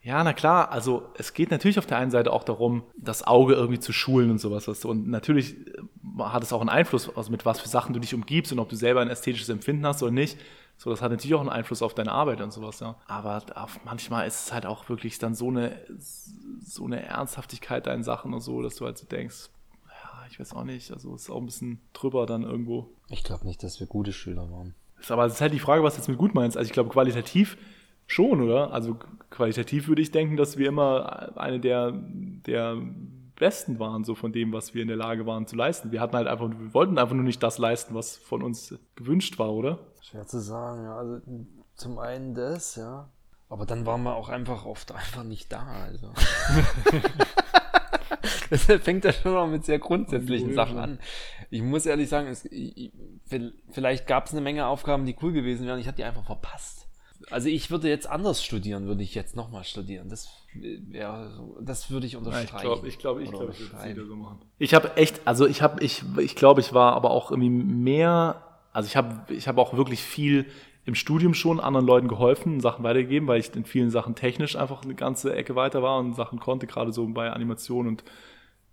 ja, 0.00 0.22
na 0.22 0.32
klar, 0.32 0.70
also 0.70 1.08
es 1.14 1.34
geht 1.34 1.50
natürlich 1.50 1.78
auf 1.78 1.86
der 1.86 1.98
einen 1.98 2.10
Seite 2.10 2.32
auch 2.32 2.44
darum, 2.44 2.84
das 2.96 3.26
Auge 3.26 3.54
irgendwie 3.54 3.80
zu 3.80 3.92
schulen 3.92 4.30
und 4.30 4.38
sowas. 4.38 4.68
Weißt 4.68 4.84
du? 4.84 4.90
Und 4.90 5.08
natürlich 5.08 5.56
äh, 5.66 5.82
hat 6.20 6.42
es 6.42 6.52
auch 6.52 6.60
einen 6.60 6.70
Einfluss, 6.70 7.14
also 7.16 7.30
mit 7.30 7.44
was 7.44 7.60
für 7.60 7.68
Sachen 7.68 7.92
du 7.94 8.00
dich 8.00 8.14
umgibst 8.14 8.52
und 8.52 8.58
ob 8.58 8.68
du 8.68 8.76
selber 8.76 9.00
ein 9.00 9.10
ästhetisches 9.10 9.48
Empfinden 9.48 9.84
hast 9.86 10.02
oder 10.02 10.12
nicht. 10.12 10.38
So, 10.76 10.90
das 10.90 11.02
hat 11.02 11.10
natürlich 11.10 11.34
auch 11.34 11.40
einen 11.40 11.48
Einfluss 11.48 11.82
auf 11.82 11.92
deine 11.94 12.12
Arbeit 12.12 12.40
und 12.40 12.52
sowas, 12.52 12.78
ja. 12.78 12.94
Aber 13.08 13.42
manchmal 13.84 14.28
ist 14.28 14.46
es 14.46 14.52
halt 14.52 14.64
auch 14.64 14.88
wirklich 14.88 15.18
dann 15.18 15.34
so 15.34 15.48
eine, 15.48 15.76
so 16.64 16.84
eine 16.84 17.02
Ernsthaftigkeit 17.04 17.88
deinen 17.88 18.04
Sachen 18.04 18.32
und 18.32 18.40
so, 18.40 18.62
dass 18.62 18.76
du 18.76 18.84
halt 18.84 18.96
so 18.96 19.04
denkst, 19.04 19.50
ja, 19.86 20.26
ich 20.30 20.38
weiß 20.38 20.54
auch 20.54 20.62
nicht, 20.62 20.92
also 20.92 21.12
es 21.16 21.22
ist 21.22 21.30
auch 21.30 21.40
ein 21.40 21.46
bisschen 21.46 21.80
drüber 21.92 22.26
dann 22.26 22.44
irgendwo. 22.44 22.88
Ich 23.08 23.24
glaube 23.24 23.44
nicht, 23.44 23.64
dass 23.64 23.80
wir 23.80 23.88
gute 23.88 24.12
Schüler 24.12 24.48
waren. 24.52 24.76
Ist 25.00 25.10
aber 25.10 25.26
es 25.26 25.34
ist 25.34 25.40
halt 25.40 25.52
die 25.52 25.58
Frage, 25.58 25.82
was 25.82 25.94
du 25.94 26.00
jetzt 26.00 26.08
mit 26.08 26.18
gut 26.18 26.34
meinst. 26.34 26.56
Also 26.56 26.68
ich 26.68 26.72
glaube, 26.72 26.90
qualitativ 26.90 27.56
schon, 28.08 28.42
oder? 28.42 28.72
Also 28.72 28.96
qualitativ 29.30 29.86
würde 29.86 30.02
ich 30.02 30.10
denken, 30.10 30.36
dass 30.36 30.58
wir 30.58 30.68
immer 30.68 31.38
eine 31.38 31.60
der, 31.60 31.92
der 31.92 32.76
Besten 33.36 33.78
waren, 33.78 34.02
so 34.02 34.16
von 34.16 34.32
dem, 34.32 34.52
was 34.52 34.74
wir 34.74 34.82
in 34.82 34.88
der 34.88 34.96
Lage 34.96 35.26
waren 35.26 35.46
zu 35.46 35.54
leisten. 35.54 35.92
Wir 35.92 36.00
hatten 36.00 36.16
halt 36.16 36.26
einfach, 36.26 36.48
wir 36.50 36.74
wollten 36.74 36.98
einfach 36.98 37.14
nur 37.14 37.24
nicht 37.24 37.42
das 37.42 37.58
leisten, 37.58 37.94
was 37.94 38.16
von 38.16 38.42
uns 38.42 38.74
gewünscht 38.96 39.38
war, 39.38 39.52
oder? 39.52 39.78
Schwer 40.00 40.26
zu 40.26 40.40
sagen, 40.40 40.82
ja. 40.82 40.96
Also 40.96 41.20
zum 41.76 41.98
einen 41.98 42.34
das, 42.34 42.74
ja. 42.74 43.08
Aber 43.48 43.64
dann 43.64 43.86
waren 43.86 44.02
wir 44.02 44.14
auch 44.14 44.28
einfach 44.28 44.66
oft 44.66 44.92
einfach 44.92 45.22
nicht 45.22 45.52
da, 45.52 45.64
also. 45.84 46.12
das 48.50 48.64
fängt 48.64 49.04
ja 49.04 49.12
schon 49.12 49.32
mal 49.32 49.46
mit 49.46 49.64
sehr 49.64 49.78
grundsätzlichen 49.78 50.54
Sachen 50.54 50.78
an. 50.78 50.98
Ich 51.50 51.62
muss 51.62 51.86
ehrlich 51.86 52.08
sagen, 52.08 52.26
es, 52.26 52.44
ich, 52.46 52.92
vielleicht 53.70 54.06
gab 54.06 54.26
es 54.26 54.32
eine 54.32 54.40
Menge 54.40 54.66
Aufgaben, 54.66 55.06
die 55.06 55.16
cool 55.22 55.32
gewesen 55.32 55.66
wären. 55.66 55.78
Ich 55.78 55.86
habe 55.86 55.96
die 55.96 56.04
einfach 56.04 56.26
verpasst. 56.26 56.77
Also 57.30 57.48
ich 57.48 57.70
würde 57.70 57.88
jetzt 57.88 58.08
anders 58.08 58.44
studieren, 58.44 58.86
würde 58.86 59.02
ich 59.02 59.14
jetzt 59.14 59.36
nochmal 59.36 59.64
studieren. 59.64 60.08
Das 60.08 60.28
wäre, 60.54 61.30
das 61.60 61.90
würde 61.90 62.06
ich 62.06 62.16
unterstreichen. 62.16 62.56
ich 62.56 62.60
glaube, 62.60 62.88
ich 62.88 62.98
glaube, 62.98 63.22
ich, 63.22 63.30
glaub, 63.30 63.50
ich 63.50 63.60
würde 63.60 63.76
es 63.76 63.88
wieder 63.88 64.06
so 64.06 64.16
machen. 64.16 64.40
Ich 64.58 64.74
habe 64.74 64.96
echt, 64.96 65.20
also 65.26 65.46
ich 65.46 65.62
habe, 65.62 65.82
ich, 65.82 66.02
ich 66.18 66.34
glaube, 66.34 66.60
ich 66.60 66.72
war 66.72 66.94
aber 66.94 67.10
auch 67.10 67.30
irgendwie 67.30 67.50
mehr, 67.50 68.42
also 68.72 68.86
ich 68.86 68.96
habe, 68.96 69.32
ich 69.32 69.48
habe 69.48 69.60
auch 69.60 69.74
wirklich 69.74 70.02
viel 70.02 70.46
im 70.84 70.94
Studium 70.94 71.34
schon 71.34 71.60
anderen 71.60 71.86
Leuten 71.86 72.08
geholfen, 72.08 72.60
Sachen 72.60 72.82
weitergegeben, 72.82 73.28
weil 73.28 73.40
ich 73.40 73.54
in 73.54 73.66
vielen 73.66 73.90
Sachen 73.90 74.14
technisch 74.14 74.56
einfach 74.56 74.82
eine 74.82 74.94
ganze 74.94 75.34
Ecke 75.34 75.54
weiter 75.54 75.82
war 75.82 75.98
und 75.98 76.14
Sachen 76.14 76.40
konnte, 76.40 76.66
gerade 76.66 76.92
so 76.92 77.06
bei 77.08 77.30
Animation 77.30 77.86
und 77.86 78.04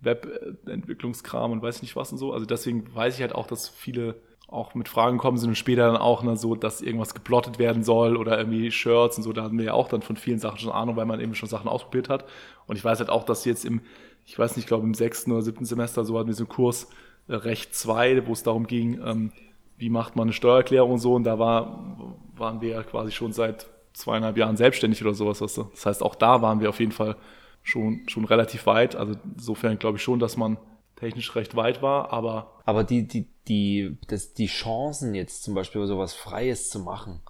Webentwicklungskram 0.00 1.52
und 1.52 1.62
weiß 1.62 1.82
nicht 1.82 1.94
was 1.94 2.12
und 2.12 2.18
so. 2.18 2.32
Also 2.32 2.46
deswegen 2.46 2.94
weiß 2.94 3.16
ich 3.16 3.20
halt 3.20 3.34
auch, 3.34 3.46
dass 3.46 3.68
viele 3.68 4.16
auch 4.48 4.74
mit 4.74 4.88
Fragen 4.88 5.18
kommen 5.18 5.38
sind 5.38 5.50
und 5.50 5.54
später 5.56 5.86
dann 5.86 5.96
auch 5.96 6.22
ne, 6.22 6.36
so, 6.36 6.54
dass 6.54 6.80
irgendwas 6.80 7.14
geplottet 7.14 7.58
werden 7.58 7.82
soll 7.82 8.16
oder 8.16 8.38
irgendwie 8.38 8.70
Shirts 8.70 9.16
und 9.16 9.24
so. 9.24 9.32
Da 9.32 9.42
hatten 9.42 9.58
wir 9.58 9.64
ja 9.66 9.72
auch 9.72 9.88
dann 9.88 10.02
von 10.02 10.16
vielen 10.16 10.38
Sachen 10.38 10.58
schon 10.58 10.70
Ahnung, 10.70 10.96
weil 10.96 11.06
man 11.06 11.20
eben 11.20 11.34
schon 11.34 11.48
Sachen 11.48 11.68
ausprobiert 11.68 12.08
hat. 12.08 12.24
Und 12.66 12.76
ich 12.76 12.84
weiß 12.84 13.00
halt 13.00 13.10
auch, 13.10 13.24
dass 13.24 13.44
jetzt 13.44 13.64
im, 13.64 13.80
ich 14.24 14.38
weiß 14.38 14.56
nicht, 14.56 14.64
ich 14.64 14.68
glaube 14.68 14.86
im 14.86 14.94
sechsten 14.94 15.32
oder 15.32 15.42
siebten 15.42 15.64
Semester 15.64 16.04
so 16.04 16.16
hatten 16.16 16.28
wir 16.28 16.34
so 16.34 16.44
einen 16.44 16.48
Kurs 16.48 16.88
äh, 17.28 17.34
Recht 17.34 17.74
2, 17.74 18.26
wo 18.26 18.32
es 18.32 18.44
darum 18.44 18.66
ging, 18.66 19.00
ähm, 19.04 19.32
wie 19.78 19.90
macht 19.90 20.14
man 20.16 20.26
eine 20.26 20.32
Steuererklärung 20.32 20.92
und 20.92 20.98
so. 21.00 21.14
Und 21.14 21.24
da 21.24 21.38
war, 21.38 21.96
waren 22.36 22.60
wir 22.60 22.70
ja 22.70 22.82
quasi 22.84 23.10
schon 23.10 23.32
seit 23.32 23.66
zweieinhalb 23.94 24.36
Jahren 24.36 24.56
selbstständig 24.56 25.02
oder 25.02 25.14
sowas. 25.14 25.40
Weißt 25.40 25.58
du? 25.58 25.64
Das 25.72 25.86
heißt, 25.86 26.02
auch 26.02 26.14
da 26.14 26.40
waren 26.40 26.60
wir 26.60 26.68
auf 26.68 26.78
jeden 26.78 26.92
Fall 26.92 27.16
schon, 27.64 28.02
schon 28.08 28.24
relativ 28.24 28.66
weit. 28.66 28.94
Also 28.94 29.14
insofern 29.24 29.78
glaube 29.78 29.96
ich 29.96 30.04
schon, 30.04 30.20
dass 30.20 30.36
man 30.36 30.56
technisch 30.94 31.34
recht 31.34 31.56
weit 31.56 31.82
war, 31.82 32.12
aber. 32.12 32.52
Aber 32.64 32.84
die, 32.84 33.06
die, 33.06 33.26
die, 33.48 33.96
das, 34.08 34.34
die 34.34 34.46
Chancen 34.46 35.14
jetzt 35.14 35.42
zum 35.42 35.54
Beispiel 35.54 35.86
sowas 35.86 36.14
Freies 36.14 36.68
zu 36.68 36.80
machen. 36.80 37.20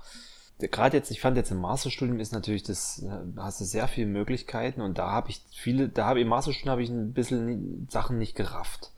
Gerade 0.58 0.96
jetzt, 0.96 1.10
ich 1.10 1.20
fand 1.20 1.36
jetzt 1.36 1.50
im 1.50 1.58
Masterstudium 1.58 2.18
ist 2.18 2.32
natürlich 2.32 2.62
das, 2.62 3.04
da 3.34 3.44
hast 3.44 3.60
du 3.60 3.64
sehr 3.64 3.88
viele 3.88 4.06
Möglichkeiten 4.06 4.80
und 4.80 4.96
da 4.96 5.10
habe 5.10 5.28
ich 5.28 5.42
viele, 5.50 5.90
da 5.90 6.06
habe 6.06 6.20
ich 6.20 6.22
im 6.22 6.30
Masterstudium 6.30 6.72
habe 6.72 6.82
ich 6.82 6.88
ein 6.88 7.12
bisschen 7.12 7.86
Sachen 7.90 8.16
nicht 8.16 8.34
gerafft, 8.34 8.90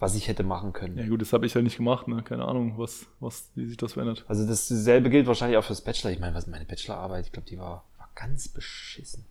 was 0.00 0.16
ich 0.16 0.26
hätte 0.26 0.42
machen 0.42 0.72
können. 0.72 0.98
Ja 0.98 1.06
gut, 1.06 1.22
das 1.22 1.32
habe 1.32 1.46
ich 1.46 1.54
ja 1.54 1.62
nicht 1.62 1.76
gemacht, 1.76 2.08
ne? 2.08 2.24
Keine 2.24 2.44
Ahnung, 2.44 2.76
was, 2.76 3.06
was, 3.20 3.50
wie 3.54 3.66
sich 3.66 3.76
das 3.76 3.92
verändert. 3.92 4.24
Also 4.26 4.44
dasselbe 4.44 5.08
gilt 5.08 5.28
wahrscheinlich 5.28 5.58
auch 5.58 5.64
fürs 5.64 5.80
Bachelor. 5.80 6.10
Ich 6.10 6.18
meine, 6.18 6.34
was 6.34 6.48
meine 6.48 6.64
Bachelorarbeit, 6.64 7.26
ich 7.26 7.32
glaube, 7.32 7.48
die 7.48 7.58
war, 7.58 7.84
war 7.98 8.08
ganz 8.16 8.48
beschissen. 8.48 9.26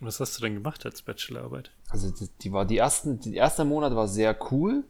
Was 0.00 0.18
hast 0.18 0.36
du 0.36 0.42
denn 0.42 0.54
gemacht 0.54 0.84
als 0.84 1.02
Bachelorarbeit? 1.02 1.70
Also 1.90 2.10
die, 2.10 2.28
die 2.42 2.52
war 2.52 2.64
die 2.64 2.78
ersten, 2.78 3.20
die 3.20 3.36
erste 3.36 3.64
Monat 3.64 3.94
war 3.94 4.08
sehr 4.08 4.36
cool 4.50 4.82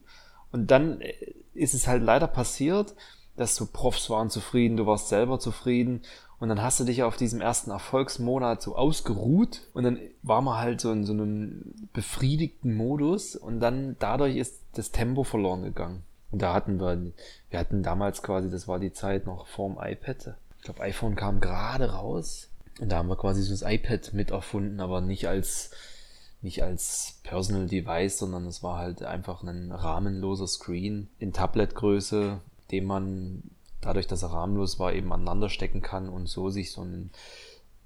und 0.55 0.71
dann 0.71 1.01
äh, 1.01 1.13
ist 1.53 1.75
es 1.75 1.89
halt 1.89 2.05
leider 2.05 2.29
passiert, 2.29 2.95
dass 3.37 3.57
so 3.57 3.67
Profs 3.67 4.09
waren 4.09 4.31
zufrieden, 4.31 4.77
du 4.77 4.87
warst 4.87 5.09
selber 5.09 5.41
zufrieden 5.41 6.03
und 6.39 6.49
dann 6.49 6.63
hast 6.63 6.79
du 6.79 6.85
dich 6.85 7.03
auf 7.03 7.17
diesem 7.17 7.41
ersten 7.41 7.73
Erfolgsmonat 7.73 8.63
so 8.63 8.77
ausgeruht 8.77 9.63
und 9.73 9.83
dann 9.83 9.99
war 10.23 10.43
man 10.43 10.59
halt 10.59 10.81
so 10.81 10.93
in 10.93 11.05
so 11.05 11.13
einem 11.13 11.75
befriedigten 11.93 12.73
Modus 12.73 13.35
und 13.35 13.59
dann 13.59 13.97
dadurch 13.99 14.37
ist 14.37 14.61
das 14.75 14.93
Tempo 14.93 15.25
verloren 15.25 15.65
gegangen. 15.65 16.05
Und 16.31 16.41
da 16.43 16.55
hatten 16.55 16.79
wir, 16.79 17.01
wir 17.51 17.59
hatten 17.59 17.83
damals 17.83 18.23
quasi, 18.23 18.49
das 18.49 18.69
war 18.69 18.79
die 18.79 18.93
Zeit 18.93 19.27
noch 19.27 19.49
vorm 19.49 19.77
iPad. 19.81 20.37
Ich 20.59 20.63
glaube, 20.63 20.83
iPhone 20.83 21.17
kam 21.17 21.41
gerade 21.41 21.95
raus 21.95 22.49
und 22.81 22.93
da 22.93 22.99
haben 22.99 23.09
wir 23.09 23.17
quasi 23.17 23.43
so 23.43 23.51
das 23.51 23.63
iPad 23.63 24.13
mit 24.13 24.31
erfunden, 24.31 24.79
aber 24.79 25.01
nicht 25.01 25.27
als, 25.27 25.73
nicht 26.45 26.63
als 26.63 27.19
Personal 27.25 27.67
Device, 27.67 28.19
sondern 28.19 28.47
es 28.47 28.63
war 28.63 28.79
halt 28.79 29.03
einfach 29.03 29.43
ein 29.43 29.73
rahmenloser 29.73 30.47
Screen 30.47 31.09
in 31.19 31.33
Tabletgröße, 31.33 32.41
den 32.71 32.85
man 32.85 33.43
dadurch, 33.81 34.07
dass 34.07 34.23
er 34.23 34.33
rahmenlos 34.33 34.79
war, 34.79 34.93
eben 34.93 35.13
aneinander 35.13 35.49
stecken 35.49 35.83
kann 35.83 36.09
und 36.09 36.29
so 36.29 36.51
sich 36.51 36.71
so 36.71 36.83
ein 36.83 37.11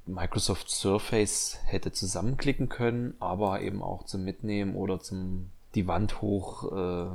Microsoft 0.07 0.71
Surface 0.71 1.59
hätte 1.65 1.93
zusammenklicken 1.93 2.69
können, 2.69 3.15
aber 3.21 3.61
eben 3.61 3.83
auch 3.83 4.05
zum 4.05 4.25
Mitnehmen 4.25 4.75
oder 4.75 5.01
zum 5.01 5.51
die 5.75 5.87
Wand 5.87 6.21
hoch 6.23 6.73
äh, 6.73 7.11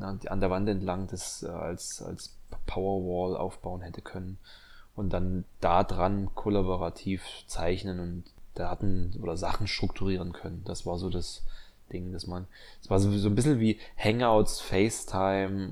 an 0.00 0.40
der 0.40 0.50
Wand 0.50 0.68
entlang 0.68 1.06
das 1.06 1.42
äh, 1.42 1.48
als, 1.48 2.02
als 2.02 2.34
Powerwall 2.66 3.36
aufbauen 3.36 3.82
hätte 3.82 4.00
können 4.00 4.38
und 4.96 5.12
dann 5.12 5.44
da 5.60 5.84
dran 5.84 6.30
kollaborativ 6.34 7.22
zeichnen 7.46 8.00
und 8.00 8.24
Daten 8.58 9.14
oder 9.22 9.36
Sachen 9.36 9.66
strukturieren 9.66 10.32
können. 10.32 10.62
Das 10.64 10.86
war 10.86 10.98
so 10.98 11.10
das 11.10 11.44
Ding, 11.92 12.12
dass 12.12 12.26
man, 12.26 12.46
es 12.82 12.90
war 12.90 12.98
so, 12.98 13.10
so 13.16 13.28
ein 13.28 13.34
bisschen 13.34 13.60
wie 13.60 13.78
Hangouts, 13.96 14.60
FaceTime 14.60 15.70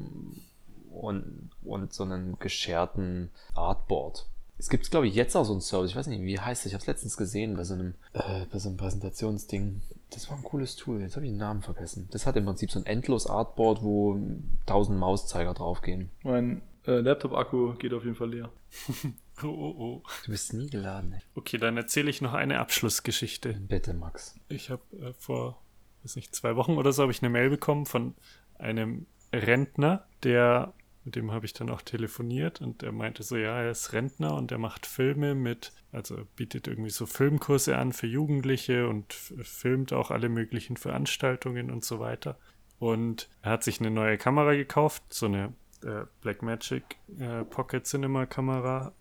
und, 0.93 1.51
und 1.65 1.93
so 1.93 2.05
einen 2.05 2.39
gescherten 2.39 3.31
Artboard. 3.55 4.27
Es 4.57 4.69
gibt, 4.69 4.89
glaube 4.91 5.09
ich, 5.09 5.15
jetzt 5.15 5.35
auch 5.35 5.45
so 5.45 5.53
einen 5.53 5.61
Service. 5.61 5.91
Ich 5.91 5.97
weiß 5.97 6.07
nicht, 6.07 6.23
wie 6.23 6.39
heißt 6.39 6.65
das? 6.65 6.67
Ich 6.67 6.75
habe 6.75 6.81
es 6.81 6.87
letztens 6.87 7.17
gesehen 7.17 7.57
bei 7.57 7.65
so 7.65 7.75
einem, 7.75 7.95
äh, 8.13 8.47
bei 8.51 8.59
so 8.59 8.69
einem 8.69 8.79
Präsentationsding. 8.79 9.81
Das 10.11 10.31
war 10.31 10.37
ein 10.37 10.45
cooles 10.45 10.77
Tool. 10.77 11.01
Jetzt 11.01 11.17
habe 11.17 11.27
ich 11.27 11.33
den 11.33 11.39
Namen 11.39 11.63
vergessen. 11.63 12.09
Das 12.13 12.25
hat 12.25 12.37
im 12.37 12.45
Prinzip 12.45 12.71
so 12.71 12.79
ein 12.79 12.87
endlos 12.87 13.27
Artboard, 13.27 13.83
wo 13.83 14.17
tausend 14.65 14.99
Mauszeiger 14.99 15.55
draufgehen. 15.55 16.11
Mein 16.23 16.63
äh, 16.87 17.01
Laptop-Akku 17.01 17.75
geht 17.75 17.93
auf 17.93 18.05
jeden 18.05 18.17
Fall 18.17 18.31
leer. 18.31 18.51
oh, 19.43 19.47
oh, 19.47 19.75
oh. 19.79 20.03
Du 20.25 20.31
bist 20.31 20.53
nie 20.53 20.69
geladen. 20.69 21.15
Ey. 21.15 21.21
Okay, 21.35 21.59
dann 21.59 21.77
erzähle 21.77 22.11
ich 22.11 22.21
noch 22.21 22.35
eine 22.35 22.61
Abschlussgeschichte. 22.61 23.55
Bitte, 23.55 23.95
Max. 23.95 24.35
Ich 24.49 24.71
habe 24.71 24.83
äh, 25.01 25.13
vor, 25.19 25.63
weiß 26.03 26.17
nicht, 26.17 26.35
zwei 26.35 26.57
Wochen 26.57 26.77
oder 26.77 26.93
so 26.93 27.03
habe 27.03 27.13
ich 27.13 27.23
eine 27.23 27.31
Mail 27.31 27.51
bekommen 27.51 27.87
von 27.87 28.15
einem 28.59 29.07
Rentner, 29.33 30.07
der 30.23 30.75
mit 31.05 31.17
dem 31.17 31.33
habe 31.33 31.45
ich 31.45 31.53
dann 31.53 31.69
auch 31.69 31.83
telefoniert 31.83 32.61
und 32.63 32.83
er 32.83 32.93
meinte 32.93 33.23
so, 33.23 33.37
ja, 33.37 33.61
er 33.61 33.71
ist 33.71 33.93
Rentner 33.93 34.35
und 34.35 34.51
er 34.51 34.59
macht 34.59 34.87
Filme 34.87 35.35
mit, 35.35 35.73
also 35.93 36.25
bietet 36.35 36.67
irgendwie 36.67 36.91
so 36.91 37.05
Filmkurse 37.05 37.77
an 37.77 37.93
für 37.93 38.07
Jugendliche 38.07 38.89
und 38.89 39.13
filmt 39.13 39.93
auch 39.93 40.11
alle 40.11 40.31
möglichen 40.31 40.77
Veranstaltungen 40.79 41.71
und 41.71 41.85
so 41.85 42.01
weiter. 42.01 42.39
Und 42.79 43.29
er 43.43 43.53
hat 43.53 43.65
sich 43.65 43.81
eine 43.81 43.91
neue 43.91 44.17
Kamera 44.17 44.55
gekauft, 44.55 45.03
so 45.11 45.27
eine 45.27 45.53
äh, 45.83 46.07
Blackmagic 46.23 46.97
äh, 47.19 47.45
Pocket 47.45 47.87
Cinema 47.87 48.25
Kamera 48.25 48.93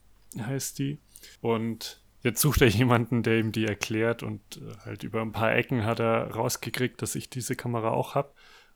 heißt 0.42 0.80
die. 0.80 1.00
Und 1.42 2.02
jetzt 2.22 2.42
sucht 2.42 2.62
er 2.62 2.68
jemanden, 2.68 3.24
der 3.24 3.40
ihm 3.40 3.52
die 3.52 3.66
erklärt 3.66 4.24
und 4.24 4.42
äh, 4.58 4.78
halt 4.86 5.04
über 5.04 5.22
ein 5.22 5.32
paar 5.32 5.54
Ecken 5.56 5.86
hat 5.86 6.00
er 6.00 6.32
rausgekriegt, 6.32 7.02
dass 7.02 7.16
ich 7.16 7.30
diese 7.30 7.56
Kamera 7.56 7.92
auch 7.92 8.16
habe 8.16 8.34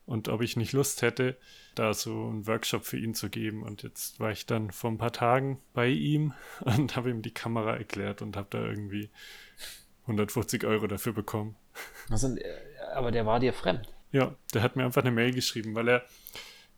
und 0.07 0.29
ob 0.29 0.41
ich 0.41 0.55
nicht 0.55 0.71
Lust 0.71 1.01
hätte, 1.01 1.37
da 1.75 1.93
so 1.93 2.29
einen 2.29 2.47
Workshop 2.47 2.85
für 2.85 2.97
ihn 2.97 3.13
zu 3.13 3.29
geben. 3.29 3.61
Und 3.61 3.83
jetzt 3.83 4.19
war 4.19 4.31
ich 4.31 4.45
dann 4.45 4.71
vor 4.71 4.89
ein 4.89 4.97
paar 4.97 5.11
Tagen 5.11 5.59
bei 5.73 5.89
ihm 5.89 6.33
und 6.61 6.95
habe 6.95 7.11
ihm 7.11 7.21
die 7.21 7.33
Kamera 7.33 7.75
erklärt 7.75 8.21
und 8.21 8.37
habe 8.37 8.47
da 8.49 8.59
irgendwie 8.59 9.09
150 10.03 10.63
Euro 10.65 10.87
dafür 10.87 11.13
bekommen. 11.13 11.55
Also, 12.09 12.35
aber 12.95 13.11
der 13.11 13.27
war 13.27 13.39
dir 13.39 13.53
fremd. 13.53 13.87
Ja, 14.11 14.33
der 14.53 14.63
hat 14.63 14.75
mir 14.75 14.85
einfach 14.85 15.03
eine 15.03 15.11
Mail 15.11 15.31
geschrieben, 15.31 15.75
weil 15.75 15.89
er 15.89 16.05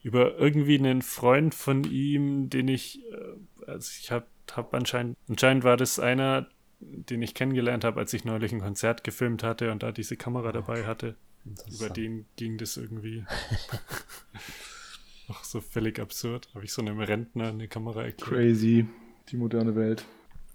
über 0.01 0.37
irgendwie 0.37 0.77
einen 0.77 1.01
Freund 1.01 1.55
von 1.55 1.85
ihm, 1.85 2.49
den 2.49 2.67
ich, 2.67 3.01
äh, 3.13 3.69
also 3.69 3.91
ich 3.97 4.11
habe 4.11 4.25
hab 4.55 4.73
anscheinend, 4.73 5.17
anscheinend 5.27 5.63
war 5.63 5.77
das 5.77 5.99
einer, 5.99 6.47
den 6.79 7.21
ich 7.21 7.33
kennengelernt 7.33 7.83
habe, 7.83 7.99
als 7.99 8.13
ich 8.13 8.25
neulich 8.25 8.51
ein 8.51 8.61
Konzert 8.61 9.03
gefilmt 9.03 9.43
hatte 9.43 9.71
und 9.71 9.83
da 9.83 9.91
diese 9.91 10.17
Kamera 10.17 10.51
dabei 10.51 10.85
hatte. 10.85 11.15
Über 11.71 11.89
den 11.89 12.25
ging 12.35 12.57
das 12.57 12.77
irgendwie. 12.77 13.25
Auch 15.29 15.43
so 15.43 15.61
völlig 15.61 15.99
absurd. 15.99 16.49
Habe 16.53 16.65
ich 16.65 16.73
so 16.73 16.81
einem 16.81 16.99
Rentner 16.99 17.49
eine 17.49 17.67
Kamera 17.67 18.03
erklärt. 18.03 18.31
Crazy, 18.31 18.87
die 19.29 19.37
moderne 19.37 19.75
Welt. 19.75 20.05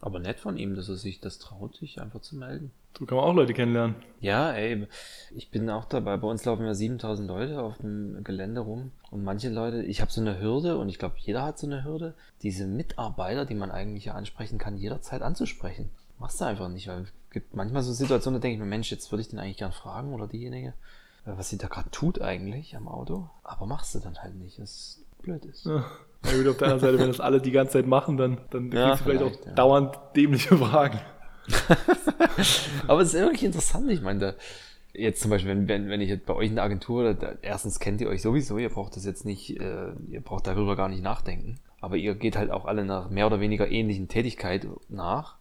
Aber 0.05 0.19
nett 0.19 0.39
von 0.39 0.59
ihm, 0.59 0.77
dass 0.77 0.91
er 0.91 0.97
sich 0.97 1.21
das 1.21 1.39
traut, 1.39 1.77
sich 1.77 1.99
einfach 1.99 2.21
zu 2.21 2.37
melden. 2.37 2.73
So 2.99 3.07
kann 3.07 3.17
man 3.17 3.25
auch 3.25 3.33
Leute 3.33 3.55
kennenlernen. 3.55 3.97
Ja, 4.21 4.53
ey, 4.53 4.87
ich 5.35 5.51
bin 5.51 5.71
auch 5.71 5.87
dabei. 5.87 6.19
Bei 6.19 6.29
uns 6.29 6.45
laufen 6.45 6.67
ja 6.67 6.75
7000 6.75 7.27
Leute 7.27 7.63
auf 7.63 7.79
dem 7.79 8.23
Gelände 8.23 8.61
rum. 8.61 8.93
Und 9.11 9.25
manche 9.25 9.49
Leute, 9.49 9.83
ich 9.83 10.03
habe 10.03 10.13
so 10.13 10.21
eine 10.21 10.39
Hürde 10.39 10.77
und 10.77 10.91
ich 10.91 10.99
glaube, 10.99 11.15
jeder 11.21 11.43
hat 11.43 11.59
so 11.59 11.67
eine 11.67 11.85
Hürde, 11.85 12.13
diese 12.43 12.67
Mitarbeiter, 12.67 13.47
die 13.47 13.55
man 13.55 13.71
eigentlich 13.71 14.05
ja 14.05 14.13
ansprechen 14.13 14.59
kann, 14.59 14.77
jederzeit 14.77 15.23
anzusprechen. 15.23 15.89
Machst 16.19 16.39
du 16.39 16.45
einfach 16.45 16.69
nicht, 16.69 16.87
weil 16.87 17.05
es 17.05 17.13
gibt 17.31 17.55
manchmal 17.55 17.83
so 17.83 17.95
Situationen, 17.95 18.39
da 18.39 18.43
denke 18.43 18.57
ich 18.57 18.61
mir, 18.61 18.67
Mensch, 18.69 18.91
jetzt 18.91 19.11
würde 19.11 19.23
ich 19.23 19.29
den 19.29 19.39
eigentlich 19.39 19.57
gern 19.57 19.73
fragen 19.73 20.13
oder 20.13 20.27
diejenige, 20.27 20.75
äh, 21.25 21.33
was 21.35 21.49
sie 21.49 21.57
da 21.57 21.69
gerade 21.69 21.91
tut 21.91 22.21
eigentlich 22.21 22.77
am 22.77 22.89
Auto. 22.89 23.31
Aber 23.43 23.65
machst 23.65 23.95
du 23.95 24.01
dann 24.01 24.19
halt 24.19 24.35
nicht, 24.35 24.61
was 24.61 25.01
blöd 25.23 25.47
ist. 25.47 25.65
Ja. 25.65 25.87
Ja, 26.25 26.37
gut, 26.39 26.49
auf 26.49 26.57
der 26.59 26.69
anderen 26.69 26.81
Seite, 26.81 26.99
wenn 26.99 27.09
das 27.09 27.21
alle 27.21 27.41
die 27.41 27.51
ganze 27.51 27.75
Zeit 27.75 27.87
machen, 27.87 28.17
dann, 28.17 28.39
dann 28.51 28.71
Ja, 28.71 28.89
kriegst 28.89 29.01
du 29.01 29.05
vielleicht 29.05 29.23
auch 29.23 29.31
vielleicht, 29.31 29.47
ja. 29.47 29.53
dauernd 29.53 29.99
dämliche 30.17 30.57
Fragen. 30.57 31.01
Aber 32.87 33.03
es 33.03 33.15
ist 33.15 33.21
wirklich 33.21 33.45
interessant. 33.45 33.91
Ich 33.91 34.01
meine, 34.01 34.19
da, 34.19 34.35
jetzt 34.95 35.21
zum 35.21 35.31
Beispiel, 35.31 35.51
wenn, 35.51 35.69
wenn, 35.69 35.89
wenn 35.89 36.01
ich 36.01 36.09
jetzt 36.09 36.27
bei 36.27 36.35
euch 36.35 36.49
in 36.49 36.55
der 36.55 36.65
Agentur, 36.65 37.15
da, 37.15 37.35
erstens 37.43 37.79
kennt 37.81 38.01
ihr 38.01 38.09
euch 38.09 38.23
sowieso, 38.23 38.59
ihr 38.59 38.71
braucht 38.71 38.97
das 38.97 39.05
jetzt 39.05 39.25
nicht, 39.25 39.61
äh, 39.61 39.93
ihr 40.09 40.21
braucht 40.21 40.47
darüber 40.47 40.77
gar 40.77 40.89
nicht 40.89 41.03
nachdenken. 41.03 41.59
Aber 41.81 41.97
ihr 41.97 42.15
geht 42.15 42.37
halt 42.37 42.51
auch 42.51 42.65
alle 42.65 42.85
nach 42.85 43.11
mehr 43.11 43.27
oder 43.27 43.41
weniger 43.41 43.69
ähnlichen 43.69 44.09
Tätigkeit 44.09 44.67
nach. 44.89 45.37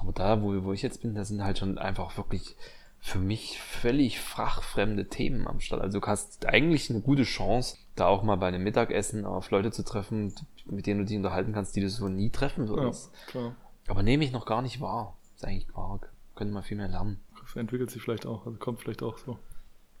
Aber 0.00 0.12
da, 0.12 0.42
wo, 0.42 0.64
wo 0.64 0.72
ich 0.72 0.82
jetzt 0.82 1.02
bin, 1.02 1.14
da 1.14 1.24
sind 1.24 1.44
halt 1.44 1.58
schon 1.58 1.78
einfach 1.78 2.16
wirklich 2.16 2.56
für 3.00 3.18
mich 3.18 3.60
völlig 3.60 4.18
fachfremde 4.18 5.08
Themen 5.08 5.46
am 5.46 5.60
Start. 5.60 5.82
Also 5.82 6.00
du 6.00 6.06
hast 6.06 6.46
eigentlich 6.46 6.88
eine 6.88 7.00
gute 7.00 7.24
Chance, 7.24 7.76
da 7.96 8.06
auch 8.06 8.22
mal 8.22 8.36
bei 8.36 8.48
einem 8.48 8.62
Mittagessen 8.62 9.24
auf 9.24 9.50
Leute 9.50 9.70
zu 9.70 9.84
treffen, 9.84 10.34
mit 10.66 10.86
denen 10.86 11.00
du 11.00 11.06
dich 11.06 11.16
unterhalten 11.16 11.52
kannst, 11.52 11.76
die 11.76 11.80
du 11.80 11.88
so 11.88 12.08
nie 12.08 12.30
treffen 12.30 12.64
Ja, 12.66 12.70
würdest. 12.70 13.12
klar. 13.26 13.54
Aber 13.86 14.02
nehme 14.02 14.24
ich 14.24 14.32
noch 14.32 14.46
gar 14.46 14.62
nicht 14.62 14.80
wahr. 14.80 15.16
Ist 15.36 15.44
eigentlich 15.44 15.66
arg. 15.74 16.10
Könnte 16.34 16.52
man 16.54 16.62
viel 16.62 16.76
mehr 16.76 16.88
lernen. 16.88 17.20
Das 17.40 17.54
entwickelt 17.56 17.90
sich 17.90 18.02
vielleicht 18.02 18.26
auch, 18.26 18.46
also 18.46 18.58
kommt 18.58 18.80
vielleicht 18.80 19.02
auch 19.02 19.18
so. 19.18 19.38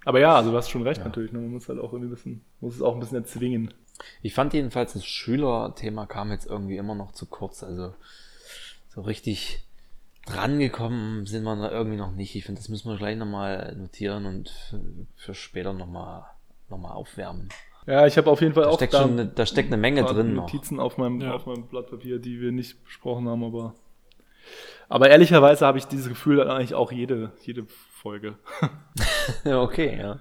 Aber 0.06 0.18
ja, 0.20 0.34
also 0.36 0.50
du 0.50 0.56
hast 0.56 0.70
schon 0.70 0.82
recht 0.82 0.98
Ja. 0.98 1.04
natürlich, 1.06 1.32
ne? 1.32 1.38
man 1.38 1.50
muss 1.52 1.68
halt 1.68 1.78
auch 1.78 1.92
irgendwie 1.92 2.08
ein 2.08 2.14
bisschen, 2.14 2.44
muss 2.60 2.74
es 2.74 2.82
auch 2.82 2.94
ein 2.94 3.00
bisschen 3.00 3.18
erzwingen. 3.18 3.72
Ich 4.22 4.34
fand 4.34 4.52
jedenfalls, 4.54 4.94
das 4.94 5.06
Schülerthema 5.06 6.06
kam 6.06 6.30
jetzt 6.32 6.46
irgendwie 6.46 6.76
immer 6.76 6.94
noch 6.94 7.12
zu 7.12 7.26
kurz. 7.26 7.62
Also 7.62 7.94
so 8.88 9.02
richtig 9.02 9.62
drangekommen 10.26 11.26
sind 11.26 11.44
wir 11.44 11.54
da 11.56 11.70
irgendwie 11.70 11.96
noch 11.98 12.12
nicht. 12.12 12.34
Ich 12.34 12.44
finde, 12.44 12.60
das 12.60 12.68
müssen 12.68 12.90
wir 12.90 12.96
gleich 12.96 13.16
nochmal 13.16 13.76
notieren 13.76 14.26
und 14.26 14.48
für, 14.48 14.80
für 15.16 15.34
später 15.34 15.72
nochmal 15.72 16.24
noch 16.70 16.78
mal 16.78 16.92
aufwärmen. 16.92 17.48
Ja, 17.86 18.06
ich 18.06 18.16
habe 18.16 18.30
auf 18.30 18.40
jeden 18.40 18.54
Fall 18.54 18.64
Da 18.64 18.70
auch 18.70 18.76
steckt, 18.76 18.94
da 18.94 19.02
schon 19.02 19.12
eine, 19.12 19.26
da 19.26 19.44
steckt 19.46 19.68
eine 19.68 19.76
Menge 19.76 20.04
drin 20.04 20.34
noch. 20.34 20.44
Notizen 20.44 20.80
auf 20.80 20.96
meinem, 20.98 21.20
Ja. 21.20 21.32
auf 21.34 21.46
meinem 21.46 21.66
Blatt 21.66 21.90
Papier, 21.90 22.18
die 22.18 22.40
wir 22.40 22.50
nicht 22.52 22.82
besprochen 22.84 23.28
haben, 23.28 23.44
aber 23.44 23.74
aber 24.90 25.08
ehrlicherweise 25.08 25.66
habe 25.66 25.78
ich 25.78 25.86
dieses 25.86 26.08
Gefühl 26.08 26.42
eigentlich 26.48 26.74
auch 26.74 26.92
jede, 26.92 27.32
jede 27.42 27.66
Folge. 27.94 28.36
Ja, 29.44 29.62
okay, 29.62 29.98
ja. 29.98 30.18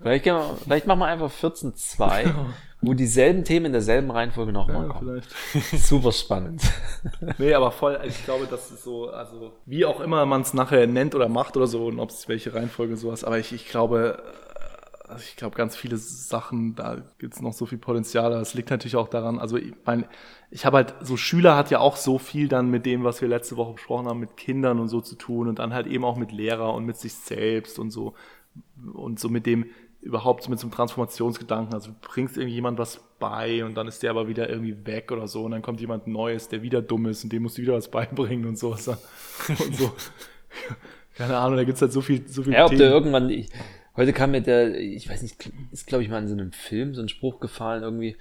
Vielleicht, 0.00 0.24
wir, 0.24 0.42
vielleicht 0.64 0.86
machen 0.86 0.98
wir 1.00 1.06
einfach 1.06 1.30
14.2, 1.30 2.32
wo 2.80 2.94
dieselben 2.94 3.44
Themen 3.44 3.66
in 3.66 3.72
derselben 3.72 4.10
Reihenfolge 4.10 4.52
nochmal 4.52 4.86
Ja, 4.86 4.92
kommen. 4.92 5.22
vielleicht. 5.22 5.76
Super 5.86 6.12
spannend. 6.12 6.62
Nee, 7.38 7.54
aber 7.54 7.70
voll, 7.70 8.00
ich 8.06 8.24
glaube, 8.24 8.46
das 8.50 8.70
ist 8.70 8.82
so, 8.84 9.08
also 9.10 9.52
wie 9.66 9.84
auch 9.84 10.00
immer 10.00 10.24
man 10.26 10.40
es 10.42 10.54
nachher 10.54 10.86
nennt 10.86 11.14
oder 11.14 11.28
macht 11.28 11.56
oder 11.56 11.66
so 11.66 11.86
und 11.86 12.00
ob 12.00 12.10
es 12.10 12.28
welche 12.28 12.52
Reihenfolge 12.54 12.96
sowas, 12.96 13.22
aber 13.24 13.38
ich, 13.38 13.52
ich 13.52 13.68
glaube, 13.68 14.22
also 15.08 15.22
ich 15.26 15.36
glaube, 15.36 15.56
ganz 15.56 15.76
viele 15.76 15.96
Sachen, 15.96 16.74
da 16.74 16.98
gibt 17.18 17.34
es 17.34 17.40
noch 17.40 17.52
so 17.52 17.66
viel 17.66 17.78
Potenzial. 17.78 18.30
Das 18.30 18.54
liegt 18.54 18.70
natürlich 18.70 18.96
auch 18.96 19.08
daran, 19.08 19.38
also 19.38 19.56
ich 19.56 19.74
meine, 19.84 20.08
ich 20.50 20.66
habe 20.66 20.78
halt, 20.78 20.94
so 21.00 21.16
Schüler 21.16 21.56
hat 21.56 21.70
ja 21.70 21.78
auch 21.80 21.96
so 21.96 22.18
viel 22.18 22.48
dann 22.48 22.70
mit 22.70 22.86
dem, 22.86 23.04
was 23.04 23.20
wir 23.20 23.28
letzte 23.28 23.56
Woche 23.56 23.74
besprochen 23.74 24.06
haben, 24.06 24.20
mit 24.20 24.36
Kindern 24.36 24.78
und 24.80 24.88
so 24.88 25.00
zu 25.00 25.16
tun 25.16 25.48
und 25.48 25.58
dann 25.58 25.72
halt 25.74 25.86
eben 25.86 26.04
auch 26.04 26.16
mit 26.16 26.32
Lehrer 26.32 26.74
und 26.74 26.84
mit 26.84 26.96
sich 26.96 27.14
selbst 27.14 27.78
und 27.78 27.90
so 27.90 28.14
und 28.94 29.18
so 29.20 29.28
mit 29.28 29.46
dem 29.46 29.66
überhaupt 30.00 30.44
so 30.44 30.50
mit 30.50 30.58
so 30.58 30.66
einem 30.66 30.72
Transformationsgedanken. 30.72 31.74
Also 31.74 31.90
du 31.90 31.96
bringst 32.00 32.36
irgendjemand 32.36 32.78
was 32.78 33.00
bei 33.18 33.64
und 33.64 33.74
dann 33.74 33.88
ist 33.88 34.02
der 34.02 34.10
aber 34.10 34.28
wieder 34.28 34.48
irgendwie 34.48 34.86
weg 34.86 35.10
oder 35.10 35.26
so 35.26 35.44
und 35.44 35.50
dann 35.50 35.62
kommt 35.62 35.80
jemand 35.80 36.06
Neues, 36.06 36.48
der 36.48 36.62
wieder 36.62 36.80
dumm 36.80 37.06
ist 37.06 37.24
und 37.24 37.32
dem 37.32 37.42
musst 37.42 37.58
du 37.58 37.62
wieder 37.62 37.74
was 37.74 37.90
beibringen 37.90 38.46
und 38.46 38.58
so. 38.58 38.70
Und 38.70 38.80
so. 38.80 39.92
Keine 41.16 41.38
Ahnung, 41.38 41.56
da 41.56 41.64
gibt's 41.64 41.80
halt 41.80 41.92
so 41.92 42.02
viel, 42.02 42.28
so 42.28 42.42
viel 42.42 42.52
Ja, 42.52 42.64
ob 42.64 42.70
Themen. 42.70 42.82
irgendwann, 42.82 43.30
ich, 43.30 43.48
heute 43.96 44.12
kam 44.12 44.32
mir 44.32 44.40
der, 44.40 44.78
ich 44.78 45.08
weiß 45.08 45.22
nicht, 45.22 45.50
ist 45.72 45.86
glaube 45.86 46.04
ich 46.04 46.10
mal 46.10 46.18
in 46.18 46.28
so 46.28 46.34
einem 46.34 46.52
Film 46.52 46.94
so 46.94 47.02
ein 47.02 47.08
Spruch 47.08 47.40
gefallen, 47.40 47.82
irgendwie 47.82 48.16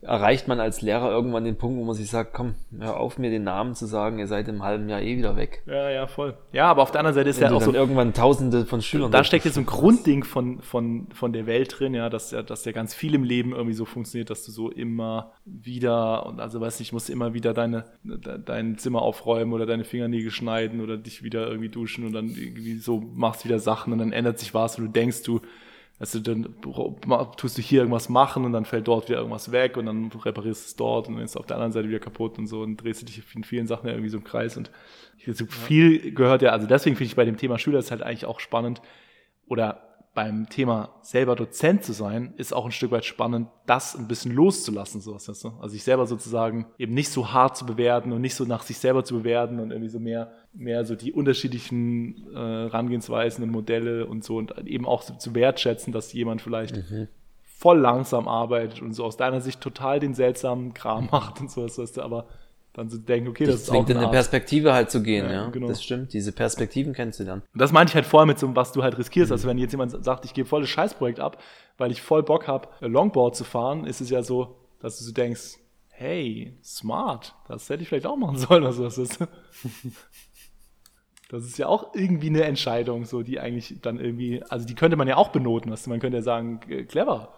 erreicht 0.00 0.46
man 0.46 0.60
als 0.60 0.80
Lehrer 0.80 1.10
irgendwann 1.10 1.44
den 1.44 1.56
Punkt, 1.56 1.78
wo 1.78 1.84
man 1.84 1.94
sich 1.94 2.08
sagt, 2.08 2.32
komm, 2.32 2.54
hör 2.78 2.98
auf 2.98 3.18
mir 3.18 3.30
den 3.30 3.42
Namen 3.42 3.74
zu 3.74 3.86
sagen, 3.86 4.20
ihr 4.20 4.28
seid 4.28 4.46
im 4.46 4.62
halben 4.62 4.88
Jahr 4.88 5.02
eh 5.02 5.16
wieder 5.16 5.36
weg. 5.36 5.62
Ja, 5.66 5.90
ja, 5.90 6.06
voll. 6.06 6.36
Ja, 6.52 6.66
aber 6.70 6.82
auf 6.82 6.92
der 6.92 7.00
anderen 7.00 7.16
Seite 7.16 7.30
ist 7.30 7.40
Wenn 7.40 7.50
ja 7.50 7.56
auch 7.56 7.62
so, 7.62 7.74
irgendwann 7.74 8.14
tausende 8.14 8.64
von 8.64 8.80
Schülern 8.80 9.10
da 9.10 9.24
steckt 9.24 9.44
jetzt 9.44 9.54
so 9.54 9.60
ein. 9.60 9.66
Grundding 9.66 10.22
von, 10.22 10.60
von, 10.60 11.08
von 11.12 11.32
der 11.32 11.46
Welt 11.46 11.78
drin, 11.78 11.94
ja, 11.94 12.10
dass 12.10 12.30
ja, 12.30 12.42
dass 12.42 12.64
ja 12.64 12.72
ganz 12.72 12.94
viel 12.94 13.14
im 13.14 13.24
Leben 13.24 13.52
irgendwie 13.52 13.74
so 13.74 13.84
funktioniert, 13.84 14.30
dass 14.30 14.44
du 14.44 14.52
so 14.52 14.70
immer 14.70 15.32
wieder, 15.44 16.26
und 16.26 16.38
also 16.38 16.60
weiß 16.60 16.78
nicht, 16.78 16.92
musst 16.92 17.10
immer 17.10 17.34
wieder 17.34 17.52
deine, 17.52 17.84
de, 18.04 18.38
dein 18.44 18.78
Zimmer 18.78 19.02
aufräumen 19.02 19.52
oder 19.52 19.66
deine 19.66 19.84
Fingernägel 19.84 20.30
schneiden 20.30 20.80
oder 20.80 20.96
dich 20.96 21.24
wieder 21.24 21.48
irgendwie 21.48 21.70
duschen 21.70 22.06
und 22.06 22.12
dann 22.12 22.28
irgendwie 22.28 22.76
so 22.78 23.00
machst 23.00 23.44
wieder 23.44 23.58
Sachen 23.58 23.92
und 23.92 23.98
dann 23.98 24.12
ändert 24.12 24.38
sich 24.38 24.54
was 24.54 24.78
und 24.78 24.86
du 24.86 24.90
denkst, 24.92 25.24
du, 25.24 25.40
also 26.00 26.20
dann 26.20 26.54
tust 27.36 27.58
du 27.58 27.62
hier 27.62 27.80
irgendwas 27.80 28.08
machen 28.08 28.44
und 28.44 28.52
dann 28.52 28.64
fällt 28.64 28.86
dort 28.86 29.08
wieder 29.08 29.18
irgendwas 29.18 29.50
weg 29.50 29.76
und 29.76 29.86
dann 29.86 30.12
reparierst 30.12 30.64
du 30.64 30.66
es 30.68 30.76
dort 30.76 31.08
und 31.08 31.14
dann 31.14 31.24
ist 31.24 31.32
es 31.32 31.36
auf 31.36 31.46
der 31.46 31.56
anderen 31.56 31.72
Seite 31.72 31.88
wieder 31.88 31.98
kaputt 31.98 32.38
und 32.38 32.46
so 32.46 32.62
und 32.62 32.76
drehst 32.76 33.02
du 33.02 33.06
dich 33.06 33.22
in 33.34 33.42
vielen 33.42 33.66
Sachen 33.66 33.88
irgendwie 33.88 34.08
so 34.08 34.18
im 34.18 34.24
Kreis 34.24 34.56
und 34.56 34.70
so 35.26 35.46
viel 35.46 36.12
gehört 36.14 36.42
ja, 36.42 36.50
also 36.50 36.66
deswegen 36.66 36.96
finde 36.96 37.08
ich 37.08 37.16
bei 37.16 37.24
dem 37.24 37.36
Thema 37.36 37.58
Schüler 37.58 37.80
ist 37.80 37.90
halt 37.90 38.02
eigentlich 38.02 38.26
auch 38.26 38.38
spannend 38.38 38.80
oder 39.48 39.87
beim 40.18 40.48
Thema 40.48 40.88
selber 41.00 41.36
Dozent 41.36 41.84
zu 41.84 41.92
sein, 41.92 42.34
ist 42.38 42.52
auch 42.52 42.64
ein 42.64 42.72
Stück 42.72 42.90
weit 42.90 43.04
spannend, 43.04 43.46
das 43.66 43.94
ein 43.94 44.08
bisschen 44.08 44.32
loszulassen, 44.34 45.00
sowas, 45.00 45.28
weißt 45.28 45.44
du? 45.44 45.48
Also 45.60 45.68
sich 45.68 45.84
selber 45.84 46.08
sozusagen 46.08 46.66
eben 46.76 46.92
nicht 46.92 47.10
so 47.10 47.32
hart 47.32 47.56
zu 47.56 47.64
bewerten 47.64 48.10
und 48.10 48.20
nicht 48.20 48.34
so 48.34 48.44
nach 48.44 48.64
sich 48.64 48.78
selber 48.78 49.04
zu 49.04 49.18
bewerten 49.18 49.60
und 49.60 49.70
irgendwie 49.70 49.90
so 49.90 50.00
mehr, 50.00 50.32
mehr 50.52 50.84
so 50.84 50.96
die 50.96 51.12
unterschiedlichen 51.12 52.32
äh, 52.32 52.34
Herangehensweisen 52.34 53.44
und 53.44 53.52
Modelle 53.52 54.06
und 54.06 54.24
so 54.24 54.38
und 54.38 54.58
eben 54.66 54.86
auch 54.86 55.02
so 55.02 55.14
zu 55.14 55.36
wertschätzen, 55.36 55.92
dass 55.92 56.12
jemand 56.12 56.42
vielleicht 56.42 56.76
voll 57.44 57.78
langsam 57.78 58.26
arbeitet 58.26 58.82
und 58.82 58.94
so 58.94 59.04
aus 59.04 59.16
deiner 59.16 59.40
Sicht 59.40 59.60
total 59.60 60.00
den 60.00 60.14
seltsamen 60.14 60.74
Kram 60.74 61.06
macht 61.12 61.40
und 61.40 61.48
sowas, 61.48 61.78
weißt 61.78 61.98
du, 61.98 62.02
aber 62.02 62.26
dann 62.78 62.88
so 62.88 62.98
denken, 62.98 63.28
okay, 63.28 63.44
das 63.44 63.54
Das 63.54 63.62
ist 63.62 63.68
auch 63.70 63.74
zwingt 63.74 63.90
in 63.90 63.96
eine. 63.98 64.08
Perspektive 64.08 64.72
halt 64.72 64.90
zu 64.90 65.02
gehen, 65.02 65.26
Ja, 65.26 65.32
ja. 65.32 65.48
genau. 65.50 65.68
Das 65.68 65.82
stimmt, 65.82 66.12
diese 66.12 66.32
Perspektiven 66.32 66.92
kennenzulernen. 66.94 67.42
Und 67.52 67.60
das 67.60 67.72
meinte 67.72 67.90
ich 67.90 67.94
halt 67.94 68.06
vorher 68.06 68.26
mit 68.26 68.38
so, 68.38 68.54
was 68.56 68.72
du 68.72 68.82
halt 68.82 68.96
riskierst. 68.98 69.32
Also 69.32 69.48
wenn 69.48 69.58
jetzt 69.58 69.72
jemand 69.72 70.04
sagt, 70.04 70.24
ich 70.24 70.34
gebe 70.34 70.48
volles 70.48 70.68
Scheißprojekt 70.68 71.20
ab, 71.20 71.42
weil 71.76 71.90
ich 71.90 72.00
voll 72.02 72.22
Bock 72.22 72.46
habe, 72.48 72.68
Longboard 72.80 73.36
zu 73.36 73.44
fahren, 73.44 73.84
ist 73.84 74.00
es 74.00 74.10
ja 74.10 74.22
so, 74.22 74.56
dass 74.80 74.98
du 74.98 75.04
so 75.04 75.12
denkst, 75.12 75.58
hey, 75.88 76.56
smart, 76.62 77.34
das 77.48 77.68
hätte 77.68 77.82
ich 77.82 77.88
vielleicht 77.88 78.06
auch 78.06 78.16
machen 78.16 78.36
sollen. 78.38 78.64
Also 78.64 78.84
das 78.84 78.98
ist, 78.98 79.18
das 81.28 81.44
ist 81.44 81.58
ja 81.58 81.66
auch 81.66 81.94
irgendwie 81.94 82.28
eine 82.28 82.44
Entscheidung, 82.44 83.04
so 83.04 83.22
die 83.22 83.40
eigentlich 83.40 83.80
dann 83.82 83.98
irgendwie, 83.98 84.42
also 84.48 84.66
die 84.66 84.74
könnte 84.74 84.96
man 84.96 85.08
ja 85.08 85.16
auch 85.16 85.28
benoten. 85.28 85.74
Du? 85.74 85.90
Man 85.90 86.00
könnte 86.00 86.18
ja 86.18 86.22
sagen, 86.22 86.60
äh, 86.68 86.84
clever. 86.84 87.34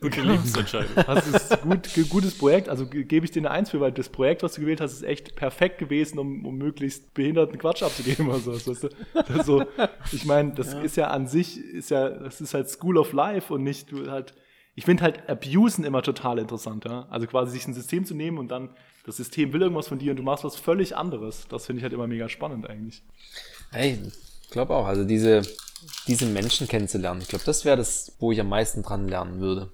Gute 0.00 0.22
Lebensentscheidung. 0.22 1.04
Das 1.06 1.26
ist 1.26 1.60
gut, 1.62 1.88
gutes 2.10 2.36
Projekt. 2.36 2.68
Also 2.68 2.86
ge- 2.86 3.04
gebe 3.04 3.24
ich 3.26 3.32
dir 3.32 3.40
eine 3.40 3.50
Eins 3.50 3.70
für, 3.70 3.80
weil 3.80 3.92
das 3.92 4.08
Projekt, 4.08 4.42
was 4.42 4.54
du 4.54 4.62
gewählt 4.62 4.80
hast, 4.80 4.92
ist 4.92 5.02
echt 5.02 5.36
perfekt 5.36 5.78
gewesen, 5.78 6.18
um, 6.18 6.44
um 6.44 6.56
möglichst 6.56 7.14
behinderten 7.14 7.58
Quatsch 7.58 7.82
abzugeben 7.82 8.28
oder 8.28 8.40
sowas. 8.40 8.66
Weißt 8.66 8.84
du? 8.84 8.88
das 9.14 9.36
ist 9.36 9.46
so, 9.46 9.64
ich 10.12 10.24
meine, 10.24 10.52
das 10.54 10.74
ist 10.74 10.96
ja 10.96 11.08
an 11.08 11.26
sich, 11.26 11.58
ist 11.58 11.90
ja, 11.90 12.08
das 12.08 12.40
ist 12.40 12.54
halt 12.54 12.68
School 12.68 12.98
of 12.98 13.12
Life 13.12 13.52
und 13.52 13.62
nicht 13.62 13.92
du 13.92 14.10
halt. 14.10 14.34
Ich 14.76 14.84
finde 14.84 15.04
halt 15.04 15.28
Abusen 15.28 15.84
immer 15.84 16.02
total 16.02 16.38
interessant, 16.40 16.84
ja. 16.84 17.06
Also 17.08 17.26
quasi 17.28 17.52
sich 17.52 17.66
ein 17.68 17.74
System 17.74 18.04
zu 18.04 18.14
nehmen 18.14 18.38
und 18.38 18.48
dann 18.48 18.70
das 19.06 19.16
System 19.18 19.52
will 19.52 19.62
irgendwas 19.62 19.86
von 19.86 19.98
dir 19.98 20.10
und 20.10 20.16
du 20.16 20.22
machst 20.24 20.42
was 20.44 20.56
völlig 20.56 20.96
anderes. 20.96 21.46
Das 21.48 21.66
finde 21.66 21.78
ich 21.78 21.82
halt 21.84 21.92
immer 21.92 22.06
mega 22.08 22.28
spannend 22.28 22.68
eigentlich. 22.68 23.02
Hey, 23.70 23.98
ich 24.42 24.50
glaube 24.50 24.74
auch, 24.74 24.86
also 24.86 25.04
diese, 25.04 25.42
diese 26.06 26.26
Menschen 26.26 26.68
kennenzulernen, 26.68 27.20
ich 27.20 27.28
glaube, 27.28 27.44
das 27.44 27.64
wäre 27.64 27.76
das, 27.76 28.16
wo 28.18 28.32
ich 28.32 28.40
am 28.40 28.48
meisten 28.48 28.82
dran 28.82 29.08
lernen 29.08 29.40
würde. 29.40 29.72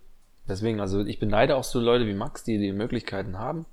Deswegen, 0.49 0.81
also 0.81 1.05
ich 1.05 1.19
beneide 1.19 1.57
auch 1.57 1.65
so 1.65 1.81
Leute 1.81 2.07
wie 2.07 2.15
Max, 2.15 2.43
die 2.45 2.59
die 2.59 2.73
Möglichkeiten 2.73 3.39
haben 3.39 3.67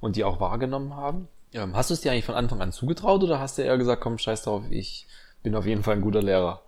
und 0.00 0.16
die 0.16 0.24
auch 0.24 0.40
wahrgenommen 0.40 0.94
haben. 0.94 1.28
Ähm, 1.52 1.74
hast 1.74 1.90
du 1.90 1.94
es 1.94 2.00
dir 2.00 2.12
eigentlich 2.12 2.24
von 2.26 2.34
Anfang 2.34 2.60
an 2.60 2.72
zugetraut 2.72 3.22
oder 3.22 3.40
hast 3.40 3.58
du 3.58 3.62
eher 3.62 3.78
gesagt, 3.78 4.02
komm, 4.02 4.18
scheiß 4.18 4.42
drauf, 4.42 4.64
ich 4.70 5.06
bin 5.42 5.54
auf 5.54 5.66
jeden 5.66 5.82
Fall 5.82 5.96
ein 5.96 6.02
guter 6.02 6.22
Lehrer? 6.22 6.62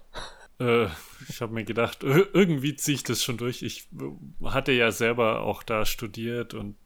Äh, 0.58 0.86
ich 1.28 1.40
habe 1.40 1.52
mir 1.54 1.64
gedacht, 1.64 2.02
ir- 2.02 2.28
irgendwie 2.32 2.74
ziehe 2.76 2.94
ich 2.96 3.02
das 3.04 3.22
schon 3.22 3.36
durch. 3.36 3.62
Ich 3.62 3.88
äh, 4.00 4.46
hatte 4.46 4.72
ja 4.72 4.90
selber 4.90 5.42
auch 5.42 5.62
da 5.62 5.84
studiert 5.84 6.54
und 6.54 6.76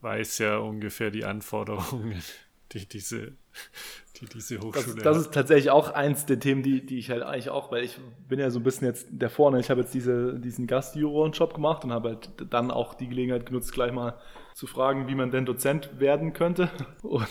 weiß 0.00 0.38
ja 0.38 0.56
ungefähr 0.58 1.10
die 1.10 1.24
Anforderungen, 1.24 2.22
die 2.72 2.86
diese 2.86 3.32
die 4.20 4.26
diese 4.26 4.58
Das, 4.72 4.86
Hochschule 4.86 5.02
das 5.02 5.16
hat. 5.16 5.22
ist 5.26 5.34
tatsächlich 5.34 5.70
auch 5.70 5.90
eins 5.92 6.26
der 6.26 6.38
Themen, 6.38 6.62
die, 6.62 6.84
die 6.84 6.98
ich 6.98 7.10
halt 7.10 7.22
eigentlich 7.22 7.50
auch, 7.50 7.70
weil 7.72 7.84
ich 7.84 7.98
bin 8.28 8.38
ja 8.38 8.50
so 8.50 8.60
ein 8.60 8.62
bisschen 8.62 8.86
jetzt 8.86 9.08
der 9.10 9.30
Vorne. 9.30 9.58
Ich 9.60 9.70
habe 9.70 9.80
jetzt 9.80 9.94
diese, 9.94 10.38
diesen 10.38 10.66
Gastjuroren-Job 10.66 11.54
gemacht 11.54 11.84
und 11.84 11.92
habe 11.92 12.10
halt 12.10 12.30
dann 12.50 12.70
auch 12.70 12.94
die 12.94 13.08
Gelegenheit 13.08 13.46
genutzt, 13.46 13.72
gleich 13.72 13.92
mal 13.92 14.18
zu 14.54 14.66
fragen, 14.66 15.08
wie 15.08 15.14
man 15.14 15.30
denn 15.30 15.46
Dozent 15.46 15.98
werden 15.98 16.32
könnte. 16.32 16.70
Und 17.02 17.26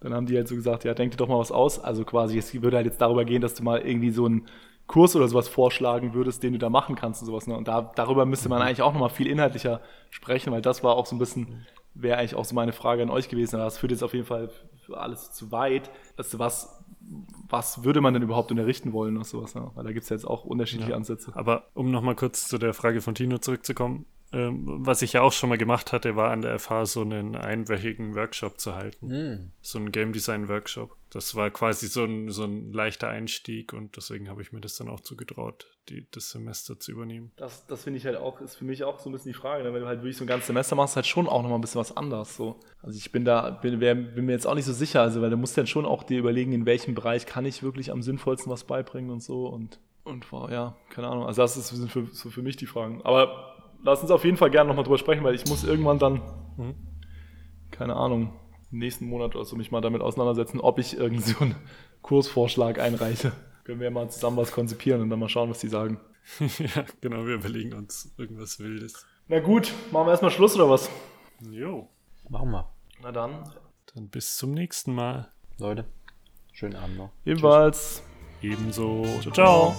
dann 0.00 0.14
haben 0.14 0.26
die 0.26 0.36
halt 0.36 0.46
so 0.46 0.54
gesagt, 0.54 0.84
ja, 0.84 0.94
denk 0.94 1.10
dir 1.10 1.16
doch 1.16 1.26
mal 1.26 1.40
was 1.40 1.50
aus. 1.50 1.80
Also 1.80 2.04
quasi, 2.04 2.38
es 2.38 2.54
würde 2.62 2.76
halt 2.76 2.86
jetzt 2.86 3.00
darüber 3.00 3.24
gehen, 3.24 3.42
dass 3.42 3.54
du 3.54 3.64
mal 3.64 3.80
irgendwie 3.80 4.10
so 4.10 4.26
einen 4.26 4.46
Kurs 4.86 5.16
oder 5.16 5.26
sowas 5.26 5.48
vorschlagen 5.48 6.14
würdest, 6.14 6.42
den 6.44 6.52
du 6.52 6.58
da 6.60 6.70
machen 6.70 6.94
kannst 6.94 7.20
und 7.20 7.26
sowas. 7.26 7.48
Ne? 7.48 7.56
Und 7.56 7.66
da, 7.66 7.90
darüber 7.96 8.24
müsste 8.24 8.48
man 8.48 8.62
eigentlich 8.62 8.82
auch 8.82 8.92
nochmal 8.92 9.10
viel 9.10 9.26
inhaltlicher 9.26 9.80
sprechen, 10.10 10.52
weil 10.52 10.62
das 10.62 10.84
war 10.84 10.94
auch 10.94 11.06
so 11.06 11.16
ein 11.16 11.18
bisschen, 11.18 11.66
wäre 12.00 12.18
eigentlich 12.18 12.34
auch 12.34 12.44
so 12.44 12.54
meine 12.54 12.72
Frage 12.72 13.02
an 13.02 13.10
euch 13.10 13.28
gewesen. 13.28 13.56
Aber 13.56 13.64
das 13.64 13.78
führt 13.78 13.92
jetzt 13.92 14.02
auf 14.02 14.14
jeden 14.14 14.26
Fall 14.26 14.50
alles 14.92 15.32
zu 15.32 15.50
weit. 15.52 15.90
Also 16.16 16.38
was, 16.38 16.84
was 17.48 17.84
würde 17.84 18.00
man 18.00 18.14
denn 18.14 18.22
überhaupt 18.22 18.50
unterrichten 18.50 18.92
wollen 18.92 19.16
und 19.16 19.26
sowas? 19.26 19.54
Ne? 19.54 19.70
Weil 19.74 19.84
da 19.84 19.92
gibt 19.92 20.04
es 20.04 20.08
ja 20.08 20.16
jetzt 20.16 20.24
auch 20.26 20.44
unterschiedliche 20.44 20.90
Ja. 20.92 20.96
Ansätze. 20.96 21.32
Aber 21.34 21.64
um 21.74 21.90
nochmal 21.90 22.14
kurz 22.14 22.48
zu 22.48 22.58
der 22.58 22.72
Frage 22.74 23.00
von 23.00 23.14
Tino 23.14 23.38
zurückzukommen, 23.38 24.06
was 24.30 25.00
ich 25.00 25.14
ja 25.14 25.22
auch 25.22 25.32
schon 25.32 25.48
mal 25.48 25.56
gemacht 25.56 25.92
hatte, 25.92 26.14
war 26.14 26.30
an 26.30 26.42
der 26.42 26.58
FH 26.58 26.84
so 26.84 27.00
einen 27.00 27.34
einwöchigen 27.34 28.14
Workshop 28.14 28.60
zu 28.60 28.74
halten. 28.74 29.10
Hm. 29.10 29.50
So 29.62 29.78
einen 29.78 29.90
Game 29.90 30.12
Design 30.12 30.48
Workshop. 30.48 30.96
Das 31.10 31.34
war 31.34 31.50
quasi 31.50 31.86
so 31.86 32.04
ein, 32.04 32.30
so 32.30 32.44
ein 32.44 32.70
leichter 32.70 33.08
Einstieg 33.08 33.72
und 33.72 33.96
deswegen 33.96 34.28
habe 34.28 34.42
ich 34.42 34.52
mir 34.52 34.60
das 34.60 34.76
dann 34.76 34.88
auch 34.88 35.00
zugetraut, 35.00 35.66
die, 35.88 36.06
das 36.10 36.30
Semester 36.30 36.78
zu 36.78 36.92
übernehmen. 36.92 37.32
Das, 37.36 37.66
das 37.66 37.84
finde 37.84 37.98
ich 37.98 38.04
halt 38.04 38.18
auch, 38.18 38.42
ist 38.42 38.56
für 38.56 38.66
mich 38.66 38.84
auch 38.84 38.98
so 38.98 39.08
ein 39.08 39.12
bisschen 39.12 39.32
die 39.32 39.38
Frage, 39.38 39.64
ne? 39.64 39.72
wenn 39.72 39.80
du 39.80 39.86
halt 39.86 40.00
wirklich 40.00 40.18
so 40.18 40.24
ein 40.24 40.26
ganzes 40.26 40.48
Semester 40.48 40.76
machst, 40.76 40.96
halt 40.96 41.06
schon 41.06 41.26
auch 41.26 41.40
nochmal 41.40 41.56
ein 41.56 41.62
bisschen 41.62 41.80
was 41.80 41.96
anderes. 41.96 42.36
So. 42.36 42.60
Also 42.82 42.98
ich 42.98 43.10
bin 43.10 43.24
da, 43.24 43.48
bin, 43.48 43.80
wär, 43.80 43.94
bin 43.94 44.26
mir 44.26 44.32
jetzt 44.32 44.46
auch 44.46 44.54
nicht 44.54 44.66
so 44.66 44.74
sicher, 44.74 45.00
also 45.00 45.22
weil 45.22 45.30
du 45.30 45.38
musst 45.38 45.56
dann 45.56 45.66
schon 45.66 45.86
auch 45.86 46.02
dir 46.02 46.18
überlegen, 46.18 46.52
in 46.52 46.66
welchem 46.66 46.94
Bereich 46.94 47.24
kann 47.24 47.46
ich 47.46 47.62
wirklich 47.62 47.90
am 47.90 48.02
sinnvollsten 48.02 48.52
was 48.52 48.64
beibringen 48.64 49.10
und 49.10 49.22
so 49.22 49.46
und, 49.46 49.80
und 50.04 50.30
war, 50.30 50.52
ja, 50.52 50.76
keine 50.90 51.08
Ahnung. 51.08 51.24
Also 51.24 51.40
das 51.40 51.56
ist, 51.56 51.68
sind 51.68 51.90
für, 51.90 52.06
so 52.12 52.28
für 52.28 52.42
mich 52.42 52.56
die 52.56 52.66
Fragen. 52.66 53.00
Aber 53.04 53.57
lass 53.82 54.02
uns 54.02 54.10
auf 54.10 54.24
jeden 54.24 54.36
Fall 54.36 54.50
gerne 54.50 54.68
nochmal 54.68 54.84
drüber 54.84 54.98
sprechen, 54.98 55.24
weil 55.24 55.34
ich 55.34 55.46
muss 55.46 55.64
irgendwann 55.64 55.98
dann, 55.98 56.20
Mhm. 56.56 56.74
keine 57.70 57.96
Ahnung, 57.96 58.32
nächsten 58.70 59.06
Monat 59.06 59.34
oder 59.36 59.44
so 59.44 59.56
mich 59.56 59.70
mal 59.70 59.80
damit 59.80 60.02
auseinandersetzen, 60.02 60.60
ob 60.60 60.78
ich 60.78 60.96
irgend 60.96 61.24
so 61.24 61.38
einen 61.40 61.54
Kursvorschlag 62.02 62.78
einreiche. 62.78 63.32
Können 63.64 63.80
wir 63.80 63.90
mal 63.90 64.08
zusammen 64.10 64.36
was 64.38 64.52
konzipieren 64.52 65.00
und 65.02 65.10
dann 65.10 65.18
mal 65.18 65.28
schauen, 65.28 65.50
was 65.50 65.58
die 65.60 65.68
sagen. 65.68 66.00
ja, 66.40 66.84
genau, 67.00 67.26
wir 67.26 67.34
überlegen 67.34 67.72
uns 67.74 68.12
irgendwas 68.18 68.58
Wildes. 68.60 69.06
Na 69.28 69.40
gut, 69.40 69.72
machen 69.92 70.06
wir 70.06 70.10
erstmal 70.10 70.30
Schluss 70.30 70.54
oder 70.56 70.68
was? 70.70 70.90
Jo. 71.50 71.88
Machen 72.28 72.50
wir. 72.50 72.68
Na 73.02 73.12
dann. 73.12 73.44
Dann 73.94 74.08
bis 74.08 74.36
zum 74.36 74.52
nächsten 74.52 74.94
Mal. 74.94 75.28
Leute, 75.58 75.84
schönen 76.52 76.76
Abend 76.76 76.96
noch. 76.98 77.10
Ebenfalls. 77.24 78.02
Ebenso. 78.42 79.04
Ciao. 79.32 79.74